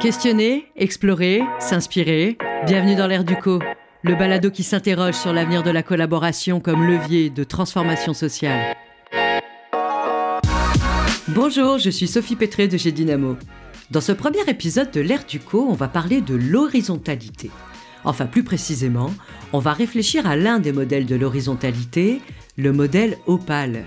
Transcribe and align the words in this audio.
Questionner, 0.00 0.64
explorer, 0.76 1.42
s'inspirer. 1.58 2.38
Bienvenue 2.64 2.94
dans 2.96 3.06
l'ère 3.06 3.22
du 3.22 3.36
co, 3.36 3.58
le 4.02 4.14
balado 4.14 4.50
qui 4.50 4.62
s'interroge 4.62 5.12
sur 5.12 5.34
l'avenir 5.34 5.62
de 5.62 5.70
la 5.70 5.82
collaboration 5.82 6.58
comme 6.58 6.86
levier 6.86 7.28
de 7.28 7.44
transformation 7.44 8.14
sociale. 8.14 8.74
Bonjour, 11.28 11.76
je 11.76 11.90
suis 11.90 12.08
Sophie 12.08 12.34
Pétré 12.34 12.66
de 12.66 12.78
chez 12.78 12.92
Dynamo. 12.92 13.36
Dans 13.90 14.00
ce 14.00 14.12
premier 14.12 14.40
épisode 14.48 14.90
de 14.90 15.02
l'ère 15.02 15.26
du 15.26 15.38
co, 15.38 15.66
on 15.68 15.74
va 15.74 15.86
parler 15.86 16.22
de 16.22 16.34
l'horizontalité. 16.34 17.50
Enfin, 18.04 18.24
plus 18.24 18.42
précisément, 18.42 19.12
on 19.52 19.58
va 19.58 19.74
réfléchir 19.74 20.26
à 20.26 20.34
l'un 20.34 20.60
des 20.60 20.72
modèles 20.72 21.04
de 21.04 21.16
l'horizontalité, 21.16 22.22
le 22.56 22.72
modèle 22.72 23.18
Opal. 23.26 23.84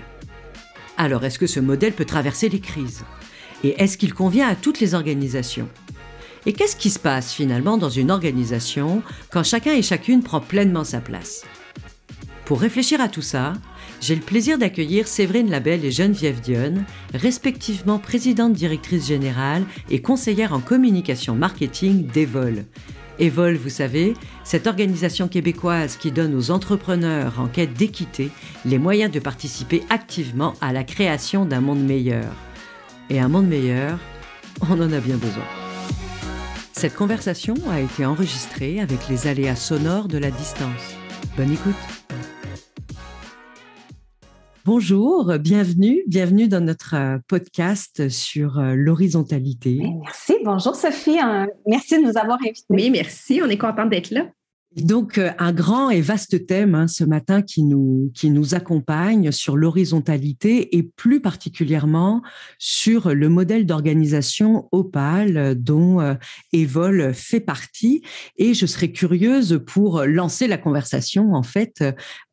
Alors, 0.96 1.24
est-ce 1.24 1.40
que 1.40 1.48
ce 1.48 1.58
modèle 1.58 1.92
peut 1.92 2.04
traverser 2.04 2.48
les 2.48 2.60
crises? 2.60 3.04
Et 3.64 3.82
est-ce 3.82 3.98
qu'il 3.98 4.14
convient 4.14 4.46
à 4.46 4.54
toutes 4.54 4.78
les 4.78 4.94
organisations? 4.94 5.68
Et 6.46 6.52
qu'est-ce 6.52 6.76
qui 6.76 6.90
se 6.90 6.98
passe 6.98 7.32
finalement 7.32 7.78
dans 7.78 7.88
une 7.88 8.10
organisation 8.10 9.02
quand 9.30 9.44
chacun 9.44 9.72
et 9.72 9.82
chacune 9.82 10.22
prend 10.22 10.40
pleinement 10.40 10.84
sa 10.84 11.00
place? 11.00 11.44
Pour 12.44 12.60
réfléchir 12.60 13.00
à 13.00 13.08
tout 13.08 13.22
ça, 13.22 13.54
j'ai 14.02 14.14
le 14.14 14.20
plaisir 14.20 14.58
d'accueillir 14.58 15.08
Séverine 15.08 15.50
Labelle 15.50 15.84
et 15.84 15.90
Geneviève 15.90 16.42
Dionne, 16.42 16.84
respectivement 17.14 17.98
présidente 17.98 18.52
directrice 18.52 19.06
générale 19.06 19.64
et 19.90 20.02
conseillère 20.02 20.52
en 20.52 20.60
communication 20.60 21.34
marketing 21.34 22.06
d'Evol. 22.08 22.66
Evol, 23.18 23.56
vous 23.56 23.70
savez, 23.70 24.12
cette 24.42 24.66
organisation 24.66 25.28
québécoise 25.28 25.96
qui 25.96 26.12
donne 26.12 26.34
aux 26.34 26.50
entrepreneurs 26.50 27.40
en 27.40 27.46
quête 27.46 27.72
d'équité 27.72 28.30
les 28.66 28.78
moyens 28.78 29.10
de 29.10 29.20
participer 29.20 29.82
activement 29.88 30.52
à 30.60 30.72
la 30.72 30.84
création 30.84 31.46
d'un 31.46 31.60
monde 31.60 31.82
meilleur. 31.82 32.30
Et 33.08 33.20
un 33.20 33.28
monde 33.28 33.48
meilleur, 33.48 33.98
on 34.60 34.74
en 34.74 34.92
a 34.92 35.00
bien 35.00 35.16
besoin. 35.16 35.63
Cette 36.76 36.96
conversation 36.96 37.54
a 37.70 37.80
été 37.80 38.04
enregistrée 38.04 38.80
avec 38.80 39.08
les 39.08 39.28
aléas 39.28 39.54
sonores 39.54 40.08
de 40.08 40.18
la 40.18 40.32
distance. 40.32 40.96
Bonne 41.36 41.52
écoute. 41.52 41.74
Bonjour, 44.64 45.38
bienvenue, 45.38 46.02
bienvenue 46.08 46.48
dans 46.48 46.60
notre 46.60 46.96
euh, 46.96 47.18
podcast 47.28 48.08
sur 48.08 48.58
euh, 48.58 48.74
l'horizontalité. 48.74 49.82
Merci, 50.02 50.34
bonjour 50.44 50.74
Sophie, 50.74 51.18
merci 51.64 51.98
de 51.98 52.08
nous 52.08 52.18
avoir 52.18 52.38
invités. 52.42 52.64
Oui, 52.70 52.90
merci, 52.90 53.40
on 53.44 53.48
est 53.48 53.58
content 53.58 53.86
d'être 53.86 54.10
là. 54.10 54.26
Donc, 54.76 55.18
euh, 55.18 55.30
un 55.38 55.52
grand 55.52 55.90
et 55.90 56.00
vaste 56.00 56.46
thème 56.46 56.74
hein, 56.74 56.88
ce 56.88 57.04
matin 57.04 57.42
qui 57.42 57.62
nous, 57.62 58.10
qui 58.12 58.30
nous 58.30 58.56
accompagne 58.56 59.30
sur 59.30 59.56
l'horizontalité 59.56 60.76
et 60.76 60.82
plus 60.82 61.20
particulièrement 61.20 62.22
sur 62.58 63.14
le 63.14 63.28
modèle 63.28 63.66
d'organisation 63.66 64.68
Opal 64.72 65.54
dont 65.62 66.00
euh, 66.00 66.14
Evol 66.52 67.14
fait 67.14 67.38
partie. 67.38 68.02
Et 68.36 68.52
je 68.52 68.66
serais 68.66 68.90
curieuse 68.90 69.62
pour 69.64 70.02
lancer 70.02 70.48
la 70.48 70.58
conversation, 70.58 71.34
en 71.34 71.44
fait, 71.44 71.84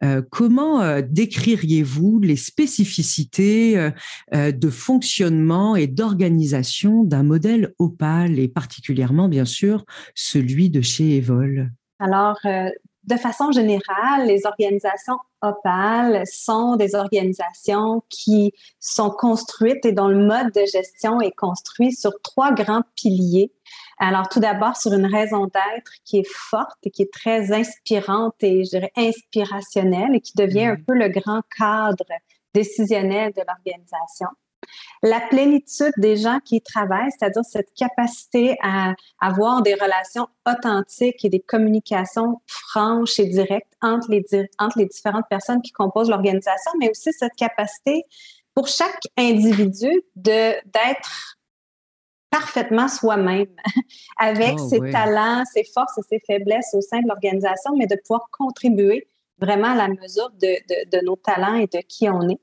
euh, 0.04 0.22
comment 0.32 1.02
décririez-vous 1.02 2.20
les 2.22 2.36
spécificités 2.36 3.92
de 4.34 4.70
fonctionnement 4.70 5.76
et 5.76 5.88
d'organisation 5.88 7.04
d'un 7.04 7.24
modèle 7.24 7.74
Opal 7.78 8.40
et 8.40 8.48
particulièrement, 8.48 9.30
bien 9.30 9.46
sûr, 9.46 9.86
celui 10.16 10.70
de 10.70 10.82
chez 10.82 11.18
Evol? 11.18 11.72
Alors, 12.02 12.40
euh, 12.46 12.72
de 13.04 13.16
façon 13.16 13.52
générale, 13.52 14.26
les 14.26 14.48
organisations 14.48 15.18
OPAL 15.44 16.24
sont 16.26 16.76
des 16.76 16.96
organisations 16.96 18.04
qui 18.10 18.54
sont 18.80 19.12
construites 19.12 19.86
et 19.86 19.92
dont 19.92 20.08
le 20.08 20.26
mode 20.26 20.52
de 20.52 20.66
gestion 20.66 21.22
est 21.22 21.32
construit 21.32 21.94
sur 21.94 22.12
trois 22.24 22.54
grands 22.54 22.82
piliers. 22.96 23.52
Alors, 24.00 24.30
tout 24.30 24.40
d'abord, 24.40 24.78
sur 24.78 24.94
une 24.94 25.06
raison 25.06 25.46
d'être 25.46 25.92
qui 26.04 26.20
est 26.20 26.28
forte 26.28 26.78
et 26.84 26.90
qui 26.90 27.04
est 27.04 27.14
très 27.14 27.52
inspirante 27.52 28.36
et, 28.42 28.64
je 28.66 28.72
dirais, 28.72 28.92
inspirationnelle 28.96 30.16
et 30.16 30.22
qui 30.22 30.34
devient 30.36 30.66
un 30.66 30.74
mmh. 30.74 30.86
peu 30.86 30.94
le 30.96 31.10
grand 31.10 31.42
cadre 31.56 32.06
décisionnel 32.56 33.32
de 33.34 33.44
l'organisation. 33.48 34.28
La 35.04 35.20
plénitude 35.20 35.94
des 35.98 36.18
gens 36.18 36.40
qui 36.44 36.62
travaillent, 36.62 37.12
c'est-à-dire 37.18 37.44
cette 37.44 37.74
capacité 37.74 38.58
à 38.62 38.94
avoir 39.20 39.62
des 39.62 39.74
relations 39.74 40.28
authentiques 40.48 41.26
et 41.26 41.30
des 41.30 41.40
communications 41.40 42.42
franches 42.48 43.20
et 43.20 43.26
directes 43.26 43.74
entre 43.82 44.12
les, 44.12 44.24
entre 44.60 44.78
les 44.78 44.86
différentes 44.86 45.26
personnes 45.30 45.62
qui 45.62 45.72
composent 45.72 46.10
l'organisation, 46.10 46.72
mais 46.80 46.90
aussi 46.90 47.12
cette 47.14 47.34
capacité 47.36 48.04
pour 48.54 48.68
chaque 48.68 49.02
individu 49.18 50.04
de 50.16 50.54
d'être 50.66 51.38
parfaitement 52.30 52.88
soi-même, 52.88 53.54
avec 54.18 54.56
oh, 54.58 54.70
ses 54.70 54.92
talents, 54.92 55.44
ses 55.54 55.66
forces 55.66 55.98
et 55.98 56.02
ses 56.10 56.20
faiblesses 56.26 56.74
au 56.74 56.82
sein 56.82 57.02
de 57.02 57.08
l'organisation, 57.08 57.76
mais 57.78 57.88
de 57.88 57.96
pouvoir 57.96 58.30
contribuer 58.32 59.08
vraiment 59.42 59.72
à 59.72 59.76
la 59.76 59.88
mesure 59.88 60.30
de, 60.42 60.48
de, 60.70 60.98
de 60.98 61.06
nos 61.06 61.16
talents 61.16 61.56
et 61.56 61.68
de 61.68 61.80
qui 61.88 62.10
on 62.10 62.30
est. 62.30 62.40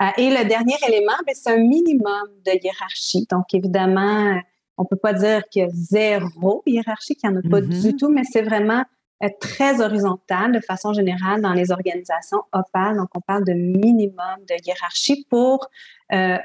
Euh, 0.00 0.06
et 0.16 0.30
le 0.30 0.48
dernier 0.48 0.74
élément, 0.88 1.12
ben, 1.26 1.34
c'est 1.34 1.52
un 1.52 1.58
minimum 1.58 2.28
de 2.44 2.52
hiérarchie. 2.62 3.26
Donc, 3.30 3.52
évidemment, 3.52 4.40
on 4.78 4.84
peut 4.84 4.96
pas 4.96 5.12
dire 5.12 5.42
qu'il 5.50 5.62
y 5.62 5.64
a 5.64 5.68
zéro 5.70 6.62
hiérarchie, 6.66 7.14
qu'il 7.14 7.30
n'y 7.30 7.36
en 7.36 7.40
a 7.40 7.50
pas 7.50 7.60
du 7.60 7.68
mm-hmm. 7.68 7.96
tout, 7.96 8.08
mais 8.08 8.24
c'est 8.24 8.42
vraiment 8.42 8.84
euh, 9.22 9.28
très 9.40 9.80
horizontal 9.80 10.52
de 10.52 10.60
façon 10.60 10.92
générale 10.92 11.42
dans 11.42 11.52
les 11.52 11.70
organisations 11.70 12.42
OPAL. 12.52 12.96
Donc, 12.96 13.08
on 13.14 13.20
parle 13.20 13.44
de 13.44 13.52
minimum 13.52 14.38
de 14.48 14.66
hiérarchie 14.66 15.26
pour 15.30 15.68
euh, 16.12 16.38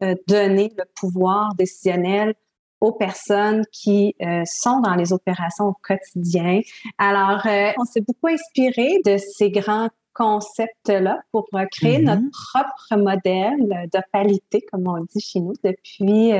redonner 0.00 0.72
le 0.76 0.84
pouvoir 0.96 1.54
décisionnel 1.54 2.34
aux 2.80 2.92
personnes 2.92 3.64
qui 3.72 4.14
sont 4.44 4.80
dans 4.80 4.94
les 4.94 5.12
opérations 5.12 5.66
au 5.66 5.76
quotidien. 5.82 6.60
Alors, 6.98 7.40
on 7.78 7.84
s'est 7.84 8.00
beaucoup 8.00 8.28
inspiré 8.28 9.00
de 9.04 9.16
ces 9.18 9.50
grands 9.50 9.88
concept-là 10.18 11.20
pour 11.30 11.46
euh, 11.54 11.64
créer 11.70 12.00
notre 12.00 12.22
mm-hmm. 12.22 12.30
propre 12.30 12.96
modèle 12.96 13.88
de 13.92 14.00
qualité, 14.12 14.60
comme 14.70 14.88
on 14.88 15.00
dit 15.04 15.20
chez 15.20 15.40
nous, 15.40 15.54
depuis 15.62 16.32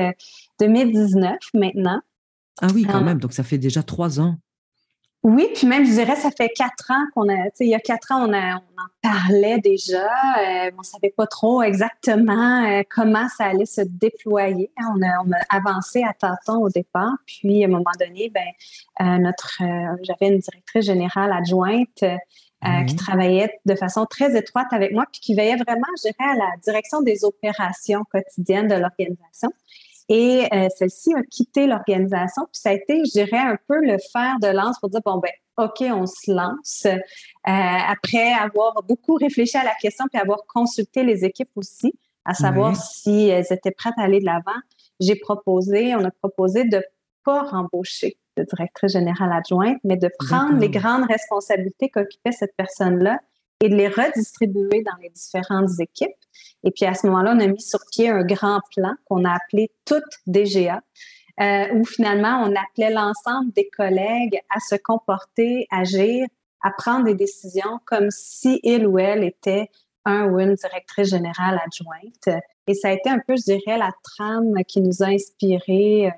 2019 0.59 1.31
euh, 1.31 1.59
maintenant. 1.59 2.01
Ah 2.61 2.67
oui, 2.73 2.83
quand 2.83 3.01
même. 3.01 3.19
Donc, 3.19 3.31
ça 3.31 3.43
fait 3.43 3.57
déjà 3.57 3.81
trois 3.81 4.19
ans. 4.19 4.35
Oui, 5.21 5.49
puis 5.53 5.67
même, 5.67 5.85
je 5.85 5.91
dirais, 5.91 6.15
ça 6.15 6.31
fait 6.31 6.49
quatre 6.49 6.91
ans 6.91 7.03
qu'on 7.13 7.27
a, 7.27 7.35
tu 7.35 7.49
sais, 7.55 7.65
il 7.65 7.69
y 7.69 7.75
a 7.75 7.79
quatre 7.79 8.13
ans, 8.13 8.29
on, 8.29 8.33
a, 8.33 8.55
on 8.55 8.81
en 8.81 8.87
parlait 9.01 9.59
déjà. 9.59 10.05
Euh, 10.05 10.71
on 10.75 10.79
ne 10.79 10.83
savait 10.83 11.13
pas 11.15 11.27
trop 11.27 11.61
exactement 11.61 12.81
comment 12.89 13.27
ça 13.37 13.47
allait 13.47 13.65
se 13.65 13.81
déployer. 13.81 14.71
On 14.77 15.01
a, 15.01 15.23
on 15.25 15.31
a 15.33 15.39
avancé 15.49 16.03
à 16.03 16.13
tâtons 16.13 16.63
au 16.63 16.69
départ. 16.69 17.15
Puis, 17.25 17.63
à 17.63 17.67
un 17.67 17.69
moment 17.69 17.91
donné, 17.99 18.31
ben, 18.33 19.19
notre, 19.19 19.61
j'avais 20.03 20.33
une 20.33 20.39
directrice 20.39 20.85
générale 20.85 21.33
adjointe 21.33 22.03
euh, 22.65 22.83
qui 22.83 22.97
travaillait 22.97 23.57
de 23.65 23.73
façon 23.73 24.05
très 24.05 24.37
étroite 24.37 24.67
avec 24.71 24.91
moi, 24.91 25.05
puis 25.09 25.21
qui 25.21 25.33
veillait 25.33 25.55
vraiment, 25.55 25.87
je 25.95 26.09
dirais, 26.09 26.29
à 26.29 26.35
la 26.35 26.57
direction 26.61 27.01
des 27.01 27.23
opérations 27.23 28.03
quotidiennes 28.11 28.67
de 28.67 28.75
l'organisation. 28.75 29.49
Et 30.09 30.47
euh, 30.51 30.67
celle-ci 30.75 31.13
a 31.13 31.21
quitté 31.21 31.67
l'organisation, 31.67 32.43
puis 32.45 32.59
ça 32.59 32.71
a 32.71 32.73
été, 32.73 33.05
je 33.05 33.11
dirais, 33.11 33.37
un 33.37 33.57
peu 33.67 33.79
le 33.79 33.97
fer 34.11 34.37
de 34.41 34.47
lance 34.47 34.79
pour 34.79 34.89
dire, 34.89 35.01
bon, 35.05 35.19
ben, 35.19 35.31
OK, 35.57 35.81
on 35.81 36.07
se 36.07 36.31
lance. 36.31 36.85
Euh, 36.85 36.97
après 37.45 38.33
avoir 38.33 38.81
beaucoup 38.83 39.13
réfléchi 39.15 39.55
à 39.57 39.63
la 39.63 39.75
question, 39.79 40.05
puis 40.11 40.19
avoir 40.19 40.39
consulté 40.47 41.03
les 41.03 41.25
équipes 41.25 41.51
aussi, 41.55 41.93
à 42.25 42.33
savoir 42.33 42.75
si 42.75 43.27
elles 43.27 43.45
étaient 43.51 43.71
prêtes 43.71 43.93
à 43.97 44.03
aller 44.03 44.19
de 44.19 44.25
l'avant, 44.25 44.59
j'ai 44.99 45.15
proposé, 45.15 45.95
on 45.95 46.03
a 46.03 46.11
proposé 46.11 46.63
de 46.63 46.83
pas 47.23 47.43
rembaucher 47.43 48.17
de 48.37 48.43
directrice 48.43 48.93
générale 48.93 49.31
adjointe, 49.31 49.77
mais 49.83 49.97
de 49.97 50.09
prendre 50.17 50.57
les 50.59 50.69
grandes 50.69 51.05
responsabilités 51.05 51.89
qu'occupait 51.89 52.31
cette 52.31 52.55
personne-là 52.55 53.19
et 53.61 53.69
de 53.69 53.75
les 53.75 53.87
redistribuer 53.87 54.83
dans 54.83 54.95
les 55.01 55.09
différentes 55.09 55.79
équipes. 55.79 56.09
Et 56.63 56.71
puis 56.71 56.85
à 56.85 56.93
ce 56.93 57.07
moment-là, 57.07 57.33
on 57.35 57.39
a 57.39 57.47
mis 57.47 57.61
sur 57.61 57.79
pied 57.91 58.09
un 58.09 58.23
grand 58.23 58.61
plan 58.75 58.93
qu'on 59.05 59.25
a 59.25 59.33
appelé 59.33 59.71
Toute 59.85 60.03
DGA, 60.27 60.81
euh, 61.41 61.65
où 61.73 61.85
finalement 61.85 62.43
on 62.43 62.53
appelait 62.55 62.91
l'ensemble 62.91 63.51
des 63.53 63.69
collègues 63.69 64.39
à 64.49 64.59
se 64.59 64.75
comporter, 64.75 65.67
agir, 65.71 66.25
à 66.61 66.71
prendre 66.71 67.05
des 67.05 67.13
décisions 67.13 67.79
comme 67.85 68.11
si 68.11 68.59
il 68.63 68.85
ou 68.85 68.99
elle 68.99 69.23
était 69.23 69.69
un 70.05 70.25
ou 70.25 70.39
une 70.39 70.55
directrice 70.55 71.09
générale 71.09 71.59
adjointe. 71.65 72.41
Et 72.67 72.73
ça 72.73 72.89
a 72.89 72.91
été 72.91 73.09
un 73.09 73.19
peu, 73.19 73.35
je 73.35 73.43
dirais, 73.43 73.77
la 73.77 73.91
trame 74.03 74.53
qui 74.67 74.81
nous 74.81 75.01
a 75.01 75.07
inspiré 75.07 76.11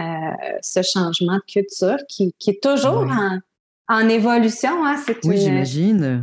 euh, 0.00 0.04
ce 0.62 0.82
changement 0.82 1.36
de 1.36 1.52
culture 1.52 1.98
qui, 2.08 2.34
est 2.46 2.62
toujours 2.62 3.06
en, 3.88 4.08
évolution. 4.08 4.86
Hein. 4.86 4.96
oui, 5.24 5.38
j'imagine. 5.38 6.22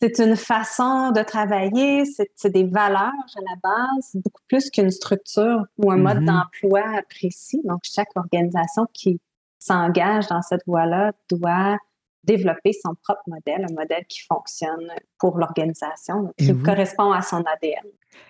C'est 0.00 0.20
une 0.20 0.36
façon 0.36 1.10
de 1.10 1.22
travailler, 1.22 2.04
c'est 2.36 2.50
des 2.50 2.64
valeurs 2.64 3.12
à 3.36 3.40
la 3.40 3.56
base, 3.62 4.12
beaucoup 4.14 4.42
plus 4.46 4.70
qu'une 4.70 4.90
structure 4.90 5.64
ou 5.76 5.90
un 5.90 5.96
mode 5.96 6.18
mm-hmm. 6.18 6.24
d'emploi 6.26 7.02
précis. 7.10 7.60
Donc, 7.64 7.80
chaque 7.82 8.10
organisation 8.14 8.86
qui 8.92 9.20
s'engage 9.58 10.28
dans 10.28 10.42
cette 10.42 10.62
voie-là 10.66 11.12
doit 11.28 11.78
développer 12.24 12.72
son 12.72 12.94
propre 13.02 13.22
modèle, 13.26 13.66
un 13.68 13.74
modèle 13.74 14.04
qui 14.08 14.20
fonctionne 14.20 14.92
pour 15.18 15.38
l'organisation, 15.38 16.32
qui 16.36 16.54
correspond 16.62 17.10
à 17.10 17.22
son 17.22 17.38
ADN. 17.38 17.84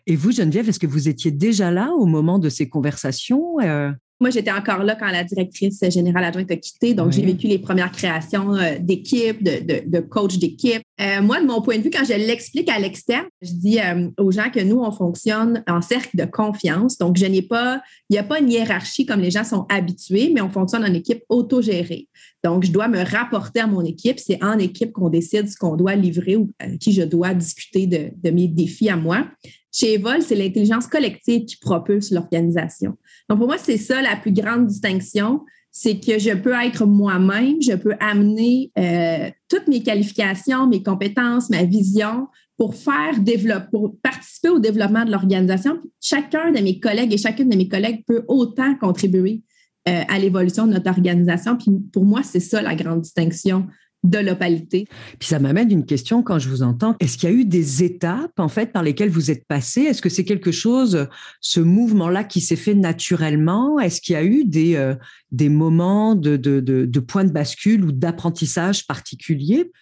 Et 0.06 0.17
vous, 0.17 0.32
Geneviève, 0.32 0.69
est-ce 0.69 0.79
que 0.79 0.87
vous 0.87 1.09
étiez 1.09 1.31
déjà 1.31 1.70
là 1.70 1.91
au 1.93 2.06
moment 2.06 2.38
de 2.38 2.49
ces 2.49 2.69
conversations? 2.69 3.61
Euh? 3.61 3.91
Moi, 4.20 4.31
j'étais 4.31 4.50
encore 4.50 4.82
là 4.82 4.97
quand 4.97 5.11
la 5.11 5.23
directrice 5.23 5.81
générale 5.91 6.25
adjointe 6.25 6.50
a 6.50 6.56
quitté. 6.56 6.93
Donc, 6.93 7.12
j'ai 7.12 7.23
vécu 7.23 7.47
les 7.47 7.59
premières 7.59 7.93
créations 7.93 8.53
euh, 8.55 8.76
d'équipes, 8.81 9.44
de, 9.44 9.88
de, 9.88 10.00
coach 10.00 10.38
d'équipe. 10.38 10.82
Euh, 11.00 11.23
moi, 11.23 11.41
de 11.41 11.47
mon 11.47 11.62
point 11.62 11.79
de 11.79 11.82
vue, 11.82 11.91
quand 11.91 12.05
je 12.05 12.15
l'explique 12.15 12.69
à 12.69 12.81
l'externe, 12.81 13.26
je 13.43 13.53
dis 13.53 13.79
euh, 13.79 14.09
aux 14.19 14.32
gens 14.32 14.50
que 14.50 14.59
nous, 14.59 14.81
on 14.81 14.91
fonctionne 14.91 15.62
en 15.69 15.81
cercle 15.81 16.17
de 16.17 16.25
confiance. 16.25 16.99
Donc, 16.99 17.17
je 17.17 17.26
n'ai 17.26 17.43
pas, 17.43 17.81
il 18.11 18.15
n'y 18.15 18.19
a 18.19 18.25
pas 18.25 18.41
une 18.41 18.50
hiérarchie 18.50 19.06
comme 19.06 19.20
les 19.20 19.31
gens 19.31 19.44
sont 19.44 19.67
habitués, 19.69 20.32
mais 20.35 20.41
on 20.41 20.50
fonctionne 20.50 20.82
en 20.82 20.94
équipe 20.94 21.23
autogérée. 21.29 22.09
Donc, 22.43 22.65
je 22.65 22.73
dois 22.73 22.88
me 22.88 23.05
rapporter 23.05 23.61
à 23.61 23.69
mon 23.69 23.85
équipe. 23.85 24.19
C'est 24.19 24.43
en 24.43 24.59
équipe 24.59 24.91
qu'on 24.93 25.11
décide 25.11 25.49
ce 25.49 25.56
qu'on 25.56 25.76
doit 25.76 25.94
livrer 25.94 26.35
ou 26.35 26.50
à 26.59 26.69
qui 26.70 26.93
je 26.93 27.03
dois 27.03 27.35
discuter 27.35 27.87
de, 27.87 28.11
de 28.17 28.31
mes 28.31 28.49
défis 28.49 28.88
à 28.88 28.97
moi. 28.97 29.26
Chez 29.73 29.94
Evol, 29.94 30.23
c'est 30.23 30.35
l'intelligence 30.35 30.87
collective 30.87 31.44
qui 31.44 31.56
propulse 31.56 32.11
l'organisation. 32.11 32.97
Donc, 33.29 33.38
pour 33.38 33.49
moi, 33.49 33.59
c'est 33.59 33.76
ça 33.76 34.00
la 34.00 34.17
plus 34.17 34.32
grande 34.32 34.67
distinction, 34.67 35.43
c'est 35.70 36.00
que 36.00 36.19
je 36.19 36.35
peux 36.35 36.55
être 36.55 36.87
moi-même, 36.87 37.61
je 37.61 37.75
peux 37.75 37.94
amener 38.00 38.73
euh, 38.79 39.31
toutes 39.49 39.69
mes 39.69 39.82
qualifications, 39.82 40.67
mes 40.67 40.82
compétences, 40.82 41.50
ma 41.50 41.65
vision 41.65 42.26
pour 42.56 42.75
faire 42.75 43.20
développer, 43.20 43.69
pour 43.70 43.97
participer 44.03 44.49
au 44.49 44.59
développement 44.59 45.05
de 45.05 45.12
l'organisation. 45.12 45.79
Chacun 46.00 46.50
de 46.50 46.61
mes 46.61 46.81
collègues 46.81 47.12
et 47.12 47.19
chacune 47.19 47.49
de 47.49 47.56
mes 47.56 47.69
collègues 47.69 48.05
peut 48.06 48.25
autant 48.26 48.75
contribuer 48.75 49.44
euh, 49.88 50.03
à 50.09 50.19
l'évolution 50.19 50.67
de 50.67 50.73
notre 50.73 50.91
organisation. 50.91 51.56
Puis 51.56 51.70
pour 51.93 52.05
moi, 52.05 52.23
c'est 52.25 52.41
ça 52.41 52.61
la 52.61 52.75
grande 52.75 53.03
distinction 53.03 53.69
de 54.04 54.18
l'opalité. 54.18 54.86
Puis 55.18 55.28
ça 55.28 55.38
m'amène 55.38 55.70
une 55.70 55.84
question 55.84 56.22
quand 56.22 56.38
je 56.38 56.48
vous 56.48 56.62
entends. 56.62 56.94
Est-ce 57.00 57.18
qu'il 57.18 57.28
y 57.28 57.32
a 57.32 57.34
eu 57.34 57.44
des 57.44 57.82
étapes 57.82 58.38
en 58.38 58.48
fait 58.48 58.72
par 58.72 58.82
lesquelles 58.82 59.10
vous 59.10 59.30
êtes 59.30 59.46
passé? 59.46 59.82
Est-ce 59.82 60.00
que 60.00 60.08
c'est 60.08 60.24
quelque 60.24 60.52
chose, 60.52 61.08
ce 61.40 61.60
mouvement-là, 61.60 62.24
qui 62.24 62.40
s'est 62.40 62.56
fait 62.56 62.74
naturellement? 62.74 63.80
Est-ce 63.80 64.00
qu'il 64.00 64.14
y 64.14 64.16
a 64.16 64.24
eu 64.24 64.44
des, 64.44 64.76
euh, 64.76 64.94
des 65.32 65.48
moments 65.48 66.14
de, 66.14 66.36
de, 66.36 66.60
de, 66.60 66.84
de 66.84 67.00
points 67.00 67.24
de 67.24 67.32
bascule 67.32 67.84
ou 67.84 67.92
d'apprentissage 67.92 68.86
particuliers? 68.86 69.72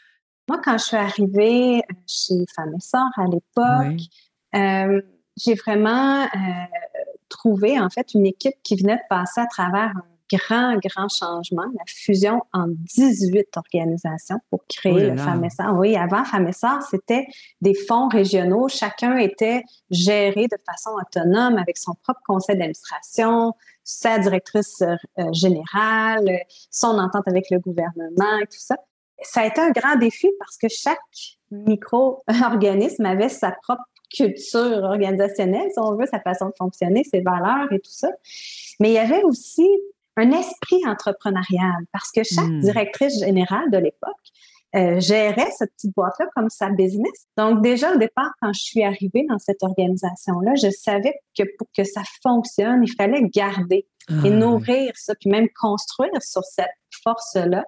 Moi, 0.48 0.60
quand 0.64 0.78
je 0.78 0.84
suis 0.84 0.96
arrivée 0.96 1.82
chez 2.06 2.34
Femmes 2.54 2.74
et 2.76 2.80
Sœurs 2.80 3.10
à 3.16 3.24
l'époque, 3.24 4.00
euh, 4.54 5.02
j'ai 5.36 5.54
vraiment 5.54 6.22
euh, 6.22 6.26
trouvé 7.28 7.78
en 7.78 7.90
fait 7.90 8.14
une 8.14 8.26
équipe 8.26 8.54
qui 8.62 8.76
venait 8.76 8.96
de 8.96 9.08
passer 9.10 9.40
à 9.40 9.46
travers 9.46 9.90
un 9.90 10.15
grand, 10.30 10.76
grand 10.78 11.08
changement, 11.08 11.64
la 11.64 11.84
fusion 11.86 12.42
en 12.52 12.66
18 12.68 13.48
organisations 13.56 14.38
pour 14.50 14.64
créer 14.68 15.06
oh 15.08 15.10
le 15.10 15.16
FAMESAR. 15.16 15.76
Oui, 15.76 15.96
avant 15.96 16.24
FAMESAR, 16.24 16.82
c'était 16.82 17.26
des 17.60 17.74
fonds 17.74 18.08
régionaux. 18.08 18.68
Chacun 18.68 19.16
était 19.16 19.62
géré 19.90 20.46
de 20.46 20.56
façon 20.66 20.90
autonome 21.00 21.58
avec 21.58 21.78
son 21.78 21.92
propre 22.02 22.20
conseil 22.26 22.56
d'administration, 22.56 23.52
sa 23.84 24.18
directrice 24.18 24.82
euh, 24.82 25.32
générale, 25.32 26.40
son 26.70 26.98
entente 26.98 27.26
avec 27.28 27.50
le 27.50 27.58
gouvernement 27.58 28.38
et 28.40 28.46
tout 28.46 28.58
ça. 28.58 28.76
Ça 29.22 29.40
a 29.42 29.46
été 29.46 29.60
un 29.60 29.70
grand 29.70 29.96
défi 29.96 30.28
parce 30.38 30.58
que 30.58 30.68
chaque 30.68 30.98
micro-organisme 31.50 33.06
avait 33.06 33.28
sa 33.28 33.52
propre 33.52 33.84
culture 34.14 34.82
organisationnelle, 34.84 35.70
si 35.72 35.78
on 35.78 35.96
veut, 35.96 36.06
sa 36.06 36.20
façon 36.20 36.46
de 36.46 36.54
fonctionner, 36.56 37.02
ses 37.04 37.20
valeurs 37.20 37.72
et 37.72 37.80
tout 37.80 37.90
ça. 37.90 38.10
Mais 38.80 38.90
il 38.90 38.94
y 38.94 38.98
avait 38.98 39.22
aussi 39.22 39.68
un 40.16 40.30
esprit 40.30 40.86
entrepreneurial 40.86 41.84
parce 41.92 42.10
que 42.10 42.22
chaque 42.22 42.46
hmm. 42.46 42.60
directrice 42.60 43.18
générale 43.20 43.70
de 43.70 43.78
l'époque 43.78 44.12
euh, 44.74 45.00
gérait 45.00 45.50
cette 45.56 45.72
petite 45.74 45.94
boîte-là 45.94 46.26
comme 46.34 46.50
sa 46.50 46.70
business. 46.70 47.26
Donc 47.36 47.62
déjà 47.62 47.94
au 47.94 47.98
départ, 47.98 48.30
quand 48.40 48.52
je 48.52 48.60
suis 48.60 48.82
arrivée 48.82 49.24
dans 49.28 49.38
cette 49.38 49.62
organisation-là, 49.62 50.54
je 50.54 50.70
savais 50.70 51.14
que 51.38 51.44
pour 51.56 51.68
que 51.76 51.84
ça 51.84 52.02
fonctionne, 52.22 52.82
il 52.82 52.92
fallait 52.94 53.22
garder 53.28 53.86
et 54.08 54.14
ah, 54.24 54.30
nourrir 54.30 54.92
ça, 54.94 55.14
puis 55.18 55.30
même 55.30 55.48
construire 55.60 56.22
sur 56.22 56.44
cette 56.44 56.66
force-là. 57.02 57.64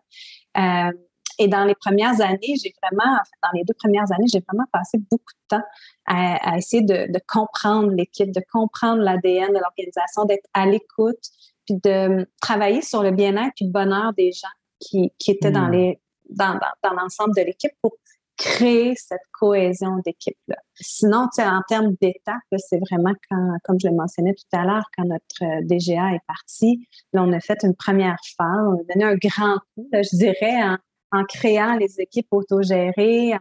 Euh, 0.56 0.92
et 1.40 1.48
dans 1.48 1.64
les 1.64 1.74
premières 1.74 2.20
années, 2.20 2.54
j'ai 2.62 2.74
vraiment, 2.82 3.12
en 3.12 3.24
fait, 3.24 3.38
dans 3.42 3.50
les 3.54 3.64
deux 3.64 3.74
premières 3.74 4.10
années, 4.12 4.26
j'ai 4.32 4.42
vraiment 4.46 4.66
passé 4.72 4.98
beaucoup 5.10 5.32
de 5.50 5.56
temps 5.56 5.64
à, 6.06 6.52
à 6.52 6.58
essayer 6.58 6.82
de, 6.82 7.10
de 7.12 7.20
comprendre 7.26 7.90
l'équipe, 7.90 8.32
de 8.32 8.42
comprendre 8.52 9.02
l'ADN 9.02 9.48
de 9.48 9.58
l'organisation, 9.58 10.24
d'être 10.24 10.48
à 10.52 10.66
l'écoute, 10.66 11.30
puis 11.68 11.80
de 11.82 12.26
travailler 12.40 12.82
sur 12.82 13.02
le 13.02 13.10
bien-être 13.10 13.54
et 13.60 13.64
le 13.64 13.70
bonheur 13.70 14.12
des 14.14 14.32
gens 14.32 14.48
qui, 14.80 15.12
qui 15.18 15.30
étaient 15.30 15.50
dans 15.50 15.68
hmm. 15.68 15.72
les 15.72 16.00
dans, 16.30 16.58
dans, 16.82 16.92
l'ensemble 16.92 17.34
de 17.34 17.42
l'équipe 17.42 17.72
pour 17.80 17.94
créer 18.36 18.94
cette 18.96 19.22
cohésion 19.32 19.96
d'équipe-là. 20.04 20.56
Sinon, 20.74 21.26
tu 21.34 21.42
sais, 21.42 21.48
en 21.48 21.62
termes 21.66 21.94
d'étapes, 22.02 22.36
c'est 22.58 22.78
vraiment 22.78 23.14
quand, 23.30 23.56
comme 23.64 23.80
je 23.80 23.88
le 23.88 23.94
mentionnais 23.94 24.34
tout 24.34 24.56
à 24.56 24.64
l'heure, 24.64 24.84
quand 24.94 25.04
notre 25.04 25.42
euh, 25.42 25.62
DGA 25.62 26.14
est 26.14 26.24
parti, 26.26 26.86
là, 27.14 27.22
on 27.22 27.32
a 27.32 27.40
fait 27.40 27.58
une 27.62 27.74
première 27.74 28.18
phase, 28.36 28.66
on 28.68 28.74
a 28.74 28.94
donné 28.94 29.04
un 29.04 29.16
grand 29.16 29.56
coup, 29.74 29.88
je 29.92 30.16
dirais, 30.16 30.62
en, 30.62 30.76
en, 31.12 31.24
créant 31.24 31.76
les 31.76 31.98
équipes 31.98 32.28
autogérées, 32.30 33.32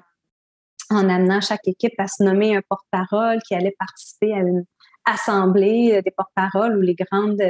en, 0.89 0.95
en 0.95 1.09
amenant 1.09 1.41
chaque 1.41 1.67
équipe 1.67 1.99
à 1.99 2.07
se 2.07 2.23
nommer 2.23 2.55
un 2.55 2.61
porte-parole 2.67 3.39
qui 3.45 3.53
allait 3.53 3.75
participer 3.77 4.33
à 4.33 4.37
une 4.37 4.63
assemblée 5.05 5.95
euh, 5.95 6.01
des 6.01 6.11
porte-paroles 6.11 6.77
où 6.77 6.81
les 6.81 6.95
grandes 6.95 7.41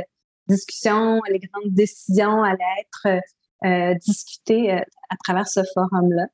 discussions, 0.48 1.22
les 1.30 1.40
grandes 1.40 1.74
décisions 1.74 2.44
allaient 2.44 2.64
être 2.80 3.22
euh, 3.66 3.96
discutées 3.96 4.72
euh, 4.72 4.80
à 5.10 5.16
travers 5.24 5.48
ce 5.48 5.62
forum-là. 5.74 6.28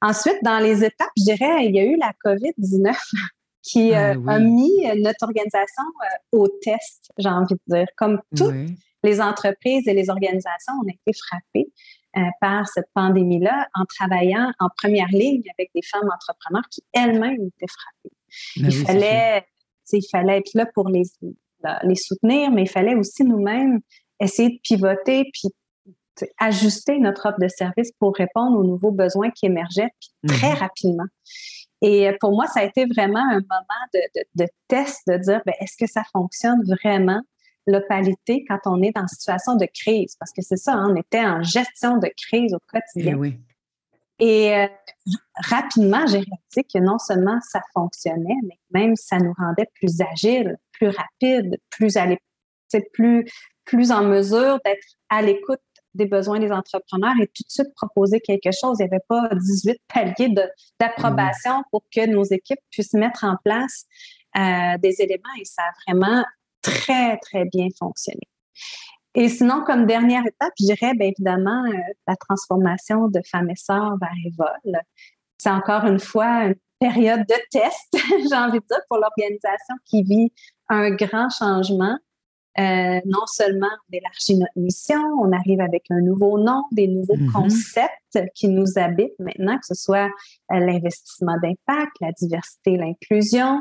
Ensuite, 0.00 0.38
dans 0.42 0.58
les 0.58 0.84
étapes, 0.84 1.10
je 1.18 1.24
dirais, 1.24 1.66
il 1.66 1.74
y 1.74 1.80
a 1.80 1.84
eu 1.84 1.96
la 1.96 2.12
COVID-19 2.24 2.96
qui 3.62 3.92
ah 3.92 4.12
euh, 4.12 4.26
a 4.26 4.38
mis 4.38 4.86
notre 5.02 5.24
organisation 5.24 5.82
au 6.32 6.48
test, 6.48 7.10
j'ai 7.18 7.28
envie 7.28 7.54
de 7.54 7.74
dire. 7.74 7.86
Comme 7.98 8.22
toutes 8.34 8.54
les 9.02 9.20
entreprises 9.20 9.86
et 9.86 9.92
les 9.92 10.08
organisations, 10.08 10.72
on 10.82 10.88
a 10.88 10.92
été 10.92 11.18
frappées 11.18 11.70
par 12.40 12.66
cette 12.68 12.88
pandémie-là 12.94 13.68
en 13.74 13.84
travaillant 13.84 14.50
en 14.58 14.68
première 14.74 15.08
ligne 15.08 15.42
avec 15.58 15.70
des 15.74 15.82
femmes 15.82 16.08
entrepreneurs 16.10 16.64
qui 16.70 16.82
elles-mêmes 16.94 17.48
étaient 17.48 17.66
frappées. 17.68 18.16
Ben 18.56 18.70
il, 18.70 18.86
fallait, 18.86 19.46
il 19.92 20.08
fallait 20.10 20.38
être 20.38 20.54
là 20.54 20.64
pour 20.64 20.88
les, 20.88 21.02
les 21.82 21.94
soutenir, 21.94 22.50
mais 22.50 22.62
il 22.62 22.68
fallait 22.68 22.94
aussi 22.94 23.24
nous-mêmes 23.24 23.80
essayer 24.20 24.50
de 24.50 24.60
pivoter 24.62 25.30
puis 25.32 25.50
ajuster 26.38 26.98
notre 26.98 27.26
offre 27.28 27.40
de 27.40 27.48
service 27.48 27.92
pour 27.98 28.14
répondre 28.14 28.58
aux 28.58 28.64
nouveaux 28.64 28.90
besoins 28.90 29.30
qui 29.30 29.46
émergeaient 29.46 29.90
très 30.26 30.52
mhm. 30.52 30.58
rapidement. 30.58 31.04
Et 31.82 32.10
pour 32.20 32.32
moi, 32.32 32.46
ça 32.46 32.60
a 32.60 32.64
été 32.64 32.86
vraiment 32.86 33.20
un 33.20 33.40
moment 33.40 34.16
de, 34.34 34.46
test, 34.68 35.02
de 35.06 35.18
dire, 35.18 35.42
ben, 35.44 35.54
est-ce 35.60 35.76
que 35.78 35.90
ça 35.90 36.02
fonctionne 36.10 36.62
vraiment, 36.64 37.20
l'opalité, 37.66 38.44
quand 38.48 38.60
on 38.64 38.80
est 38.82 38.92
dans 38.92 39.06
situation 39.06 39.56
de 39.56 39.66
crise? 39.66 40.16
Parce 40.18 40.32
que 40.32 40.40
c'est 40.40 40.56
ça, 40.56 40.72
hein, 40.72 40.88
on 40.90 40.96
était 40.96 41.24
en 41.24 41.42
gestion 41.42 41.98
de 41.98 42.08
crise 42.16 42.54
au 42.54 42.60
quotidien. 42.66 43.12
Et, 43.12 43.14
eh 43.14 43.14
oui. 43.14 43.40
Et 44.18 44.54
euh, 44.54 44.66
rapidement, 45.34 46.06
j'ai 46.06 46.20
réalisé 46.20 46.64
que 46.72 46.78
non 46.78 46.98
seulement 46.98 47.38
ça 47.42 47.60
fonctionnait, 47.74 48.38
mais 48.44 48.58
même 48.70 48.96
ça 48.96 49.18
nous 49.18 49.34
rendait 49.36 49.68
plus 49.74 50.00
agiles, 50.00 50.56
plus 50.78 50.88
rapides, 50.88 51.58
plus 51.70 51.96
à 51.96 52.06
plus, 52.92 53.24
plus 53.64 53.92
en 53.92 54.04
mesure 54.04 54.58
d'être 54.64 54.86
à 55.08 55.22
l'écoute 55.22 55.60
des 55.94 56.06
besoins 56.06 56.38
des 56.38 56.52
entrepreneurs 56.52 57.14
et 57.20 57.26
tout 57.26 57.42
de 57.42 57.50
suite 57.50 57.74
proposer 57.74 58.20
quelque 58.20 58.52
chose. 58.52 58.76
Il 58.78 58.84
n'y 58.84 58.90
avait 58.90 59.04
pas 59.08 59.28
18 59.32 59.78
paliers 59.92 60.34
d'approbation 60.78 61.62
pour 61.70 61.82
que 61.94 62.06
nos 62.06 62.24
équipes 62.24 62.60
puissent 62.70 62.94
mettre 62.94 63.24
en 63.24 63.36
place 63.44 63.86
euh, 64.36 64.76
des 64.78 65.00
éléments 65.00 65.34
et 65.40 65.44
ça 65.44 65.62
a 65.62 65.72
vraiment 65.86 66.24
très, 66.62 67.16
très 67.18 67.44
bien 67.46 67.68
fonctionné. 67.78 68.20
Et 69.14 69.30
sinon, 69.30 69.64
comme 69.64 69.86
dernière 69.86 70.26
étape, 70.26 70.52
je 70.60 70.66
dirais 70.66 70.92
bien 70.94 71.08
évidemment 71.08 71.64
euh, 71.64 71.78
la 72.06 72.16
transformation 72.16 73.08
de 73.08 73.20
Femmes 73.30 73.50
et 73.50 73.56
Sœurs 73.56 73.96
vers 73.98 74.10
Evol. 74.26 74.80
C'est 75.38 75.50
encore 75.50 75.84
une 75.84 76.00
fois 76.00 76.44
une 76.44 76.54
période 76.78 77.20
de 77.20 77.34
test, 77.50 77.88
j'ai 77.94 78.36
envie 78.36 78.58
de 78.58 78.66
dire, 78.68 78.80
pour 78.88 78.98
l'organisation 78.98 79.74
qui 79.86 80.02
vit 80.02 80.32
un 80.68 80.90
grand 80.90 81.28
changement. 81.30 81.98
Euh, 82.58 83.00
non 83.04 83.26
seulement 83.26 83.68
on 83.68 83.96
élargit 83.96 84.38
notre 84.38 84.52
mission, 84.56 84.98
on 85.20 85.30
arrive 85.32 85.60
avec 85.60 85.84
un 85.90 86.00
nouveau 86.00 86.38
nom, 86.38 86.64
des 86.72 86.88
nouveaux 86.88 87.16
mm-hmm. 87.16 87.32
concepts 87.32 88.32
qui 88.34 88.48
nous 88.48 88.78
habitent 88.78 89.18
maintenant, 89.18 89.58
que 89.58 89.66
ce 89.66 89.74
soit 89.74 90.08
euh, 90.52 90.58
l'investissement 90.58 91.36
d'impact, 91.42 91.92
la 92.00 92.12
diversité, 92.12 92.78
l'inclusion, 92.78 93.60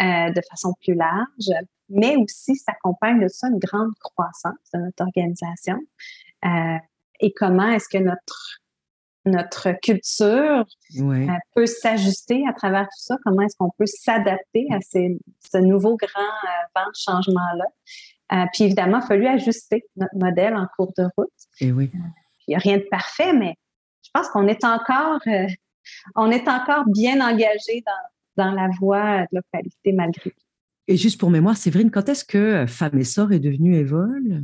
euh, 0.00 0.30
de 0.30 0.40
façon 0.50 0.74
plus 0.82 0.94
large, 0.94 1.64
mais 1.88 2.16
aussi 2.16 2.56
s'accompagne 2.56 3.22
de 3.22 3.28
ça 3.28 3.46
une 3.46 3.60
grande 3.60 3.92
croissance 4.00 4.54
de 4.74 4.80
notre 4.80 5.04
organisation. 5.04 5.78
Et 7.20 7.32
comment 7.32 7.68
est-ce 7.68 7.88
que 7.88 8.02
notre 8.02 8.63
notre 9.26 9.72
culture 9.82 10.64
euh, 11.00 11.26
peut 11.54 11.66
s'ajuster 11.66 12.44
à 12.48 12.52
travers 12.52 12.84
tout 12.84 12.98
ça? 12.98 13.16
Comment 13.24 13.42
est-ce 13.42 13.56
qu'on 13.56 13.70
peut 13.78 13.86
s'adapter 13.86 14.66
à 14.70 14.78
ces, 14.80 15.18
ce 15.50 15.58
nouveau 15.58 15.96
grand 15.96 16.20
euh, 16.20 16.66
vent 16.74 16.86
de 16.86 16.96
changement-là? 16.96 17.64
puis 18.52 18.64
évidemment, 18.64 18.98
il 18.98 19.04
a 19.04 19.06
fallu 19.06 19.26
ajuster 19.28 19.84
notre 19.96 20.16
modèle 20.16 20.56
en 20.56 20.66
cours 20.76 20.92
de 20.98 21.04
route. 21.16 21.28
Et 21.60 21.70
oui. 21.70 21.90
Il 22.48 22.50
n'y 22.50 22.54
a 22.56 22.58
rien 22.58 22.78
de 22.78 22.86
parfait, 22.90 23.32
mais 23.32 23.54
je 24.02 24.10
pense 24.12 24.28
qu'on 24.28 24.48
est 24.48 24.64
encore, 24.64 25.20
on 26.16 26.30
est 26.32 26.48
encore 26.48 26.84
bien 26.88 27.20
engagé 27.20 27.84
dans, 27.86 28.44
dans 28.44 28.50
la 28.50 28.68
voie 28.80 29.20
de 29.20 29.28
la 29.32 29.40
qualité 29.52 29.92
malgré 29.92 30.30
tout. 30.30 30.36
Et 30.88 30.96
juste 30.96 31.20
pour 31.20 31.30
mémoire, 31.30 31.56
Séverine, 31.56 31.92
quand 31.92 32.08
est-ce 32.08 32.24
que 32.24 32.66
Femme 32.66 32.98
Essor 32.98 33.32
est 33.32 33.38
devenue 33.38 33.76
Evol 33.76 34.42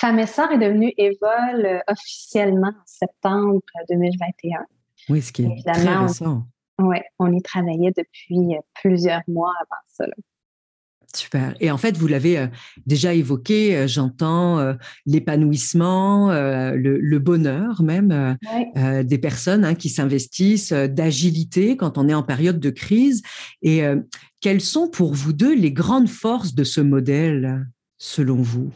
Femme 0.00 0.20
est 0.20 0.58
devenue 0.58 0.92
Evol 0.96 1.82
officiellement 1.88 2.68
en 2.68 2.86
septembre 2.86 3.60
2021. 3.90 4.60
Oui, 5.08 5.20
ce 5.20 5.32
qui 5.32 5.42
est 5.42 5.62
très 5.64 5.96
récent. 5.96 6.46
Oui, 6.78 6.98
on 7.18 7.32
y 7.32 7.42
travaillait 7.42 7.92
depuis 7.96 8.54
plusieurs 8.80 9.22
mois 9.26 9.52
avant 9.60 9.80
ça. 9.88 10.04
Super. 11.16 11.54
Et 11.58 11.72
en 11.72 11.78
fait, 11.78 11.96
vous 11.96 12.06
l'avez 12.06 12.38
euh, 12.38 12.46
déjà 12.86 13.12
évoqué, 13.12 13.76
euh, 13.76 13.86
j'entends 13.88 14.60
euh, 14.60 14.74
l'épanouissement, 15.06 16.30
le, 16.30 17.18
bonheur 17.18 17.82
même 17.82 18.36
des 18.76 19.18
personnes 19.18 19.64
hein, 19.64 19.74
qui 19.74 19.88
s'investissent, 19.88 20.72
d'agilité 20.72 21.76
quand 21.76 21.98
on 21.98 22.08
est 22.08 22.14
en 22.14 22.22
période 22.22 22.60
de 22.60 22.70
crise. 22.70 23.22
Et 23.62 23.82
quelles 24.40 24.60
sont 24.60 24.88
pour 24.88 25.14
vous 25.14 25.32
deux 25.32 25.54
les 25.54 25.72
grandes 25.72 26.08
forces 26.08 26.54
de 26.54 26.62
ce 26.62 26.80
modèle, 26.80 27.66
selon 27.98 28.36
vous? 28.36 28.70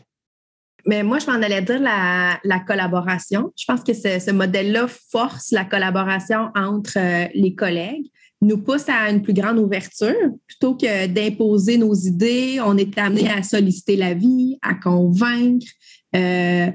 Mais 0.86 1.02
moi, 1.02 1.18
je 1.18 1.26
m'en 1.26 1.34
allais 1.34 1.62
dire 1.62 1.80
la, 1.80 2.60
collaboration. 2.66 3.52
Je 3.56 3.64
pense 3.66 3.82
que 3.82 3.92
ce 3.92 4.30
modèle-là 4.30 4.86
force 5.10 5.50
la 5.52 5.64
collaboration 5.64 6.48
entre 6.54 6.98
les 7.34 7.54
collègues 7.54 8.06
nous 8.42 8.58
pousse 8.58 8.88
à 8.88 9.08
une 9.08 9.22
plus 9.22 9.32
grande 9.32 9.58
ouverture. 9.58 10.14
Plutôt 10.46 10.74
que 10.74 11.06
d'imposer 11.06 11.78
nos 11.78 11.94
idées, 11.94 12.58
on 12.64 12.76
est 12.76 12.98
amené 12.98 13.30
à 13.30 13.42
solliciter 13.42 13.96
la 13.96 14.14
vie, 14.14 14.58
à 14.62 14.74
convaincre. 14.74 15.66
Euh, 16.14 16.66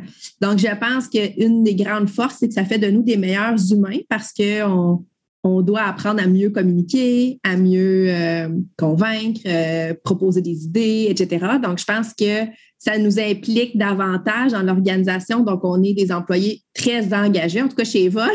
donc, 0.42 0.58
je 0.60 0.76
pense 0.80 1.10
qu'une 1.10 1.64
des 1.64 1.76
grandes 1.76 2.10
forces, 2.10 2.38
c'est 2.40 2.48
que 2.48 2.54
ça 2.54 2.66
fait 2.66 2.80
de 2.80 2.90
nous 2.90 3.04
des 3.04 3.18
meilleurs 3.18 3.60
humains 3.72 4.00
parce 4.10 4.32
qu'on 4.34 5.06
on 5.44 5.62
doit 5.62 5.84
apprendre 5.84 6.22
à 6.22 6.28
mieux 6.28 6.50
communiquer, 6.50 7.40
à 7.44 7.58
mieux 7.58 8.08
euh, 8.10 8.50
convaincre, 8.78 9.42
euh, 9.46 9.94
proposer 10.04 10.42
des 10.42 10.66
idées, 10.66 11.08
etc. 11.10 11.46
Donc, 11.62 11.80
je 11.80 11.86
pense 11.86 12.14
que 12.14 12.46
ça 12.80 12.98
nous 12.98 13.20
implique 13.20 13.78
davantage 13.78 14.52
dans 14.52 14.62
l'organisation. 14.62 15.44
Donc, 15.44 15.62
on 15.64 15.82
est 15.84 15.94
des 15.94 16.12
employés 16.12 16.62
très 16.74 17.14
engagés. 17.14 17.62
En 17.62 17.68
tout 17.68 17.76
cas, 17.76 17.84
chez 17.84 18.10
Vol, 18.10 18.30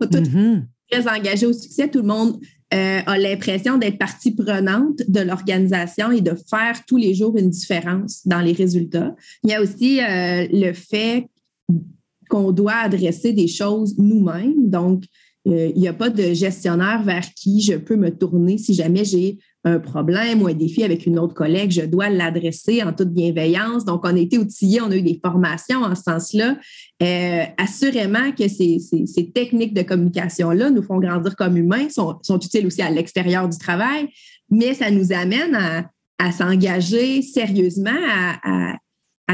on 0.00 0.06
est 0.06 0.20
mm-hmm. 0.20 0.62
très 0.90 1.08
engagés 1.08 1.46
au 1.46 1.52
succès. 1.52 1.88
Tout 1.88 2.00
le 2.00 2.06
monde 2.06 2.38
euh, 2.72 3.00
a 3.04 3.18
l'impression 3.18 3.76
d'être 3.76 3.98
partie 3.98 4.34
prenante 4.34 5.02
de 5.06 5.20
l'organisation 5.20 6.10
et 6.10 6.22
de 6.22 6.34
faire 6.48 6.84
tous 6.86 6.96
les 6.96 7.12
jours 7.12 7.36
une 7.36 7.50
différence 7.50 8.26
dans 8.26 8.40
les 8.40 8.52
résultats. 8.52 9.14
Il 9.44 9.50
y 9.50 9.54
a 9.54 9.60
aussi 9.60 10.00
euh, 10.00 10.46
le 10.50 10.72
fait 10.72 11.26
qu'on 12.30 12.50
doit 12.50 12.76
adresser 12.76 13.34
des 13.34 13.48
choses 13.48 13.98
nous-mêmes. 13.98 14.70
Donc, 14.70 15.04
euh, 15.48 15.70
il 15.74 15.80
n'y 15.80 15.88
a 15.88 15.92
pas 15.92 16.08
de 16.08 16.32
gestionnaire 16.32 17.02
vers 17.02 17.28
qui 17.34 17.60
je 17.60 17.74
peux 17.74 17.96
me 17.96 18.10
tourner 18.10 18.56
si 18.56 18.72
jamais 18.72 19.04
j'ai 19.04 19.38
un 19.64 19.78
problème 19.78 20.42
ou 20.42 20.48
un 20.48 20.54
défi 20.54 20.82
avec 20.82 21.06
une 21.06 21.18
autre 21.18 21.34
collègue, 21.34 21.70
je 21.70 21.82
dois 21.82 22.08
l'adresser 22.08 22.82
en 22.82 22.92
toute 22.92 23.10
bienveillance. 23.10 23.84
Donc, 23.84 24.00
on 24.04 24.16
a 24.16 24.18
été 24.18 24.38
outillés, 24.38 24.80
on 24.80 24.90
a 24.90 24.96
eu 24.96 25.02
des 25.02 25.20
formations 25.24 25.82
en 25.82 25.94
ce 25.94 26.02
sens-là. 26.02 26.56
Euh, 27.02 27.44
assurément 27.58 28.32
que 28.32 28.48
ces, 28.48 28.78
techniques 29.34 29.74
de 29.74 29.82
communication-là 29.82 30.70
nous 30.70 30.82
font 30.82 30.98
grandir 30.98 31.36
comme 31.36 31.56
humains, 31.56 31.88
sont, 31.90 32.18
sont 32.22 32.38
utiles 32.38 32.66
aussi 32.66 32.82
à 32.82 32.90
l'extérieur 32.90 33.48
du 33.48 33.58
travail, 33.58 34.08
mais 34.50 34.74
ça 34.74 34.90
nous 34.90 35.12
amène 35.12 35.56
à, 36.18 36.32
s'engager 36.32 37.22
sérieusement, 37.22 37.90
à, 37.90 38.72
à 38.72 38.76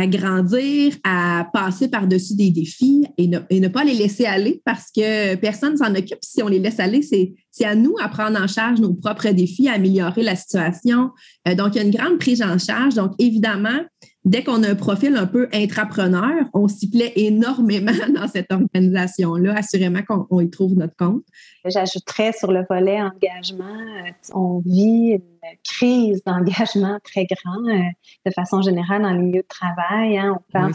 grandir, 0.06 0.94
à 1.04 1.48
passer 1.52 1.88
par-dessus 1.88 2.34
des 2.34 2.50
défis 2.50 3.04
et 3.16 3.26
ne, 3.26 3.68
pas 3.68 3.84
les 3.84 3.94
laisser 3.94 4.24
aller 4.24 4.62
parce 4.64 4.90
que 4.94 5.34
personne 5.36 5.72
ne 5.72 5.76
s'en 5.78 5.94
occupe. 5.94 6.18
Si 6.22 6.42
on 6.42 6.48
les 6.48 6.58
laisse 6.58 6.80
aller, 6.80 7.02
c'est 7.02 7.64
à 7.64 7.74
nous 7.74 7.94
à 8.00 8.08
prendre 8.08 8.40
en 8.40 8.46
charge 8.46 8.80
nos 8.80 8.94
propres 8.94 9.30
défis, 9.30 9.68
à 9.68 9.74
améliorer 9.74 10.22
la 10.22 10.36
situation. 10.36 11.10
Euh, 11.46 11.54
donc, 11.54 11.74
il 11.74 11.78
y 11.78 11.80
a 11.80 11.84
une 11.84 11.94
grande 11.94 12.18
prise 12.18 12.42
en 12.42 12.58
charge. 12.58 12.94
Donc, 12.94 13.12
évidemment, 13.18 13.80
dès 14.28 14.44
qu'on 14.44 14.62
a 14.62 14.70
un 14.70 14.74
profil 14.74 15.16
un 15.16 15.26
peu 15.26 15.48
intrapreneur, 15.52 16.44
on 16.52 16.68
s'y 16.68 16.90
plaît 16.90 17.12
énormément 17.16 17.92
dans 18.14 18.28
cette 18.28 18.52
organisation-là. 18.52 19.54
Assurément 19.56 20.00
qu'on 20.02 20.40
y 20.40 20.50
trouve 20.50 20.74
notre 20.74 20.96
compte. 20.96 21.24
J'ajouterais 21.64 22.32
sur 22.32 22.52
le 22.52 22.64
volet 22.68 23.00
engagement, 23.00 23.64
euh, 23.64 24.10
on 24.34 24.62
vit 24.64 25.12
une 25.12 25.22
crise 25.64 26.22
d'engagement 26.24 26.98
très 27.04 27.26
grande 27.26 27.68
euh, 27.68 27.82
de 28.26 28.32
façon 28.32 28.62
générale 28.62 29.02
dans 29.02 29.12
le 29.12 29.22
milieu 29.22 29.42
de 29.42 29.48
travail. 29.48 30.18
Hein. 30.18 30.36
On 30.36 30.52
parle 30.52 30.72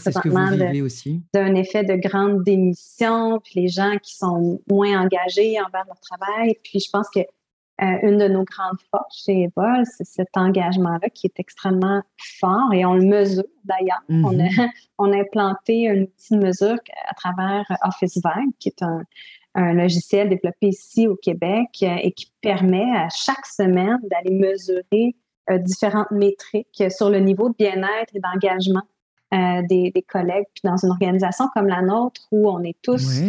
oui, 0.72 1.22
d'un 1.33 1.55
effet 1.55 1.83
de 1.83 1.95
grande 1.95 2.43
démission, 2.43 3.39
puis 3.43 3.62
les 3.62 3.67
gens 3.69 3.98
qui 4.01 4.15
sont 4.15 4.62
moins 4.69 5.01
engagés 5.01 5.60
envers 5.60 5.86
leur 5.86 6.00
travail. 6.00 6.55
Puis 6.63 6.79
je 6.79 6.89
pense 6.91 7.07
que 7.13 7.22
euh, 7.82 7.98
une 8.03 8.20
de 8.20 8.27
nos 8.27 8.44
grandes 8.44 8.80
forces 8.92 9.24
chez 9.25 9.44
Evol, 9.44 9.84
c'est 9.86 10.06
cet 10.06 10.38
engagement-là 10.38 11.10
qui 11.10 11.25
est 11.25 11.39
extrêmement 11.39 12.03
fort 12.39 12.72
et 12.72 12.86
on 12.86 12.94
le 12.94 13.06
mesure 13.06 13.46
d'ailleurs. 13.65 14.03
on, 14.10 14.39
a, 14.39 14.48
on, 15.00 15.12
a, 15.12 15.18
implanté 15.18 15.89
un 15.89 16.03
outil 16.03 16.36
de 16.36 16.38
mesure 16.38 16.77
à 17.10 17.15
travers 17.15 17.65
Office 17.84 18.18
Vibe, 18.18 18.51
qui 18.60 18.70
est 18.70 18.84
un, 18.84 19.03
un 19.56 19.74
logiciel 19.74 20.30
développé 20.30 20.68
ici 20.68 21.08
au 21.08 21.15
Québec 21.15 21.70
euh, 21.82 21.96
et 22.03 22.12
qui 22.12 22.32
permet 22.42 22.96
à 22.96 23.08
chaque 23.10 23.46
semaine 23.48 23.98
d'aller 24.03 24.38
mesurer 24.38 25.15
euh, 25.50 25.58
différentes 25.58 26.12
métriques 26.12 26.84
sur 26.92 27.10
le 27.10 27.20
niveau 27.22 27.50
de 27.50 27.56
bien-être 27.58 28.15
et 28.15 28.20
d'engagement 28.20 28.84
des, 29.32 29.89
des, 29.89 30.03
collègues. 30.03 30.46
Puis 30.53 30.62
dans 30.63 30.77
une 30.77 30.92
organisation 30.92 31.48
comme 31.56 31.65
la 31.65 31.82
nôtre 31.82 32.22
où 32.32 32.48
on 32.48 32.62
est 32.62 32.77
tous 32.84 33.20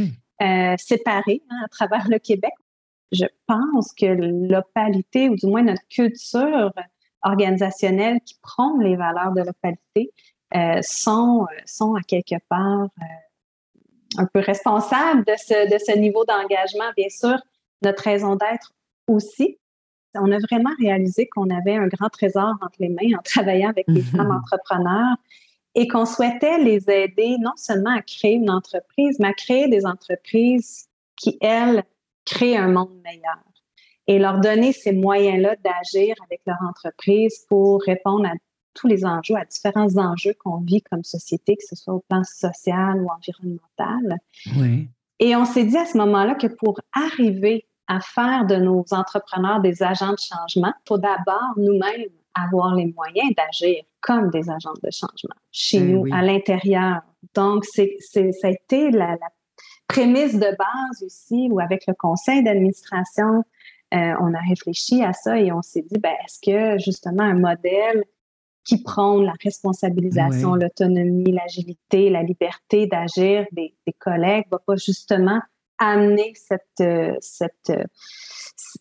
séparés 0.77 1.43
hein, 1.49 1.57
à 1.65 1.69
travers 1.69 2.07
le 2.11 2.19
Québec, 2.19 2.53
je 3.15 3.27
pense 3.47 3.93
que 3.93 4.07
l'opalité, 4.07 5.29
ou 5.29 5.37
du 5.37 5.47
moins 5.47 5.63
notre 5.63 5.87
culture 5.89 6.73
organisationnelle 7.23 8.21
qui 8.25 8.37
prône 8.43 8.83
les 8.83 8.97
valeurs 8.97 9.33
de 9.33 9.43
l'opalité, 9.43 10.13
euh, 10.55 10.81
sont, 10.83 11.47
sont 11.67 11.95
à 11.95 12.03
quelque 12.03 12.37
part 12.49 12.85
euh, 12.85 14.19
un 14.19 14.27
peu 14.27 14.41
responsables 14.41 15.25
de 15.25 15.35
ce, 15.37 15.73
de 15.73 15.79
ce 15.79 15.99
niveau 15.99 16.25
d'engagement. 16.25 16.91
Bien 16.97 17.09
sûr, 17.09 17.39
notre 17.83 18.03
raison 18.05 18.37
d'être 18.37 18.73
aussi. 19.09 19.59
On 20.15 20.31
a 20.31 20.39
vraiment 20.39 20.71
réalisé 20.79 21.27
qu'on 21.27 21.51
avait 21.51 21.75
un 21.75 21.89
grand 21.89 22.09
trésor 22.09 22.55
entre 22.63 22.77
les 22.79 22.89
mains 22.89 23.19
en 23.19 23.23
travaillant 23.25 23.71
avec 23.71 23.87
les 23.89 24.03
femmes 24.03 24.29
mm-hmm. 24.29 24.39
entrepreneurs 24.39 25.17
et 25.75 25.89
qu'on 25.89 26.07
souhaitait 26.07 26.59
les 26.59 26.89
aider 26.89 27.37
non 27.41 27.57
seulement 27.57 27.91
à 27.91 28.03
créer 28.03 28.35
une 28.35 28.51
entreprise, 28.51 29.19
mais 29.19 29.29
à 29.29 29.33
créer 29.33 29.69
des 29.69 29.87
entreprises 29.87 30.89
qui, 31.17 31.37
elles, 31.41 31.83
créer 32.25 32.57
un 32.57 32.69
monde 32.69 33.01
meilleur 33.05 33.43
et 34.07 34.19
leur 34.19 34.41
donner 34.41 34.73
ces 34.73 34.93
moyens-là 34.93 35.57
d'agir 35.65 36.15
avec 36.27 36.41
leur 36.47 36.59
entreprise 36.69 37.45
pour 37.49 37.83
répondre 37.83 38.27
à 38.27 38.33
tous 38.75 38.87
les 38.87 39.07
enjeux, 39.07 39.37
à 39.37 39.45
différents 39.45 39.97
enjeux 39.97 40.35
qu'on 40.35 40.59
vit 40.59 40.83
comme 40.83 41.05
société, 41.05 41.57
que 41.57 41.65
ce 41.65 41.77
soit 41.77 41.95
au 41.95 42.05
plan 42.09 42.25
social 42.25 43.01
ou 43.01 43.09
environnemental. 43.09 44.19
Oui. 44.59 44.89
Et 45.21 45.37
on 45.37 45.45
s'est 45.45 45.65
dit 45.65 45.77
à 45.77 45.87
ce 45.87 45.97
moment-là 45.97 46.35
que 46.35 46.49
pour 46.49 46.81
arriver 46.93 47.67
à 47.87 48.01
faire 48.01 48.47
de 48.47 48.57
nos 48.57 48.85
entrepreneurs 48.91 49.61
des 49.61 49.83
agents 49.83 50.13
de 50.13 50.19
changement, 50.19 50.73
il 50.77 50.89
faut 50.89 50.99
d'abord 50.99 51.53
nous-mêmes 51.57 52.09
avoir 52.35 52.75
les 52.75 52.87
moyens 52.87 53.33
d'agir 53.37 53.85
comme 54.01 54.31
des 54.31 54.51
agents 54.51 54.75
de 54.83 54.91
changement 54.91 55.37
chez 55.53 55.79
eh 55.79 55.81
nous, 55.81 56.13
à 56.13 56.23
l'intérieur. 56.23 57.03
Donc, 57.35 57.65
c'est, 57.65 57.97
ça 58.01 58.49
a 58.49 58.51
été 58.51 58.91
la, 58.91 59.13
la 59.13 59.31
prémisse 59.87 60.35
de 60.35 60.57
base 60.57 61.03
aussi, 61.05 61.49
ou 61.51 61.61
avec 61.61 61.87
le 61.87 61.95
conseil 61.95 62.43
d'administration, 62.43 63.45
euh, 63.95 64.15
on 64.21 64.35
a 64.35 64.41
réfléchi 64.49 65.03
à 65.03 65.13
ça 65.13 65.39
et 65.39 65.53
on 65.53 65.63
s'est 65.63 65.83
dit, 65.83 65.99
ben, 65.99 66.15
est-ce 66.25 66.41
que 66.41 66.83
justement 66.83 67.23
un 67.23 67.39
modèle 67.39 68.05
qui 68.65 68.83
prône 68.83 69.25
la 69.25 69.35
responsabilisation, 69.43 70.55
l'autonomie, 70.55 71.33
l'agilité, 71.33 72.09
la 72.09 72.23
liberté 72.23 72.87
d'agir 72.87 73.47
des, 73.53 73.75
des, 73.87 73.93
collègues 73.93 74.47
va 74.51 74.59
pas 74.59 74.77
justement 74.77 75.39
amener 75.79 76.33
cette, 76.35 76.81
euh, 76.81 77.15
cette, 77.21 77.71
euh, 77.71 77.85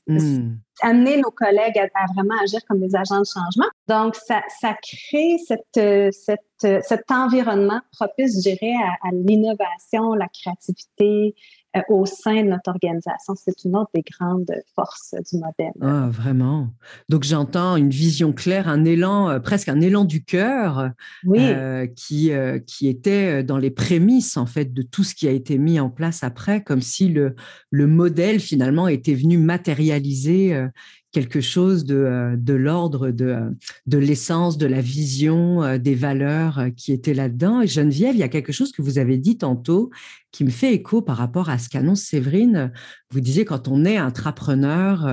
Hmm. 0.07 0.55
amener 0.81 1.17
nos 1.17 1.31
collègues 1.31 1.77
à, 1.77 2.05
vraiment 2.13 2.35
agir 2.43 2.59
comme 2.67 2.79
des 2.79 2.95
agents 2.95 3.19
de 3.19 3.25
changement. 3.25 3.69
Donc, 3.88 4.15
ça, 4.15 4.41
ça 4.59 4.75
crée 4.81 5.38
cette, 5.47 5.77
euh, 5.77 6.09
cette, 6.12 6.83
cet 6.83 7.12
environnement 7.12 7.81
propice, 7.91 8.38
je 8.38 8.51
dirais, 8.51 8.73
à, 8.83 9.07
à 9.07 9.12
l'innovation, 9.12 10.13
la 10.13 10.27
créativité, 10.27 11.35
euh, 11.75 11.82
au 11.89 12.06
sein 12.06 12.44
de 12.44 12.50
notre 12.50 12.70
organisation. 12.70 13.34
C'est 13.36 13.63
une 13.65 13.75
autre 13.75 13.89
des 13.94 14.03
grandes 14.03 14.51
forces 14.75 15.15
du 15.32 15.39
modèle. 15.39 15.74
Ah, 15.82 16.08
vraiment. 16.12 16.70
Donc 17.10 17.24
j'entends 17.24 17.75
une 17.77 17.89
vision 17.89 18.32
claire, 18.32 18.68
un 18.68 18.86
élan, 18.86 19.30
euh, 19.30 19.39
presque 19.39 19.70
un 19.70 19.82
élan 19.82 20.06
du 20.06 20.24
cœur, 20.24 20.92
euh, 21.27 21.88
qui, 21.96 22.32
qui 22.68 22.88
était 22.88 23.44
dans 23.44 23.58
les 23.58 23.72
prémices 23.72 24.38
en 24.38 24.46
fait 24.46 24.74
de 24.74 24.82
tout 24.82 25.03
ce 25.03 25.15
qui 25.15 25.27
a 25.27 25.32
été 25.32 25.58
mis 25.58 25.80
en 25.80 25.89
place 25.89 26.24
après, 26.24 26.63
comme 26.63 26.82
si 26.82 27.10
le, 27.10 27.36
le 27.72 27.88
modèle 27.88 28.39
finalement 28.39 28.88
était 28.88 29.15
venu 29.15 29.38
matérialiser 29.38 30.68
quelque 31.13 31.39
chose 31.39 31.86
de, 31.86 32.36
de 32.38 32.53
l'ordre 32.53 33.12
de, 33.12 33.38
de 33.86 33.98
l'essence, 33.98 34.58
de 34.58 34.65
la 34.65 34.82
vision, 34.82 35.77
des 35.77 35.96
valeurs 35.96 36.65
qui 36.75 36.91
étaient 36.91 37.13
là-dedans. 37.13 37.62
Et 37.62 37.67
Geneviève, 37.67 38.15
il 38.15 38.20
y 38.20 38.24
a 38.24 38.29
quelque 38.29 38.51
chose 38.51 38.72
que 38.72 38.82
vous 38.82 38.98
avez 38.98 39.17
dit 39.17 39.38
tantôt 39.38 39.91
qui 40.32 40.43
me 40.43 40.50
fait 40.50 40.74
écho 40.74 41.01
par 41.01 41.17
rapport 41.17 41.50
à 41.50 41.60
ce 41.60 41.70
qu'annonce 41.70 42.01
Séverine. 42.01 42.74
Vous 43.12 43.22
disiez 43.22 43.46
quand 43.46 43.67
on 43.67 43.86
est 43.86 43.98
intrapreneur, 43.98 45.08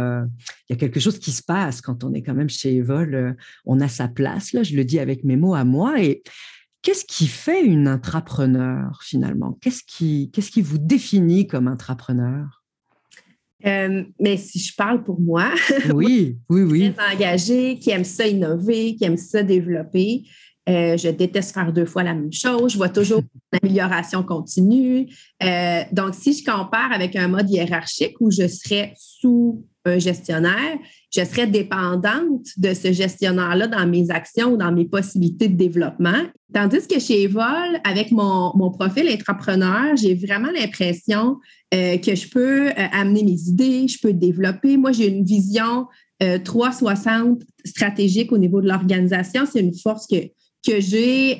il 0.68 0.72
y 0.72 0.72
a 0.72 0.76
quelque 0.76 1.00
chose 1.00 1.18
qui 1.18 1.30
se 1.30 1.42
passe 1.42 1.80
quand 1.82 2.02
on 2.02 2.14
est 2.14 2.22
quand 2.22 2.34
même 2.34 2.48
chez 2.48 2.76
Evol, 2.76 3.36
on 3.66 3.78
a 3.80 3.88
sa 3.88 4.08
place. 4.08 4.52
Là, 4.54 4.62
je 4.62 4.74
le 4.74 4.84
dis 4.84 4.98
avec 4.98 5.22
mes 5.22 5.36
mots 5.36 5.54
à 5.54 5.64
moi. 5.64 6.02
Et 6.02 6.22
Qu'est-ce 6.82 7.04
qui 7.04 7.26
fait 7.26 7.62
une 7.62 7.88
intrapreneur 7.88 9.02
finalement? 9.02 9.58
Qu'est-ce 9.60 9.82
qui, 9.86 10.30
qu'est-ce 10.32 10.50
qui 10.50 10.62
vous 10.62 10.78
définit 10.78 11.46
comme 11.46 11.68
intrapreneur? 11.68 12.59
Euh, 13.66 14.02
mais 14.18 14.36
si 14.36 14.58
je 14.58 14.74
parle 14.74 15.02
pour 15.02 15.20
moi, 15.20 15.50
oui, 15.94 16.38
oui, 16.48 16.62
oui. 16.62 16.92
Très 16.94 17.14
engagée, 17.14 17.78
qui 17.78 17.90
aime 17.90 18.04
ça 18.04 18.26
innover, 18.26 18.94
qui 18.94 19.04
aime 19.04 19.16
ça 19.16 19.42
développer. 19.42 20.24
Euh, 20.68 20.96
je 20.96 21.08
déteste 21.08 21.54
faire 21.54 21.72
deux 21.72 21.86
fois 21.86 22.02
la 22.02 22.14
même 22.14 22.32
chose. 22.32 22.72
Je 22.72 22.76
vois 22.76 22.88
toujours 22.88 23.22
l'amélioration 23.52 24.22
continue. 24.22 25.08
Euh, 25.42 25.82
donc, 25.92 26.14
si 26.14 26.32
je 26.32 26.44
compare 26.44 26.92
avec 26.92 27.16
un 27.16 27.28
mode 27.28 27.50
hiérarchique 27.50 28.14
où 28.20 28.30
je 28.30 28.46
serais 28.46 28.94
sous 28.96 29.64
un 29.84 29.98
gestionnaire, 29.98 30.78
je 31.14 31.24
serais 31.24 31.46
dépendante 31.46 32.46
de 32.56 32.74
ce 32.74 32.92
gestionnaire-là 32.92 33.66
dans 33.66 33.86
mes 33.86 34.10
actions 34.10 34.56
dans 34.56 34.72
mes 34.72 34.84
possibilités 34.84 35.48
de 35.48 35.56
développement. 35.56 36.22
Tandis 36.52 36.86
que 36.86 36.98
chez 36.98 37.22
Evol, 37.22 37.80
avec 37.84 38.10
mon, 38.10 38.70
profil 38.70 39.08
entrepreneur, 39.08 39.96
j'ai 39.96 40.14
vraiment 40.14 40.50
l'impression 40.50 41.38
euh, 41.74 41.96
que 41.98 42.14
je 42.14 42.28
peux 42.28 42.68
euh, 42.68 42.72
amener 42.92 43.24
mes 43.24 43.40
idées, 43.48 43.88
je 43.88 43.98
peux 44.00 44.12
développer. 44.12 44.76
Moi, 44.76 44.92
j'ai 44.92 45.08
une 45.08 45.24
vision 45.24 45.86
360 46.44 47.40
euh, 47.40 47.44
stratégique 47.64 48.32
au 48.32 48.38
niveau 48.38 48.60
de 48.60 48.68
l'organisation. 48.68 49.44
C'est 49.50 49.60
une 49.60 49.74
force 49.74 50.06
que, 50.06 50.26
que 50.66 50.80
j'ai 50.80 51.38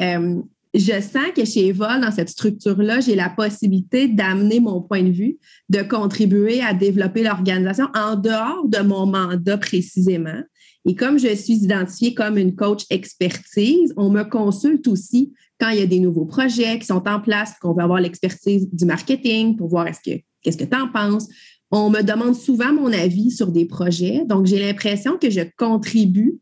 je 0.75 1.01
sens 1.01 1.33
que 1.35 1.45
chez 1.45 1.69
Evol, 1.69 2.01
dans 2.01 2.13
cette 2.13 2.29
structure-là, 2.29 3.01
j'ai 3.01 3.17
la 3.17 3.29
possibilité 3.29 4.07
d'amener 4.07 4.61
mon 4.61 4.81
point 4.81 5.03
de 5.03 5.11
vue, 5.11 5.39
de 5.69 5.83
contribuer 5.83 6.63
à 6.63 6.75
développer 6.75 7.25
l'organisation 7.25 7.89
en 7.95 8.15
dehors 8.15 8.67
de 8.69 8.79
mon 8.79 9.07
mandat 9.07 9.59
précisément. 9.59 10.43
Et 10.87 10.95
comme 10.95 11.19
je 11.19 11.35
suis 11.35 11.55
identifiée 11.55 12.15
comme 12.15 12.39
une 12.39 12.55
coach 12.55 12.85
expertise, 12.91 13.93
on 13.97 14.11
me 14.11 14.23
consulte 14.23 14.87
aussi 14.89 15.33
quand 15.59 15.71
il 15.71 15.81
y 15.81 15.83
a 15.83 15.87
des 15.87 16.01
nouveaux 16.01 16.25
projets 16.25 16.79
qui 16.79 16.87
sont 16.87 17.07
en 17.07 17.21
place, 17.21 17.53
qu'on 17.61 17.75
veut 17.75 17.83
avoir 17.83 18.01
l'expertise 18.01 18.69
du 18.73 18.87
marketing 18.87 19.57
pour 19.57 19.69
voir 19.69 19.87
est-ce 19.89 20.01
que 20.01 20.23
qu'est-ce 20.43 20.57
que 20.57 20.65
tu 20.65 20.77
en 20.77 20.89
penses. 20.89 21.29
On 21.71 21.91
me 21.91 22.03
demande 22.03 22.35
souvent 22.35 22.73
mon 22.73 22.93
avis 22.93 23.31
sur 23.31 23.53
des 23.53 23.67
projets. 23.67 24.25
Donc, 24.27 24.47
j'ai 24.47 24.59
l'impression 24.59 25.19
que 25.19 25.31
je 25.31 25.43
contribue 25.57 26.39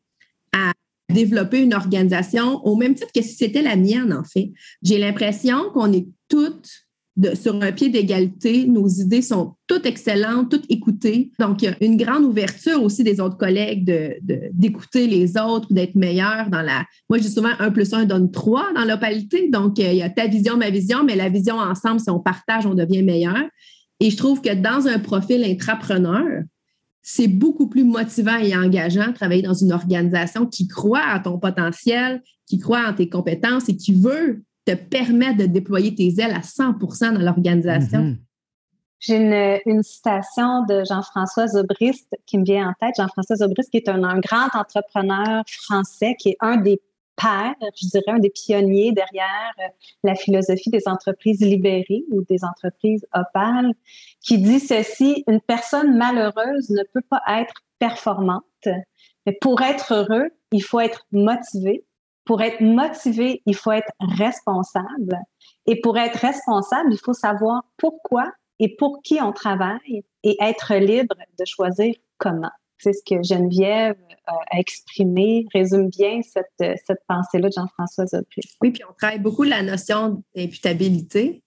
à 0.53 0.73
développer 1.09 1.62
une 1.62 1.75
organisation 1.75 2.65
au 2.65 2.77
même 2.77 2.95
titre 2.95 3.12
que 3.15 3.23
si 3.23 3.35
c'était 3.35 3.62
la 3.62 3.77
mienne, 3.77 4.12
en 4.12 4.25
fait. 4.25 4.53
J'ai 4.83 4.99
l'impression 4.99 5.71
qu'on 5.73 5.93
est 5.93 6.07
toutes 6.29 6.88
sur 7.35 7.61
un 7.62 7.73
pied 7.73 7.88
d'égalité. 7.88 8.67
Nos 8.67 8.88
idées 8.88 9.23
sont 9.23 9.55
toutes 9.67 9.87
excellentes, 9.87 10.50
toutes 10.50 10.71
écoutées. 10.71 11.31
Donc, 11.38 11.62
il 11.62 11.65
y 11.67 11.69
a 11.69 11.77
une 11.81 11.97
grande 11.97 12.25
ouverture 12.25 12.83
aussi 12.83 13.03
des 13.03 13.21
autres 13.21 13.37
collègues 13.37 13.85
d'écouter 14.53 15.07
les 15.07 15.37
autres, 15.37 15.73
d'être 15.73 15.95
meilleurs 15.95 16.49
dans 16.50 16.62
la. 16.62 16.85
Moi, 17.09 17.19
je 17.19 17.25
dis 17.25 17.33
souvent 17.33 17.50
un 17.59 17.71
plus 17.71 17.93
un 17.93 18.05
donne 18.05 18.31
trois 18.31 18.73
dans 18.75 18.85
l'opalité. 18.85 19.49
Donc, 19.49 19.79
il 19.79 19.95
y 19.95 20.03
a 20.03 20.11
ta 20.11 20.27
vision, 20.27 20.57
ma 20.57 20.71
vision, 20.71 21.05
mais 21.05 21.17
la 21.17 21.29
vision 21.29 21.57
ensemble, 21.57 22.00
si 22.00 22.11
on 22.11 22.21
partage, 22.21 22.67
on 22.67 22.75
devient 22.75 23.03
meilleur. 23.03 23.45
Et 24.00 24.11
je 24.11 24.17
trouve 24.17 24.41
que 24.41 24.55
dans 24.55 24.87
un 24.87 25.00
profil 25.00 25.43
intrapreneur, 25.43 26.43
c'est 27.11 27.27
beaucoup 27.27 27.69
plus 27.69 27.85
motivant 27.85 28.37
et 28.37 28.55
engageant 28.55 29.07
de 29.07 29.12
travailler 29.12 29.41
dans 29.41 29.55
une 29.55 29.73
organisation 29.73 30.45
qui 30.45 30.69
croit 30.69 31.07
à 31.09 31.19
ton 31.21 31.38
potentiel, 31.38 32.23
qui 32.47 32.59
croit 32.59 32.87
en 32.87 32.93
tes 32.93 33.09
compétences 33.09 33.71
et 33.71 33.77
qui 33.79 33.95
veut 33.95 34.45
te 34.67 34.75
permettre 34.75 35.38
de 35.38 35.47
déployer 35.47 35.95
tes 35.95 36.21
ailes 36.21 36.35
à 36.35 36.41
100% 36.41 37.15
dans 37.15 37.21
l'organisation. 37.21 38.00
Mm-hmm. 38.00 38.17
J'ai 39.00 39.62
une, 39.65 39.83
citation 39.83 40.67
de 40.67 40.85
Jean-François 40.87 41.47
Zobrist 41.47 42.15
qui 42.27 42.37
me 42.37 42.45
vient 42.45 42.69
en 42.69 42.75
tête. 42.79 42.97
Jean-François 42.99 43.37
Zobrist, 43.37 43.71
qui 43.71 43.79
est 43.79 43.88
un, 43.88 44.21
grand 44.21 44.49
entrepreneur 44.53 45.45
français, 45.47 46.15
qui 46.21 46.31
est 46.31 46.37
un 46.41 46.59
des 46.59 46.79
pères, 47.21 47.55
je 47.81 47.89
dirais, 47.89 48.05
un 48.09 48.19
des 48.19 48.31
pionniers 48.31 48.93
derrière 48.93 49.53
euh, 49.59 49.69
la 50.05 50.14
philosophie 50.14 50.71
des 50.71 50.87
entreprises 50.87 51.40
libérées 51.40 52.05
ou 52.11 52.23
des 52.23 52.45
entreprises 52.45 53.07
opales, 53.12 53.73
qui 54.23 54.38
dit 54.38 54.61
ceci, 54.61 55.25
une 55.27 55.40
personne 55.40 55.97
malheureuse 55.97 56.71
ne 56.71 56.83
peut 56.95 57.05
pas 57.11 57.23
être 57.29 57.55
performante, 57.79 58.69
mais 59.27 59.37
pour 59.40 59.61
être 59.62 59.92
heureux, 59.92 60.31
il 60.53 60.62
faut 60.62 60.81
être 60.81 61.07
motivé. 61.12 61.85
Pour 62.25 62.42
être 62.42 62.61
motivé, 62.61 63.42
il 63.47 63.55
faut 63.55 63.73
être 63.73 63.92
responsable. 64.01 65.19
Et 65.66 65.81
pour 65.81 65.99
être 65.99 66.19
responsable, 66.19 66.92
il 66.92 66.99
faut 66.99 67.14
savoir 67.14 67.62
pourquoi 67.77 68.31
et 68.59 68.75
pour 68.77 69.03
qui 69.03 69.21
on 69.21 69.33
travaille 69.33 70.05
et 70.23 70.37
être 70.40 70.75
libre 70.75 71.14
de 71.38 71.45
choisir 71.45 71.95
comment 72.19 72.51
c'est 72.79 72.93
ce 72.93 73.03
que 73.05 73.23
Geneviève 73.23 73.97
euh, 74.29 74.33
a 74.51 74.59
exprimé, 74.59 75.47
résume 75.55 75.88
bien 75.88 76.21
cette, 76.23 76.79
cette 76.87 77.01
pensée-là 77.09 77.49
de 77.49 77.55
Jean-François 77.55 78.07
Zopri. 78.07 78.43
Oui, 78.62 78.71
puis 78.71 78.83
on 78.88 78.93
travaille 78.95 79.19
beaucoup 79.19 79.43
la 79.43 79.62
notion 79.62 80.23
d'imputabilité. 80.35 81.43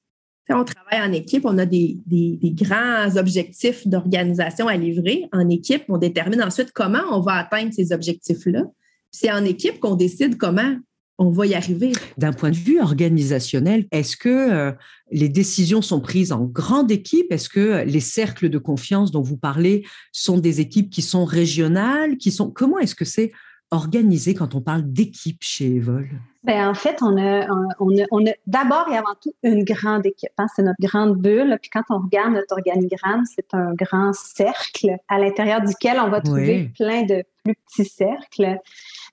On 0.49 0.65
travaille 0.65 1.01
en 1.01 1.13
équipe, 1.13 1.45
on 1.45 1.57
a 1.57 1.65
des 1.65 2.01
grands 2.43 3.15
objectifs 3.15 3.87
d'organisation 3.87 4.67
à 4.67 4.75
livrer. 4.75 5.29
En 5.31 5.47
équipe, 5.47 5.85
on 5.87 5.97
détermine 5.97 6.43
ensuite 6.43 6.73
comment 6.73 7.03
on 7.11 7.21
va 7.21 7.35
atteindre 7.35 7.71
ces 7.73 7.93
objectifs-là. 7.93 8.63
C'est 9.11 9.31
en 9.31 9.45
équipe 9.45 9.79
qu'on 9.79 9.95
décide 9.95 10.37
comment 10.37 10.75
on 11.21 11.29
va 11.29 11.45
y 11.45 11.53
arriver. 11.53 11.91
D'un 12.17 12.33
point 12.33 12.49
de 12.49 12.55
vue 12.55 12.81
organisationnel, 12.81 13.85
est-ce 13.91 14.17
que 14.17 14.29
euh, 14.29 14.71
les 15.11 15.29
décisions 15.29 15.83
sont 15.83 16.01
prises 16.01 16.31
en 16.31 16.45
grande 16.45 16.91
équipe? 16.91 17.31
Est-ce 17.31 17.47
que 17.47 17.83
les 17.85 17.99
cercles 17.99 18.49
de 18.49 18.57
confiance 18.57 19.11
dont 19.11 19.21
vous 19.21 19.37
parlez 19.37 19.85
sont 20.11 20.39
des 20.39 20.61
équipes 20.61 20.89
qui 20.89 21.03
sont 21.03 21.23
régionales 21.23 22.17
qui 22.17 22.31
sont... 22.31 22.49
Comment 22.49 22.79
est-ce 22.79 22.95
que 22.95 23.05
c'est 23.05 23.31
organisé 23.69 24.33
quand 24.33 24.55
on 24.55 24.61
parle 24.61 24.81
d'équipe 24.83 25.37
chez 25.41 25.75
Evol? 25.75 26.09
Ben, 26.43 26.67
en 26.67 26.73
fait, 26.73 26.97
on 27.01 27.15
a, 27.17 27.47
on 27.79 28.25
a, 28.25 28.31
d'abord 28.47 28.87
et 28.91 28.97
avant 28.97 29.13
tout 29.21 29.31
une 29.43 29.63
grande 29.63 30.07
équipe. 30.07 30.31
Hein. 30.39 30.47
C'est 30.55 30.63
notre 30.63 30.81
grande 30.81 31.17
bulle. 31.17 31.55
Puis 31.61 31.69
quand 31.69 31.83
on 31.91 31.99
regarde 31.99 32.33
notre 32.33 32.53
organigramme, 32.53 33.23
c'est 33.25 33.53
un 33.53 33.73
grand 33.75 34.11
cercle 34.13 34.97
à 35.07 35.19
l'intérieur 35.19 35.61
duquel 35.61 35.97
on 36.03 36.09
va 36.09 36.19
trouver 36.21 36.71
plein 36.75 37.03
de 37.03 37.23
plus 37.43 37.55
petits 37.55 37.85
cercles. 37.85 38.59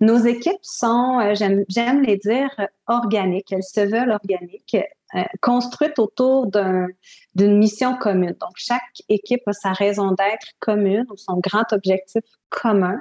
Nos 0.01 0.19
équipes 0.19 0.63
sont, 0.63 1.21
euh, 1.21 1.35
j'aime 1.35 2.03
les 2.03 2.17
dire, 2.17 2.51
organiques. 2.87 3.53
Elles 3.53 3.63
se 3.63 3.81
veulent 3.81 4.13
organiques, 4.13 4.77
euh, 5.15 5.23
construites 5.41 5.99
autour 5.99 6.47
d'une 6.47 7.59
mission 7.59 7.97
commune. 7.97 8.37
Donc, 8.41 8.53
chaque 8.57 9.03
équipe 9.09 9.43
a 9.47 9.53
sa 9.53 9.73
raison 9.73 10.13
d'être 10.13 10.47
commune 10.61 11.07
ou 11.11 11.17
son 11.17 11.39
grand 11.39 11.73
objectif 11.73 12.23
commun 12.51 13.01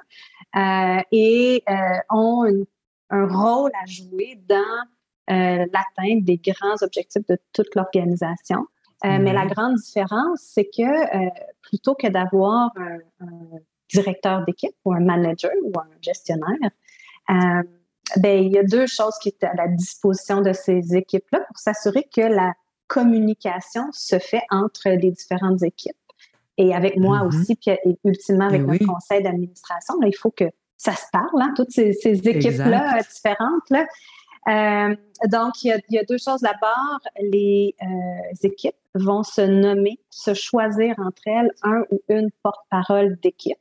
euh, 0.55 1.01
et 1.11 1.63
ont 2.09 2.45
un 3.09 3.27
rôle 3.27 3.71
à 3.81 3.85
jouer 3.85 4.39
dans 4.47 4.83
l'atteinte 5.29 6.23
des 6.23 6.37
grands 6.37 6.81
objectifs 6.81 7.25
de 7.27 7.37
toute 7.53 7.75
l'organisation. 7.75 8.65
Mais 9.03 9.33
la 9.33 9.45
grande 9.45 9.75
différence, 9.75 10.39
c'est 10.41 10.65
que 10.65 11.29
plutôt 11.61 11.93
que 11.95 12.07
d'avoir 12.07 12.71
un, 13.19 13.59
directeur 13.91 14.43
d'équipe 14.45 14.75
ou 14.85 14.93
un 14.93 14.99
manager 14.99 15.51
ou 15.63 15.71
un 15.79 15.87
gestionnaire, 16.01 16.71
euh, 17.29 17.63
ben, 18.17 18.43
il 18.43 18.51
y 18.51 18.57
a 18.57 18.63
deux 18.63 18.87
choses 18.87 19.15
qui 19.21 19.29
étaient 19.29 19.47
à 19.47 19.55
la 19.55 19.67
disposition 19.67 20.41
de 20.41 20.53
ces 20.53 20.95
équipes-là 20.95 21.41
pour 21.47 21.57
s'assurer 21.57 22.07
que 22.13 22.21
la 22.21 22.53
communication 22.87 23.83
se 23.91 24.17
fait 24.17 24.43
entre 24.49 24.89
les 24.89 25.11
différentes 25.11 25.61
équipes 25.63 25.95
et 26.57 26.73
avec 26.73 26.97
moi 26.97 27.19
mm-hmm. 27.19 27.27
aussi, 27.27 27.55
puis 27.55 27.97
ultimement 28.03 28.45
avec 28.45 28.61
le 28.61 28.67
ben 28.67 28.87
conseil 28.87 29.21
d'administration. 29.23 29.95
Il 30.03 30.15
faut 30.15 30.31
que 30.31 30.45
ça 30.77 30.93
se 30.93 31.05
parle, 31.11 31.41
hein, 31.41 31.53
toutes 31.55 31.71
ces, 31.71 31.91
équipes-là 32.05 32.99
différentes. 33.01 33.69
Là. 33.69 33.85
Euh, 34.47 34.95
donc, 35.27 35.63
il 35.63 35.75
y, 35.89 35.97
a, 35.97 36.03
deux 36.03 36.17
choses. 36.17 36.41
D'abord, 36.41 36.99
les 37.19 37.75
euh, 37.81 38.35
équipes 38.43 38.75
vont 38.97 39.23
se 39.23 39.41
nommer, 39.41 39.99
se 40.09 40.33
choisir 40.33 40.95
entre 40.99 41.21
elles 41.25 41.51
un 41.63 41.83
ou 41.91 42.01
une 42.09 42.29
porte-parole 42.43 43.17
d'équipe. 43.21 43.57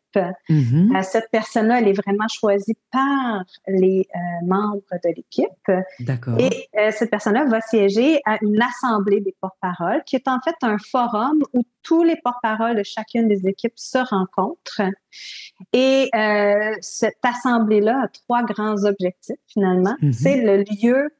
Mm-hmm. 0.48 0.96
Euh, 0.96 1.02
cette 1.02 1.30
personne-là, 1.30 1.80
elle 1.80 1.88
est 1.88 2.00
vraiment 2.00 2.28
choisie 2.28 2.76
par 2.90 3.44
les 3.68 4.08
euh, 4.14 4.46
membres 4.46 4.82
de 5.04 5.14
l'équipe. 5.14 5.48
D'accord. 6.00 6.38
Et 6.38 6.68
euh, 6.78 6.90
cette 6.90 7.10
personne-là 7.10 7.44
va 7.46 7.60
siéger 7.60 8.20
à 8.24 8.38
une 8.42 8.60
assemblée 8.60 9.20
des 9.20 9.34
porte-paroles, 9.40 10.02
qui 10.04 10.16
est 10.16 10.28
en 10.28 10.40
fait 10.40 10.56
un 10.62 10.78
forum 10.78 11.42
où 11.52 11.62
tous 11.82 12.02
les 12.02 12.16
porte-paroles 12.16 12.76
de 12.76 12.82
chacune 12.82 13.28
des 13.28 13.46
équipes 13.46 13.76
se 13.76 13.98
rencontrent. 13.98 14.82
Et 15.72 16.10
cette 16.80 17.18
assemblée-là 17.22 18.04
a 18.04 18.08
trois 18.08 18.42
grands 18.42 18.84
objectifs, 18.84 19.36
finalement. 19.46 19.94
Mm-hmm. 20.02 20.12
C'est 20.12 20.42
le 20.42 20.64
lieu 20.64 21.10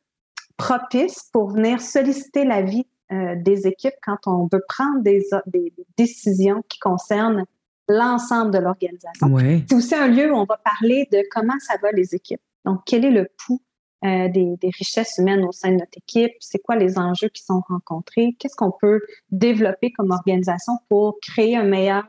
propice 0.57 1.29
pour 1.33 1.51
venir 1.51 1.81
solliciter 1.81 2.45
l'avis 2.45 2.87
euh, 3.13 3.37
des 3.37 3.69
équipes 3.69 3.95
quand 4.03 4.27
on 4.27 4.49
veut 4.53 4.65
prendre 4.69 5.01
des, 5.01 5.25
des, 5.47 5.73
décisions 5.97 6.63
qui 6.69 6.81
concernent 6.81 7.45
l'ensemble 7.89 8.51
de 8.51 8.59
l'organisation. 8.59 9.39
C'est 9.69 9.75
aussi 9.77 9.95
un 9.95 10.09
lieu 10.09 10.33
où 10.33 10.35
on 10.35 10.45
va 10.45 10.57
parler 10.57 11.09
de 11.13 11.23
comment 11.31 11.55
ça 11.61 11.75
va 11.81 11.93
les 11.93 12.17
équipes. 12.17 12.41
Donc, 12.65 12.81
quel 12.85 13.05
est 13.05 13.13
le 13.13 13.29
pouls 13.39 13.63
euh, 14.05 14.29
des, 14.29 14.59
richesses 14.77 15.19
humaines 15.19 15.45
au 15.45 15.53
sein 15.53 15.71
de 15.71 15.75
notre 15.75 15.97
équipe? 15.97 16.33
C'est 16.41 16.59
quoi 16.59 16.75
les 16.75 16.99
enjeux 16.99 17.29
qui 17.29 17.45
sont 17.45 17.63
rencontrés? 17.69 18.35
Qu'est-ce 18.41 18.57
qu'on 18.57 18.73
peut 18.73 19.01
développer 19.31 19.93
comme 19.93 20.11
organisation 20.11 20.73
pour 20.89 21.19
créer 21.23 21.57
un 21.57 21.63
meilleur 21.63 22.09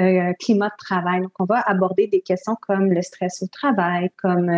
euh, 0.00 0.32
climat 0.40 0.70
de 0.70 0.76
travail? 0.78 1.20
Donc, 1.20 1.32
on 1.38 1.44
va 1.44 1.60
aborder 1.60 2.08
des 2.08 2.22
questions 2.22 2.56
comme 2.60 2.90
le 2.90 3.02
stress 3.02 3.40
au 3.40 3.46
travail, 3.46 4.10
comme 4.16 4.50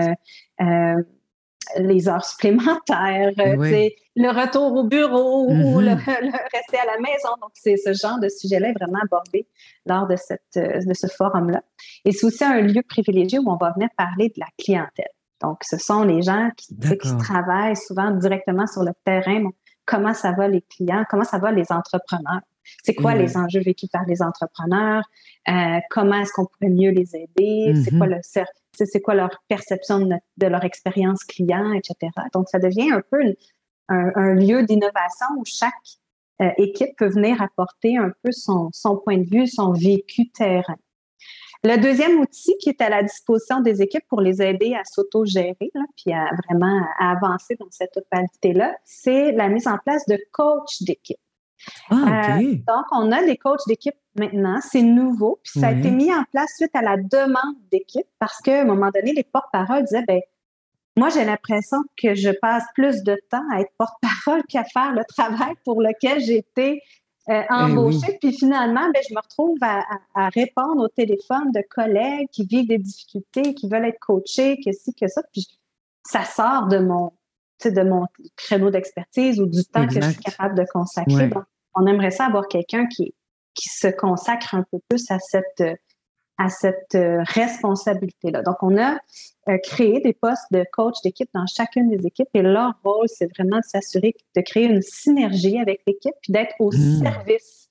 les 1.78 2.08
heures 2.08 2.24
supplémentaires, 2.24 3.32
le 3.36 4.30
retour 4.30 4.74
au 4.74 4.84
bureau 4.84 5.46
ou 5.48 5.80
mm-hmm. 5.80 5.84
le, 5.84 5.94
rester 5.94 6.78
à 6.78 6.86
la 6.86 6.98
maison. 6.98 7.30
Donc, 7.40 7.50
c'est 7.54 7.76
ce 7.76 7.92
genre 7.92 8.18
de 8.18 8.28
sujet-là 8.28 8.72
vraiment 8.72 9.00
abordé 9.02 9.46
lors 9.84 10.06
de, 10.06 10.16
cette, 10.16 10.42
de 10.54 10.94
ce 10.94 11.06
forum-là. 11.06 11.62
Et 12.04 12.12
c'est 12.12 12.26
aussi 12.26 12.44
un 12.44 12.60
lieu 12.62 12.82
privilégié 12.88 13.38
où 13.38 13.50
on 13.50 13.56
va 13.56 13.72
venir 13.72 13.88
parler 13.96 14.28
de 14.28 14.40
la 14.40 14.46
clientèle. 14.58 15.10
Donc, 15.42 15.58
ce 15.64 15.76
sont 15.76 16.02
les 16.02 16.22
gens 16.22 16.50
qui, 16.56 16.74
qui 16.78 17.16
travaillent 17.18 17.76
souvent 17.76 18.10
directement 18.10 18.66
sur 18.66 18.82
le 18.82 18.92
terrain. 19.04 19.50
comment 19.84 20.14
ça 20.14 20.32
va 20.32 20.48
les 20.48 20.62
clients? 20.62 21.04
Comment 21.10 21.24
ça 21.24 21.38
va 21.38 21.52
les 21.52 21.70
entrepreneurs? 21.70 22.40
C'est 22.82 22.94
quoi 22.94 23.14
les 23.14 23.36
enjeux 23.36 23.60
vécus 23.60 23.88
par 23.90 24.04
les 24.06 24.22
entrepreneurs? 24.22 25.04
Euh, 25.48 25.78
comment 25.90 26.16
est-ce 26.20 26.32
qu'on 26.32 26.46
pourrait 26.46 26.72
mieux 26.72 26.90
les 26.90 27.14
aider? 27.14 27.74
C'est 27.84 27.96
quoi 27.96 28.06
mm-hmm. 28.06 28.16
le 28.16 28.22
c'est 28.84 29.00
quoi 29.00 29.14
leur 29.14 29.42
perception 29.48 30.00
de, 30.00 30.46
leur 30.46 30.64
expérience 30.64 31.24
client, 31.24 31.72
etc. 31.72 32.12
Donc, 32.34 32.48
ça 32.48 32.58
devient 32.58 32.90
un 32.92 33.02
peu 33.10 33.22
un, 33.88 34.34
lieu 34.34 34.64
d'innovation 34.64 35.26
où 35.38 35.44
chaque 35.44 35.72
euh, 36.42 36.50
équipe 36.58 36.96
peut 36.98 37.08
venir 37.08 37.40
apporter 37.40 37.96
un 37.96 38.12
peu 38.22 38.32
son, 38.32 38.68
son 38.72 38.96
point 38.96 39.18
de 39.18 39.28
vue, 39.28 39.46
son 39.46 39.72
vécu 39.72 40.28
terrain. 40.30 40.76
Le 41.64 41.76
deuxième 41.78 42.20
outil 42.20 42.56
qui 42.58 42.68
est 42.68 42.80
à 42.80 42.88
la 42.88 43.02
disposition 43.02 43.60
des 43.60 43.82
équipes 43.82 44.04
pour 44.08 44.20
les 44.20 44.42
aider 44.42 44.74
à 44.74 44.84
s'auto-gérer, 44.84 45.56
puis 45.96 46.12
à 46.12 46.30
vraiment 46.46 46.80
avancer 46.98 47.56
dans 47.58 47.66
cette 47.70 47.92
totalité-là, 47.92 48.74
c'est 48.84 49.32
la 49.32 49.48
mise 49.48 49.66
en 49.66 49.78
place 49.84 50.06
de 50.06 50.18
coachs 50.32 50.82
d'équipe. 50.82 51.18
Ah, 51.90 52.38
euh, 52.38 52.54
donc, 52.54 52.84
on 52.92 53.10
a 53.10 53.24
des 53.24 53.36
coachs 53.36 53.66
d'équipe 53.66 53.96
maintenant. 54.18 54.58
C'est 54.60 54.82
nouveau. 54.82 55.40
Puis 55.42 55.60
ça 55.60 55.68
a 55.68 55.72
été 55.72 55.90
mis 55.90 56.12
en 56.12 56.24
place 56.32 56.50
suite 56.56 56.74
à 56.74 56.82
la 56.82 56.96
demande 56.96 57.56
d'équipe 57.70 58.06
parce 58.18 58.38
qu'à 58.38 58.62
un 58.62 58.64
moment 58.64 58.90
donné, 58.94 59.12
les 59.12 59.24
porte-paroles 59.24 59.84
disaient 59.84 60.04
ben, 60.06 60.20
moi, 60.98 61.10
j'ai 61.10 61.24
l'impression 61.24 61.78
que 61.96 62.14
je 62.14 62.30
passe 62.30 62.64
plus 62.74 63.02
de 63.02 63.18
temps 63.30 63.44
à 63.52 63.60
être 63.60 63.72
porte-parole 63.76 64.42
qu'à 64.48 64.64
faire 64.64 64.92
le 64.92 65.04
travail 65.04 65.54
pour 65.64 65.82
lequel 65.82 66.20
j'ai 66.20 66.38
été 66.38 66.80
euh, 67.28 67.42
eh 67.42 67.52
embauchée. 67.52 68.18
Puis 68.20 68.32
finalement, 68.32 68.88
ben, 68.94 69.02
je 69.08 69.14
me 69.14 69.20
retrouve 69.20 69.58
à, 69.60 70.28
répondre 70.30 70.82
au 70.82 70.88
téléphone 70.88 71.52
de 71.52 71.62
collègues 71.68 72.28
qui 72.32 72.46
vivent 72.46 72.68
des 72.68 72.78
difficultés, 72.78 73.54
qui 73.54 73.68
veulent 73.68 73.84
être 73.84 74.00
coachés, 74.00 74.58
que 74.64 74.72
ci, 74.72 74.94
que 74.94 75.06
ça. 75.08 75.22
Puis 75.32 75.46
ça 76.02 76.24
sort 76.24 76.68
de 76.68 76.78
mon, 76.78 77.12
de 77.64 77.82
mon 77.82 78.06
créneau 78.36 78.70
d'expertise 78.70 79.40
ou 79.40 79.46
du 79.46 79.64
temps 79.64 79.86
que 79.86 79.94
je 79.94 80.00
suis 80.00 80.20
capable 80.20 80.56
de 80.56 80.64
consacrer. 80.72 81.30
on 81.74 81.86
aimerait 81.86 82.10
ça 82.10 82.26
avoir 82.26 82.48
quelqu'un 82.48 82.86
qui, 82.86 83.12
qui 83.56 83.68
se 83.68 83.88
consacre 83.88 84.54
un 84.54 84.64
peu 84.70 84.78
plus 84.88 85.10
à 85.10 85.18
cette, 85.18 85.62
à 86.38 86.48
cette 86.48 86.94
euh, 86.94 87.22
responsabilité-là. 87.24 88.42
Donc, 88.42 88.56
on 88.62 88.76
a 88.78 88.98
euh, 89.48 89.58
créé 89.62 90.00
des 90.00 90.12
postes 90.12 90.52
de 90.52 90.64
coach 90.72 90.96
d'équipe 91.02 91.30
dans 91.34 91.46
chacune 91.46 91.88
des 91.88 92.06
équipes 92.06 92.28
et 92.34 92.42
leur 92.42 92.74
rôle, 92.84 93.08
c'est 93.08 93.28
vraiment 93.34 93.56
de 93.56 93.64
s'assurer 93.64 94.14
de 94.36 94.40
créer 94.42 94.64
une 94.64 94.82
synergie 94.82 95.58
avec 95.58 95.80
l'équipe 95.86 96.14
puis 96.22 96.32
d'être 96.32 96.54
au 96.60 96.70
mmh. 96.70 97.02
service 97.02 97.68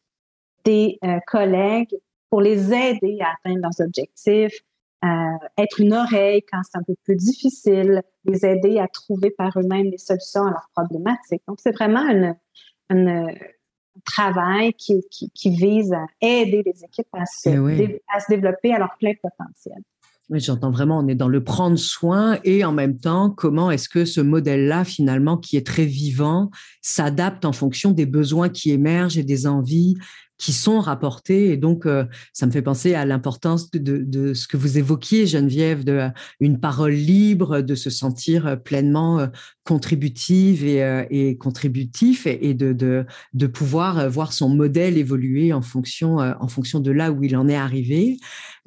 des 0.64 0.98
euh, 1.04 1.20
collègues 1.28 1.96
pour 2.30 2.42
les 2.42 2.74
aider 2.74 3.20
à 3.22 3.34
atteindre 3.34 3.62
leurs 3.62 3.86
objectifs, 3.86 4.60
être 5.60 5.80
une 5.80 5.94
oreille 5.94 6.42
quand 6.52 6.60
c'est 6.64 6.80
un 6.80 6.82
peu 6.82 6.96
plus 7.04 7.16
difficile, 7.16 8.02
les 8.24 8.44
aider 8.44 8.80
à 8.80 8.88
trouver 8.88 9.30
par 9.30 9.52
eux-mêmes 9.56 9.92
des 9.92 10.00
solutions 10.00 10.42
à 10.42 10.50
leurs 10.50 10.70
problématiques. 10.76 11.44
Donc, 11.48 11.60
c'est 11.62 11.72
vraiment 11.72 12.02
une, 12.10 12.36
une, 12.90 13.38
travail 14.04 14.74
qui, 14.74 15.02
qui, 15.10 15.50
vise 15.50 15.94
à 15.94 16.06
aider 16.22 16.64
les 16.66 16.84
équipes 16.84 17.08
à 17.14 17.26
se, 17.26 17.50
eh 17.50 18.02
à 18.14 18.20
se 18.20 18.26
développer 18.30 18.74
à 18.74 18.80
leur 18.80 18.96
plein 19.00 19.14
potentiel. 19.22 19.78
Oui, 20.30 20.40
j'entends 20.40 20.72
vraiment, 20.72 20.98
on 20.98 21.08
est 21.08 21.16
dans 21.16 21.28
le 21.28 21.44
prendre 21.44 21.78
soin 21.78 22.40
et 22.44 22.66
en 22.66 22.72
même 22.72 22.98
temps, 22.98 23.30
comment 23.30 23.70
est-ce 23.70 23.88
que 23.88 24.06
ce 24.06 24.22
modèle-là, 24.22 24.84
finalement, 24.84 25.38
qui 25.38 25.56
est 25.56 25.66
très 25.66 25.86
vivant, 25.86 26.50
s'adapte 26.82 27.46
en 27.46 27.54
fonction 27.54 27.92
des 27.92 28.08
besoins 28.08 28.50
qui 28.50 28.72
émergent 28.72 29.20
et 29.20 29.24
des 29.24 29.46
envies 29.46 29.96
qui 30.38 30.54
sont 30.54 30.80
rapportés. 30.80 31.52
Et 31.52 31.58
donc, 31.58 31.86
euh, 31.86 32.06
ça 32.34 32.46
me 32.46 32.52
fait 32.52 32.62
penser 32.62 32.94
à 32.94 33.06
l'importance 33.06 33.72
de, 33.72 34.34
ce 34.34 34.48
que 34.48 34.58
vous 34.58 34.78
évoquiez, 34.78 35.28
Geneviève, 35.28 35.84
de 35.84 35.94
euh, 35.94 36.10
une 36.40 36.60
parole 36.60 36.94
libre, 36.94 37.62
de 37.62 37.76
se 37.76 37.90
sentir 37.90 38.48
euh, 38.48 38.56
pleinement 38.56 39.28
contributive 39.64 40.64
et, 40.64 41.38
contributif 41.40 42.28
et, 42.28 42.54
de, 42.54 42.74
de, 43.34 43.48
pouvoir 43.48 44.10
voir 44.10 44.32
son 44.32 44.50
modèle 44.50 44.98
évoluer 44.98 45.54
en 45.54 45.64
fonction, 45.64 46.18
en 46.18 46.48
fonction 46.48 46.80
de 46.80 46.92
là 46.92 47.12
où 47.12 47.24
il 47.24 47.36
en 47.36 47.48
est 47.48 47.56
arrivé. 47.56 48.20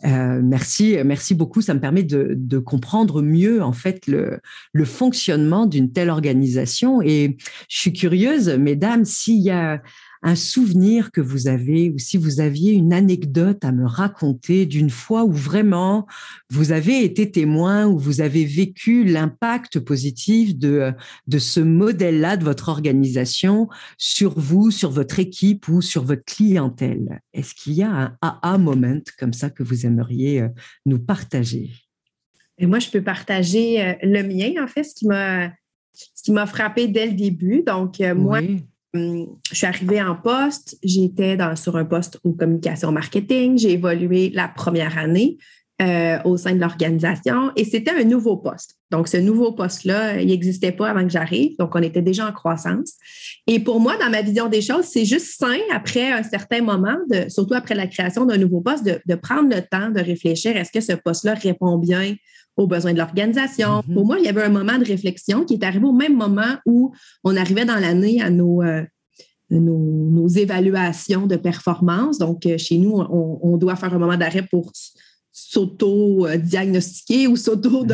merci, 0.02 0.96
merci 1.04 1.36
beaucoup. 1.36 1.60
Ça 1.60 1.74
me 1.74 1.80
permet 1.80 2.02
de, 2.02 2.58
comprendre 2.58 3.22
mieux 3.22 3.62
en 3.62 3.72
fait 3.72 4.08
le, 4.08 4.40
le 4.72 4.84
fonctionnement 4.84 5.66
d'une 5.66 5.92
telle 5.92 6.10
organisation. 6.10 7.00
Et 7.00 7.36
je 7.68 7.80
suis 7.80 7.92
curieuse, 7.92 8.48
mesdames, 8.48 9.04
s'il 9.04 9.40
y 9.40 9.50
a 9.50 9.80
un 10.22 10.34
souvenir 10.34 11.10
que 11.10 11.20
vous 11.20 11.48
avez 11.48 11.90
ou 11.90 11.98
si 11.98 12.16
vous 12.16 12.40
aviez 12.40 12.72
une 12.72 12.92
anecdote 12.92 13.64
à 13.64 13.72
me 13.72 13.86
raconter 13.86 14.66
d'une 14.66 14.90
fois 14.90 15.24
où 15.24 15.32
vraiment 15.32 16.06
vous 16.50 16.72
avez 16.72 17.04
été 17.04 17.30
témoin, 17.30 17.86
où 17.86 17.98
vous 17.98 18.20
avez 18.20 18.44
vécu 18.44 19.04
l'impact 19.04 19.80
positif 19.80 20.56
de, 20.56 20.92
de 21.26 21.38
ce 21.38 21.60
modèle-là 21.60 22.36
de 22.36 22.44
votre 22.44 22.68
organisation 22.68 23.68
sur 23.96 24.38
vous, 24.38 24.70
sur 24.70 24.90
votre 24.90 25.18
équipe 25.18 25.68
ou 25.68 25.82
sur 25.82 26.04
votre 26.04 26.24
clientèle? 26.24 27.20
Est-ce 27.32 27.54
qu'il 27.54 27.74
y 27.74 27.82
a 27.82 27.90
un 27.90 28.16
AA 28.20 28.58
moment 28.58 29.00
comme 29.18 29.32
ça 29.32 29.50
que 29.50 29.62
vous 29.62 29.86
aimeriez 29.86 30.42
euh, 30.42 30.48
nous 30.86 30.98
partager? 30.98 31.70
Et 32.58 32.66
moi, 32.66 32.80
je 32.80 32.90
peux 32.90 33.02
partager 33.02 33.82
euh, 33.82 33.94
le 34.02 34.22
mien, 34.22 34.62
en 34.62 34.66
fait, 34.66 34.82
ce 34.82 34.94
qui 34.94 35.06
m'a 35.06 35.52
ce 36.14 36.22
qui 36.22 36.32
m'a 36.32 36.46
frappé 36.46 36.86
dès 36.88 37.06
le 37.06 37.12
début. 37.14 37.62
Donc, 37.66 38.00
euh, 38.00 38.14
moi, 38.14 38.40
je 38.94 39.26
suis 39.52 39.66
arrivée 39.66 40.02
en 40.02 40.14
poste, 40.14 40.78
j'étais 40.82 41.36
sur 41.56 41.76
un 41.76 41.84
poste 41.84 42.18
en 42.24 42.32
communication 42.32 42.92
marketing, 42.92 43.58
j'ai 43.58 43.72
évolué 43.72 44.30
la 44.30 44.48
première 44.48 44.96
année 44.96 45.38
euh, 45.80 46.18
au 46.24 46.36
sein 46.36 46.54
de 46.54 46.60
l'organisation 46.60 47.52
et 47.54 47.64
c'était 47.64 47.92
un 47.92 48.02
nouveau 48.02 48.36
poste. 48.36 48.76
Donc, 48.90 49.06
ce 49.06 49.16
nouveau 49.16 49.52
poste-là, 49.52 50.20
il 50.20 50.28
n'existait 50.28 50.72
pas 50.72 50.90
avant 50.90 51.04
que 51.04 51.10
j'arrive, 51.10 51.56
donc 51.58 51.74
on 51.74 51.82
était 51.82 52.02
déjà 52.02 52.26
en 52.26 52.32
croissance. 52.32 52.94
Et 53.46 53.60
pour 53.60 53.78
moi, 53.78 53.96
dans 53.96 54.10
ma 54.10 54.22
vision 54.22 54.48
des 54.48 54.62
choses, 54.62 54.86
c'est 54.86 55.04
juste 55.04 55.38
sain 55.38 55.58
après 55.72 56.10
un 56.10 56.22
certain 56.22 56.62
moment, 56.62 56.96
de, 57.10 57.28
surtout 57.28 57.54
après 57.54 57.74
la 57.74 57.86
création 57.86 58.24
d'un 58.24 58.38
nouveau 58.38 58.60
poste, 58.60 58.84
de 58.84 59.14
prendre 59.14 59.54
le 59.54 59.62
temps 59.62 59.90
de 59.90 60.00
réfléchir, 60.00 60.56
est-ce 60.56 60.72
que 60.72 60.80
ce 60.80 60.94
poste-là 60.94 61.34
répond 61.34 61.76
bien 61.78 62.14
aux 62.58 62.66
besoins 62.66 62.92
de 62.92 62.98
l'organisation. 62.98 63.80
Mm-hmm. 63.80 63.94
Pour 63.94 64.04
moi, 64.04 64.18
il 64.18 64.26
y 64.26 64.28
avait 64.28 64.42
un 64.42 64.50
moment 64.50 64.76
de 64.76 64.84
réflexion 64.84 65.44
qui 65.44 65.54
est 65.54 65.64
arrivé 65.64 65.86
au 65.86 65.92
même 65.92 66.16
moment 66.16 66.56
où 66.66 66.92
on 67.24 67.36
arrivait 67.36 67.64
dans 67.64 67.78
l'année 67.78 68.20
à 68.20 68.28
nos, 68.28 68.62
euh, 68.62 68.82
nos, 69.50 70.28
évaluations 70.28 71.26
de 71.26 71.36
performance. 71.36 72.18
Donc, 72.18 72.44
euh, 72.44 72.58
chez 72.58 72.76
nous, 72.78 72.92
on, 72.92 73.56
doit 73.56 73.76
faire 73.76 73.94
un 73.94 73.98
moment 73.98 74.16
d'arrêt 74.16 74.46
pour 74.50 74.72
s'auto-diagnostiquer 75.32 77.28
ou 77.28 77.36
s'auto 77.36 77.86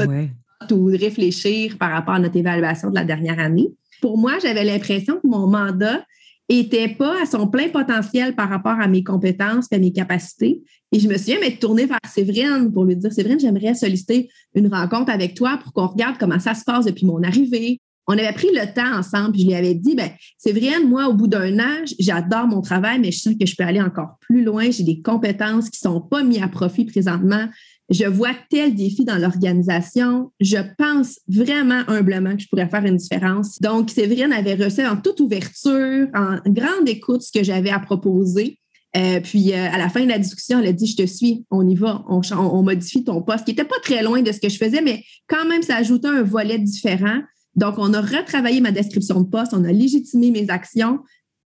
ou 0.71 0.87
réfléchir 0.87 1.77
par 1.79 1.91
rapport 1.93 2.15
à 2.15 2.19
notre 2.19 2.37
évaluation 2.37 2.89
de 2.91 2.95
la 2.95 3.05
dernière 3.05 3.39
année. 3.39 3.69
Pour 4.01 4.19
moi, 4.19 4.39
j'avais 4.43 4.65
l'impression 4.65 5.17
que 5.17 5.27
mon 5.27 5.47
mandat 5.47 6.05
était 6.49 6.89
pas 6.89 7.23
à 7.23 7.27
son 7.27 7.47
plein 7.47 7.69
potentiel 7.69 8.35
par 8.35 8.49
rapport 8.49 8.79
à 8.81 8.87
mes 8.87 9.03
compétences 9.03 9.67
et 9.71 9.77
à 9.77 9.79
mes 9.79 9.93
capacités. 9.93 10.63
Et 10.93 11.01
je 11.01 11.09
me 11.09 11.17
souviens 11.17 11.41
m'être 11.41 11.59
tournée 11.59 11.87
vers 11.87 11.99
Séverine 12.09 12.71
pour 12.73 12.85
lui 12.85 12.97
dire 12.97 13.13
Séverine, 13.13 13.41
j'aimerais 13.41 13.75
solliciter 13.75 14.29
une 14.55 14.73
rencontre 14.73 15.11
avec 15.11 15.35
toi 15.35 15.59
pour 15.63 15.73
qu'on 15.73 15.87
regarde 15.87 16.17
comment 16.19 16.39
ça 16.39 16.55
se 16.55 16.65
passe 16.65 16.85
depuis 16.85 17.07
mon 17.07 17.23
arrivée. 17.23 17.81
On 18.07 18.13
avait 18.13 18.35
pris 18.35 18.49
le 18.53 18.73
temps 18.75 18.99
ensemble, 18.99 19.33
puis 19.33 19.43
je 19.43 19.47
lui 19.47 19.55
avais 19.55 19.75
dit 19.75 19.95
ben, 19.95 20.11
Séverine, 20.37 20.87
moi, 20.87 21.09
au 21.09 21.15
bout 21.15 21.27
d'un 21.27 21.59
an, 21.59 21.85
j'adore 21.99 22.47
mon 22.47 22.61
travail, 22.61 22.99
mais 23.01 23.11
je 23.11 23.21
sens 23.21 23.35
que 23.41 23.47
je 23.47 23.57
peux 23.57 23.65
aller 23.65 23.81
encore 23.81 24.19
plus 24.21 24.45
loin. 24.45 24.71
J'ai 24.71 24.85
des 24.85 25.01
compétences 25.01 25.71
qui 25.71 25.85
ne 25.85 25.91
sont 25.91 26.01
pas 26.03 26.23
mises 26.23 26.43
à 26.43 26.49
profit 26.49 26.85
présentement 26.85 27.49
je 27.91 28.07
vois 28.07 28.35
tel 28.51 28.75
défi 28.75 29.05
dans 29.05 29.19
l'organisation. 29.19 30.33
Je 30.41 30.59
pense 30.79 31.21
vraiment 31.29 31.83
humblement 31.89 32.35
que 32.35 32.43
je 32.43 32.49
pourrais 32.49 32.69
faire 32.69 32.85
une 32.85 32.97
différence. 32.97 33.61
Donc, 33.61 33.91
Séverine 33.91 34.33
avait 34.33 34.55
reçu 34.55 34.85
en 34.87 34.97
toute 34.97 35.21
ouverture, 35.21 36.09
en 36.15 36.39
grande 36.47 36.89
écoute, 36.89 37.23
ce 37.23 37.33
que 37.33 37.45
j'avais 37.45 37.71
à 37.71 37.79
proposer. 37.79 38.59
Euh, 38.97 39.21
puis, 39.21 39.53
euh, 39.53 39.71
à 39.71 39.77
la 39.77 39.89
fin 39.89 40.05
de 40.05 40.09
la 40.09 40.19
discussion, 40.19 40.61
elle 40.61 40.69
a 40.69 40.73
dit 40.73 40.87
Je 40.87 40.97
te 40.97 41.07
suis, 41.07 41.45
on 41.51 41.69
y 41.69 41.75
va, 41.75 42.05
on, 42.09 42.21
on 42.33 42.63
modifie 42.63 43.05
ton 43.05 43.21
poste, 43.23 43.45
qui 43.45 43.51
n'était 43.51 43.65
pas 43.65 43.81
très 43.83 44.03
loin 44.03 44.23
de 44.23 44.33
ce 44.33 44.41
que 44.41 44.49
je 44.49 44.57
faisais, 44.57 44.81
mais 44.81 45.03
quand 45.27 45.45
même, 45.47 45.63
ça 45.63 45.77
ajoutait 45.77 46.09
un 46.09 46.23
volet 46.23 46.59
différent. 46.59 47.21
Donc, 47.57 47.75
on 47.79 47.93
a 47.93 48.01
retravaillé 48.01 48.61
ma 48.61 48.71
description 48.71 49.21
de 49.21 49.29
poste, 49.29 49.53
on 49.53 49.65
a 49.65 49.73
légitimé 49.73 50.31
mes 50.31 50.49
actions. 50.49 51.01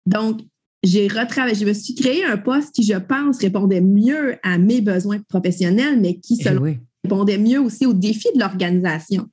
Donc, 0.06 0.42
j'ai 0.84 1.08
retravaillé, 1.08 1.56
je 1.56 1.66
me 1.66 1.74
suis 1.74 1.96
créé 1.96 2.24
un 2.24 2.38
poste 2.38 2.76
qui, 2.76 2.84
je 2.84 2.94
pense, 2.98 3.40
répondait 3.40 3.82
mieux 3.82 4.36
à 4.44 4.58
mes 4.58 4.82
besoins 4.82 5.20
professionnels, 5.28 6.00
mais 6.00 6.20
qui, 6.20 6.40
Eh 6.46 6.58
oui. 6.58 6.78
répondait 7.04 7.38
mieux 7.38 7.60
aussi 7.60 7.86
aux 7.86 7.94
défis 7.94 8.30
de 8.36 8.40
l'organisation. 8.40 9.28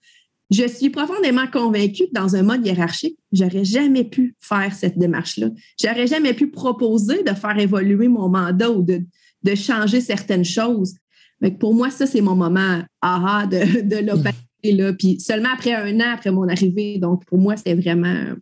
Je 0.50 0.66
suis 0.68 0.90
profondément 0.90 1.46
convaincue 1.46 2.04
que 2.04 2.12
dans 2.12 2.36
un 2.36 2.42
mode 2.42 2.64
hiérarchique, 2.66 3.18
j'aurais 3.32 3.64
jamais 3.64 4.04
pu 4.04 4.36
faire 4.40 4.74
cette 4.74 4.98
démarche-là. 4.98 5.48
J'aurais 5.82 6.06
jamais 6.06 6.34
pu 6.34 6.48
proposer 6.50 7.22
de 7.22 7.34
faire 7.34 7.58
évoluer 7.58 8.08
mon 8.08 8.28
mandat 8.28 8.70
ou 8.70 8.82
de, 8.82 9.02
de 9.42 9.54
changer 9.54 10.00
certaines 10.00 10.44
choses. 10.44 10.94
Que 11.42 11.48
pour 11.48 11.74
moi, 11.74 11.90
ça, 11.90 12.06
c'est 12.06 12.20
mon 12.20 12.36
moment 12.36 12.82
aha 13.00 13.46
de, 13.46 13.82
de 13.82 13.96
l'opacité. 14.06 14.72
Là. 14.72 14.92
Puis 14.92 15.18
seulement 15.20 15.50
après 15.52 15.74
un 15.74 15.98
an 16.00 16.14
après 16.14 16.30
mon 16.30 16.48
arrivée. 16.48 16.98
Donc, 16.98 17.24
pour 17.26 17.38
moi, 17.38 17.54
c'est 17.56 17.74
vraiment, 17.74 18.34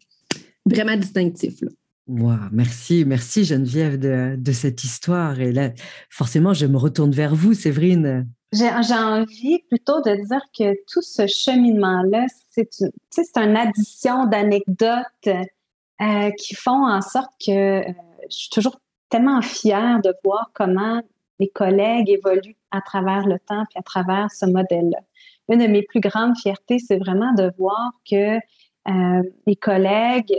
vraiment 0.67 0.97
distinctif. 0.97 1.61
Là. 1.63 1.71
Wow, 2.09 2.49
merci, 2.51 3.05
merci 3.07 3.45
Geneviève 3.45 3.99
de, 3.99 4.53
cette 4.53 4.83
histoire. 4.83 5.41
Et 5.41 5.53
là, 5.53 5.71
forcément, 6.11 6.53
je 6.53 6.67
me 6.67 6.77
retourne 6.77 7.13
vers 7.13 7.35
vous, 7.35 7.55
Séverine. 7.55 8.29
J'ai 8.53 8.69
envie 8.69 9.61
plutôt 9.69 10.01
de 10.03 10.15
dire 10.27 10.43
que 10.57 10.75
tout 10.93 11.01
ce 11.01 11.27
cheminement-là, 11.27 12.27
c'est 12.51 12.69
une, 13.37 13.57
addition 13.57 14.27
d'anecdotes 14.27 15.29
euh, 15.29 16.31
qui 16.33 16.55
font 16.55 16.87
en 16.87 17.01
sorte 17.01 17.31
que 17.45 17.89
euh, 17.89 17.93
je 18.29 18.37
suis 18.37 18.51
toujours 18.51 18.77
tellement 19.09 19.41
fière 19.41 20.01
de 20.03 20.13
voir 20.25 20.51
comment 20.55 21.01
les 21.39 21.49
collègues 21.49 22.11
évoluent 22.11 22.57
à 22.73 22.81
travers 22.81 23.27
le 23.27 23.39
temps 23.39 23.65
et 23.75 23.79
à 23.79 23.83
travers 23.83 24.31
ce 24.31 24.47
modèle-là. 24.47 24.99
Une 25.49 25.61
de 25.61 25.67
mes 25.67 25.83
plus 25.83 26.01
grandes 26.01 26.37
fiertés, 26.37 26.79
c'est 26.79 26.99
vraiment 26.99 27.33
de 27.35 27.53
voir 27.59 27.93
que 28.11 28.37
euh, 28.37 29.23
les 29.47 29.57
collègues 29.57 30.35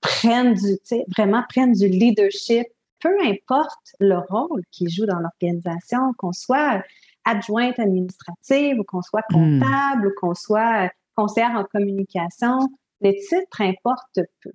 prennent 0.00 0.54
du, 0.54 0.78
vraiment 1.16 1.42
prennent 1.48 1.72
du 1.72 1.88
leadership, 1.88 2.66
peu 3.00 3.16
importe 3.24 3.94
le 3.98 4.18
rôle 4.18 4.62
qu'ils 4.70 4.90
jouent 4.90 5.06
dans 5.06 5.18
l'organisation, 5.18 6.12
qu'on 6.18 6.32
soit 6.32 6.82
adjointe 7.24 7.78
administrative 7.78 8.78
ou 8.78 8.84
qu'on 8.84 9.02
soit 9.02 9.24
comptable 9.30 10.04
mmh. 10.04 10.06
ou 10.06 10.10
qu'on 10.20 10.34
soit 10.34 10.90
conseillère 11.14 11.52
en 11.52 11.64
communication, 11.64 12.70
les 13.00 13.16
titres 13.16 13.60
importent 13.60 14.20
peu. 14.42 14.52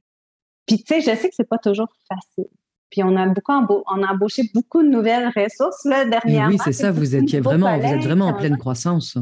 Puis, 0.66 0.78
tu 0.78 0.86
sais, 0.88 1.02
je 1.02 1.16
sais 1.16 1.30
que 1.30 1.36
c'est 1.36 1.48
pas 1.48 1.60
toujours 1.60 1.90
facile. 2.08 2.50
Puis, 2.90 3.04
on 3.04 3.16
a 3.16 3.28
beaucoup 3.28 3.52
on 3.52 4.04
a 4.04 4.14
embauché 4.14 4.44
beaucoup 4.54 4.82
de 4.82 4.90
nouvelles 4.90 5.32
ressources 5.36 5.86
là, 5.86 6.06
dernièrement. 6.06 6.50
Oui, 6.50 6.58
c'est 6.64 6.74
ça, 6.74 6.92
vous, 6.92 7.16
étiez 7.16 7.40
vraiment, 7.40 7.78
vous 7.78 7.86
êtes 7.86 8.04
vraiment 8.04 8.28
en 8.28 8.34
pleine 8.34 8.58
croissance. 8.58 9.18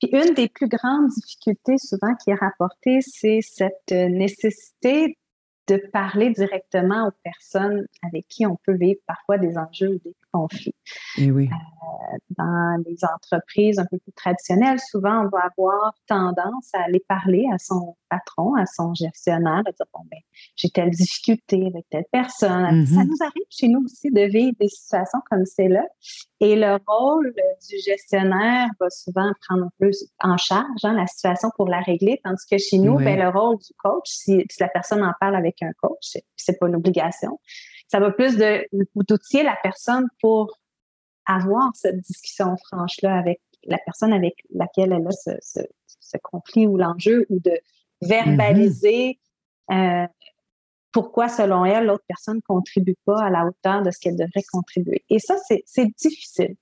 Puis, 0.00 0.10
une 0.12 0.34
des 0.34 0.48
plus 0.48 0.68
grandes 0.68 1.08
difficultés 1.08 1.78
souvent 1.78 2.14
qui 2.22 2.30
est 2.30 2.34
rapportée, 2.34 3.00
c'est 3.00 3.40
cette 3.40 3.90
nécessité 3.90 5.16
de 5.68 5.76
parler 5.92 6.30
directement 6.30 7.08
aux 7.08 7.12
personnes 7.24 7.86
avec 8.02 8.26
qui 8.28 8.46
on 8.46 8.56
peut 8.64 8.76
vivre 8.76 9.00
parfois 9.06 9.38
des 9.38 9.58
enjeux 9.58 9.94
ou 9.94 9.98
des 10.04 10.14
Et 11.18 11.30
oui. 11.30 11.48
Euh, 11.52 12.16
dans 12.36 12.82
les 12.86 12.96
entreprises 13.04 13.78
un 13.78 13.86
peu 13.90 13.98
plus 13.98 14.12
traditionnelles, 14.12 14.78
souvent, 14.90 15.24
on 15.24 15.28
va 15.28 15.48
avoir 15.56 15.94
tendance 16.06 16.70
à 16.74 16.84
aller 16.84 17.02
parler 17.08 17.46
à 17.52 17.58
son 17.58 17.96
patron, 18.08 18.54
à 18.54 18.66
son 18.66 18.94
gestionnaire, 18.94 19.62
à 19.66 19.72
dire, 19.72 19.86
bon, 19.92 20.00
ben, 20.10 20.18
j'ai 20.56 20.70
telle 20.70 20.90
difficulté 20.90 21.66
avec 21.66 21.86
telle 21.90 22.04
personne. 22.12 22.80
Mm 22.80 22.84
-hmm. 22.84 22.94
Ça 22.94 23.04
nous 23.04 23.20
arrive 23.22 23.46
chez 23.50 23.68
nous 23.68 23.82
aussi 23.84 24.10
de 24.10 24.22
vivre 24.22 24.56
des 24.60 24.68
situations 24.68 25.20
comme 25.30 25.44
celle-là. 25.44 25.86
Et 26.40 26.54
le 26.54 26.78
rôle 26.86 27.32
du 27.68 27.76
gestionnaire 27.90 28.68
va 28.80 28.90
souvent 28.90 29.30
prendre 29.46 29.64
un 29.64 29.72
peu 29.80 29.90
en 30.20 30.36
charge 30.36 30.82
hein, 30.84 30.92
la 30.92 31.06
situation 31.06 31.48
pour 31.56 31.68
la 31.68 31.80
régler, 31.80 32.20
tandis 32.24 32.44
que 32.50 32.58
chez 32.58 32.78
nous, 32.78 32.96
oui. 32.96 33.04
ben, 33.04 33.18
le 33.18 33.28
rôle 33.38 33.56
du 33.56 33.72
coach, 33.84 34.08
si, 34.20 34.44
si, 34.50 34.58
la 34.60 34.68
personne 34.68 35.02
en 35.02 35.14
parle 35.18 35.36
avec 35.36 35.62
un 35.62 35.72
coach, 35.82 36.04
c'est 36.36 36.58
pas 36.58 36.68
une 36.68 36.76
obligation. 36.76 37.32
Ça 37.88 38.00
va 38.00 38.10
plus 38.10 38.36
d'outiller 39.08 39.42
la 39.42 39.56
personne 39.62 40.06
pour 40.20 40.58
avoir 41.26 41.70
cette 41.74 42.00
discussion 42.00 42.56
franche-là 42.68 43.16
avec 43.16 43.40
la 43.64 43.78
personne 43.78 44.12
avec 44.12 44.34
laquelle 44.50 44.92
elle 44.92 45.06
a 45.06 45.10
ce, 45.10 45.30
ce, 45.40 45.60
ce 46.00 46.16
conflit 46.22 46.66
ou 46.66 46.76
l'enjeu, 46.76 47.26
ou 47.30 47.40
de 47.40 47.58
verbaliser 48.00 49.18
mm 49.68 49.74
-hmm. 49.74 50.04
euh, 50.04 50.06
pourquoi, 50.96 51.28
selon 51.28 51.66
elle, 51.66 51.84
l'autre 51.86 52.04
personne 52.08 52.36
ne 52.36 52.46
contribue 52.54 52.96
pas 53.04 53.20
à 53.26 53.30
la 53.30 53.44
hauteur 53.46 53.82
de 53.82 53.90
ce 53.90 53.98
qu'elle 54.00 54.16
devrait 54.16 54.46
contribuer. 54.50 55.04
Et 55.10 55.18
ça, 55.18 55.34
c'est 55.74 55.88
difficile. 56.04 56.56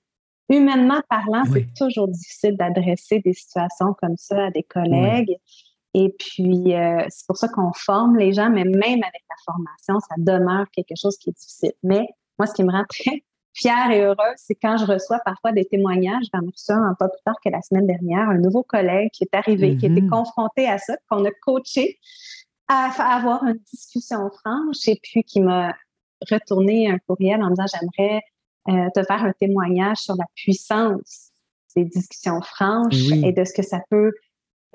Humainement 0.49 1.01
parlant, 1.09 1.43
oui. 1.45 1.51
c'est 1.53 1.85
toujours 1.85 2.09
difficile 2.09 2.57
d'adresser 2.57 3.19
des 3.19 3.33
situations 3.33 3.93
comme 4.01 4.17
ça 4.17 4.47
à 4.47 4.51
des 4.51 4.63
collègues. 4.63 5.37
Oui. 5.37 5.74
Et 5.97 6.13
puis, 6.19 6.75
euh, 6.75 7.05
c'est 7.07 7.25
pour 7.25 7.37
ça 7.37 7.47
qu'on 7.47 7.71
forme 7.71 8.17
les 8.17 8.33
gens, 8.33 8.49
mais 8.49 8.65
même 8.65 9.01
avec 9.01 9.23
la 9.29 9.35
formation, 9.45 9.99
ça 10.01 10.15
demeure 10.17 10.65
quelque 10.73 10.93
chose 11.01 11.17
qui 11.17 11.29
est 11.29 11.33
difficile. 11.39 11.71
Mais 11.83 12.05
moi, 12.37 12.47
ce 12.47 12.53
qui 12.53 12.65
me 12.65 12.71
rend 12.71 12.83
très 12.89 13.23
fière 13.53 13.89
et 13.91 14.01
heureuse, 14.01 14.35
c'est 14.35 14.55
quand 14.55 14.75
je 14.75 14.85
reçois 14.85 15.19
parfois 15.23 15.53
des 15.53 15.63
témoignages. 15.63 16.25
J'en 16.33 16.41
reçu 16.41 16.73
un 16.73 16.95
pas 16.99 17.07
plus 17.07 17.21
tard 17.23 17.35
que 17.41 17.49
la 17.49 17.61
semaine 17.61 17.87
dernière, 17.87 18.27
un 18.27 18.39
nouveau 18.39 18.63
collègue 18.63 19.09
qui 19.13 19.23
est 19.23 19.33
arrivé, 19.33 19.71
mm 19.71 19.75
-hmm. 19.75 19.79
qui 19.79 19.85
était 19.85 20.07
confronté 20.07 20.67
à 20.67 20.77
ça, 20.77 20.97
qu'on 21.09 21.23
a 21.23 21.31
coaché 21.45 21.97
à, 22.67 23.15
avoir 23.15 23.45
une 23.45 23.61
discussion 23.73 24.29
franche 24.39 24.87
et 24.87 24.99
puis 25.01 25.23
qui 25.23 25.39
m'a 25.39 25.73
retourné 26.29 26.89
un 26.89 26.99
courriel 27.07 27.41
en 27.41 27.49
me 27.51 27.55
disant 27.55 27.69
j'aimerais 27.73 28.21
euh, 28.71 28.89
te 28.95 29.01
faire 29.09 29.23
un 29.23 29.35
témoignage 29.43 29.99
sur 30.07 30.15
la 30.15 30.25
puissance 30.35 31.31
des 31.75 31.85
discussions 31.85 32.41
franches 32.41 33.03
oui. 33.11 33.21
et 33.25 33.31
de 33.31 33.43
ce 33.45 33.53
que 33.53 33.65
ça 33.73 33.79
peut, 33.89 34.11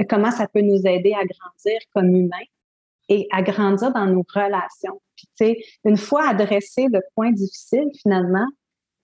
comment 0.07 0.31
ça 0.31 0.47
peut 0.49 0.61
nous 0.61 0.87
aider 0.87 1.13
à 1.13 1.25
grandir 1.25 1.81
comme 1.95 2.15
humains 2.15 2.47
et 3.09 3.27
à 3.33 3.43
grandir 3.43 3.93
dans 3.93 4.07
nos 4.07 4.25
relations. 4.35 5.01
Puis, 5.17 5.27
tu 5.37 5.45
sais, 5.45 5.65
une 5.85 5.97
fois 5.97 6.29
adressé 6.29 6.87
le 6.93 7.01
point 7.15 7.33
difficile, 7.33 7.89
finalement, 8.01 8.47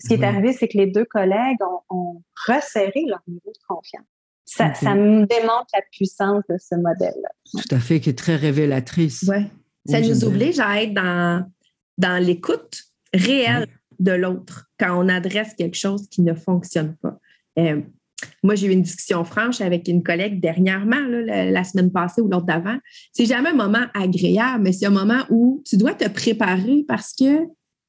ce 0.01 0.09
qui 0.09 0.15
est 0.15 0.19
oui. 0.19 0.25
arrivé, 0.25 0.53
c'est 0.53 0.69
que 0.69 0.79
les 0.79 0.87
deux 0.87 1.05
collègues 1.05 1.59
ont, 1.61 1.97
ont, 1.97 2.23
resserré 2.47 3.05
leur 3.09 3.21
niveau 3.27 3.51
de 3.51 3.59
confiance. 3.67 4.07
Ça, 4.45 4.67
okay. 4.67 4.85
ça 4.85 4.95
me 4.95 5.27
démontre 5.27 5.67
la 5.75 5.81
puissance 5.91 6.45
de 6.49 6.57
ce 6.59 6.77
modèle-là. 6.77 7.29
Tout 7.51 7.75
à 7.75 7.81
fait, 7.81 7.99
qui 7.99 8.11
est 8.11 8.19
très 8.19 8.37
révélatrice. 8.37 9.25
Ouais. 9.27 9.47
Ça 9.87 9.99
oui, 9.99 10.09
nous 10.09 10.25
oblige 10.25 10.61
à 10.61 10.83
être 10.83 10.95
dans, 10.95 11.51
dans 11.99 12.23
l'écoute 12.23 12.85
réelle 13.13 13.67
oui. 13.69 13.97
de 14.01 14.13
l'autre 14.13 14.67
quand 14.79 14.97
on 15.03 15.09
adresse 15.09 15.55
quelque 15.55 15.77
chose 15.77 16.09
qui 16.09 16.23
ne 16.23 16.35
fonctionne 16.35 16.97
pas. 16.97 17.19
Euh, 17.59 17.81
moi, 18.43 18.55
j'ai 18.55 18.69
eu 18.69 18.71
une 18.71 18.83
discussion 18.83 19.25
franche 19.25 19.61
avec 19.61 19.89
une 19.89 20.03
collègue 20.03 20.41
dernièrement, 20.41 21.01
la, 21.01 21.65
semaine 21.65 21.91
passée 21.91 22.23
ou 22.23 22.29
l'autre 22.29 22.47
d'avant. 22.47 22.79
C'est 23.13 23.27
jamais 23.27 23.51
un 23.51 23.55
moment 23.55 23.87
agréable, 23.95 24.65
mais 24.65 24.73
c'est 24.73 24.87
un 24.87 24.91
moment 24.91 25.25
où 25.31 25.63
tu 25.67 25.77
dois 25.77 25.95
te 25.95 26.09
préparer 26.09 26.85
parce 26.89 27.13
que 27.13 27.45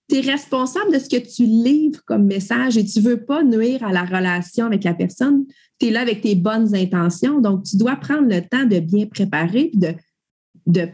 tu 0.10 0.18
es 0.18 0.22
responsable 0.22 0.94
de 0.94 1.00
ce 1.00 1.10
que 1.10 1.18
tu 1.18 1.44
livres 1.44 2.02
comme 2.06 2.26
message 2.26 2.78
et 2.78 2.86
tu 2.86 3.00
ne 3.00 3.04
veux 3.04 3.26
pas 3.26 3.44
nuire 3.44 3.84
à 3.84 3.92
la 3.92 4.04
relation 4.04 4.66
avec 4.66 4.84
la 4.84 4.94
personne. 4.94 5.46
Tu 5.80 5.88
es 5.88 5.90
là 5.92 6.02
avec 6.02 6.22
tes 6.22 6.36
bonnes 6.36 6.76
intentions. 6.76 7.40
Donc, 7.40 7.64
tu 7.64 7.78
dois 7.78 7.96
prendre 7.98 8.28
le 8.28 8.42
temps 8.42 8.66
de 8.66 8.80
bien 8.80 9.06
préparer 9.06 9.72
et 9.74 9.78
de, 9.78 9.94
de, 10.66 10.88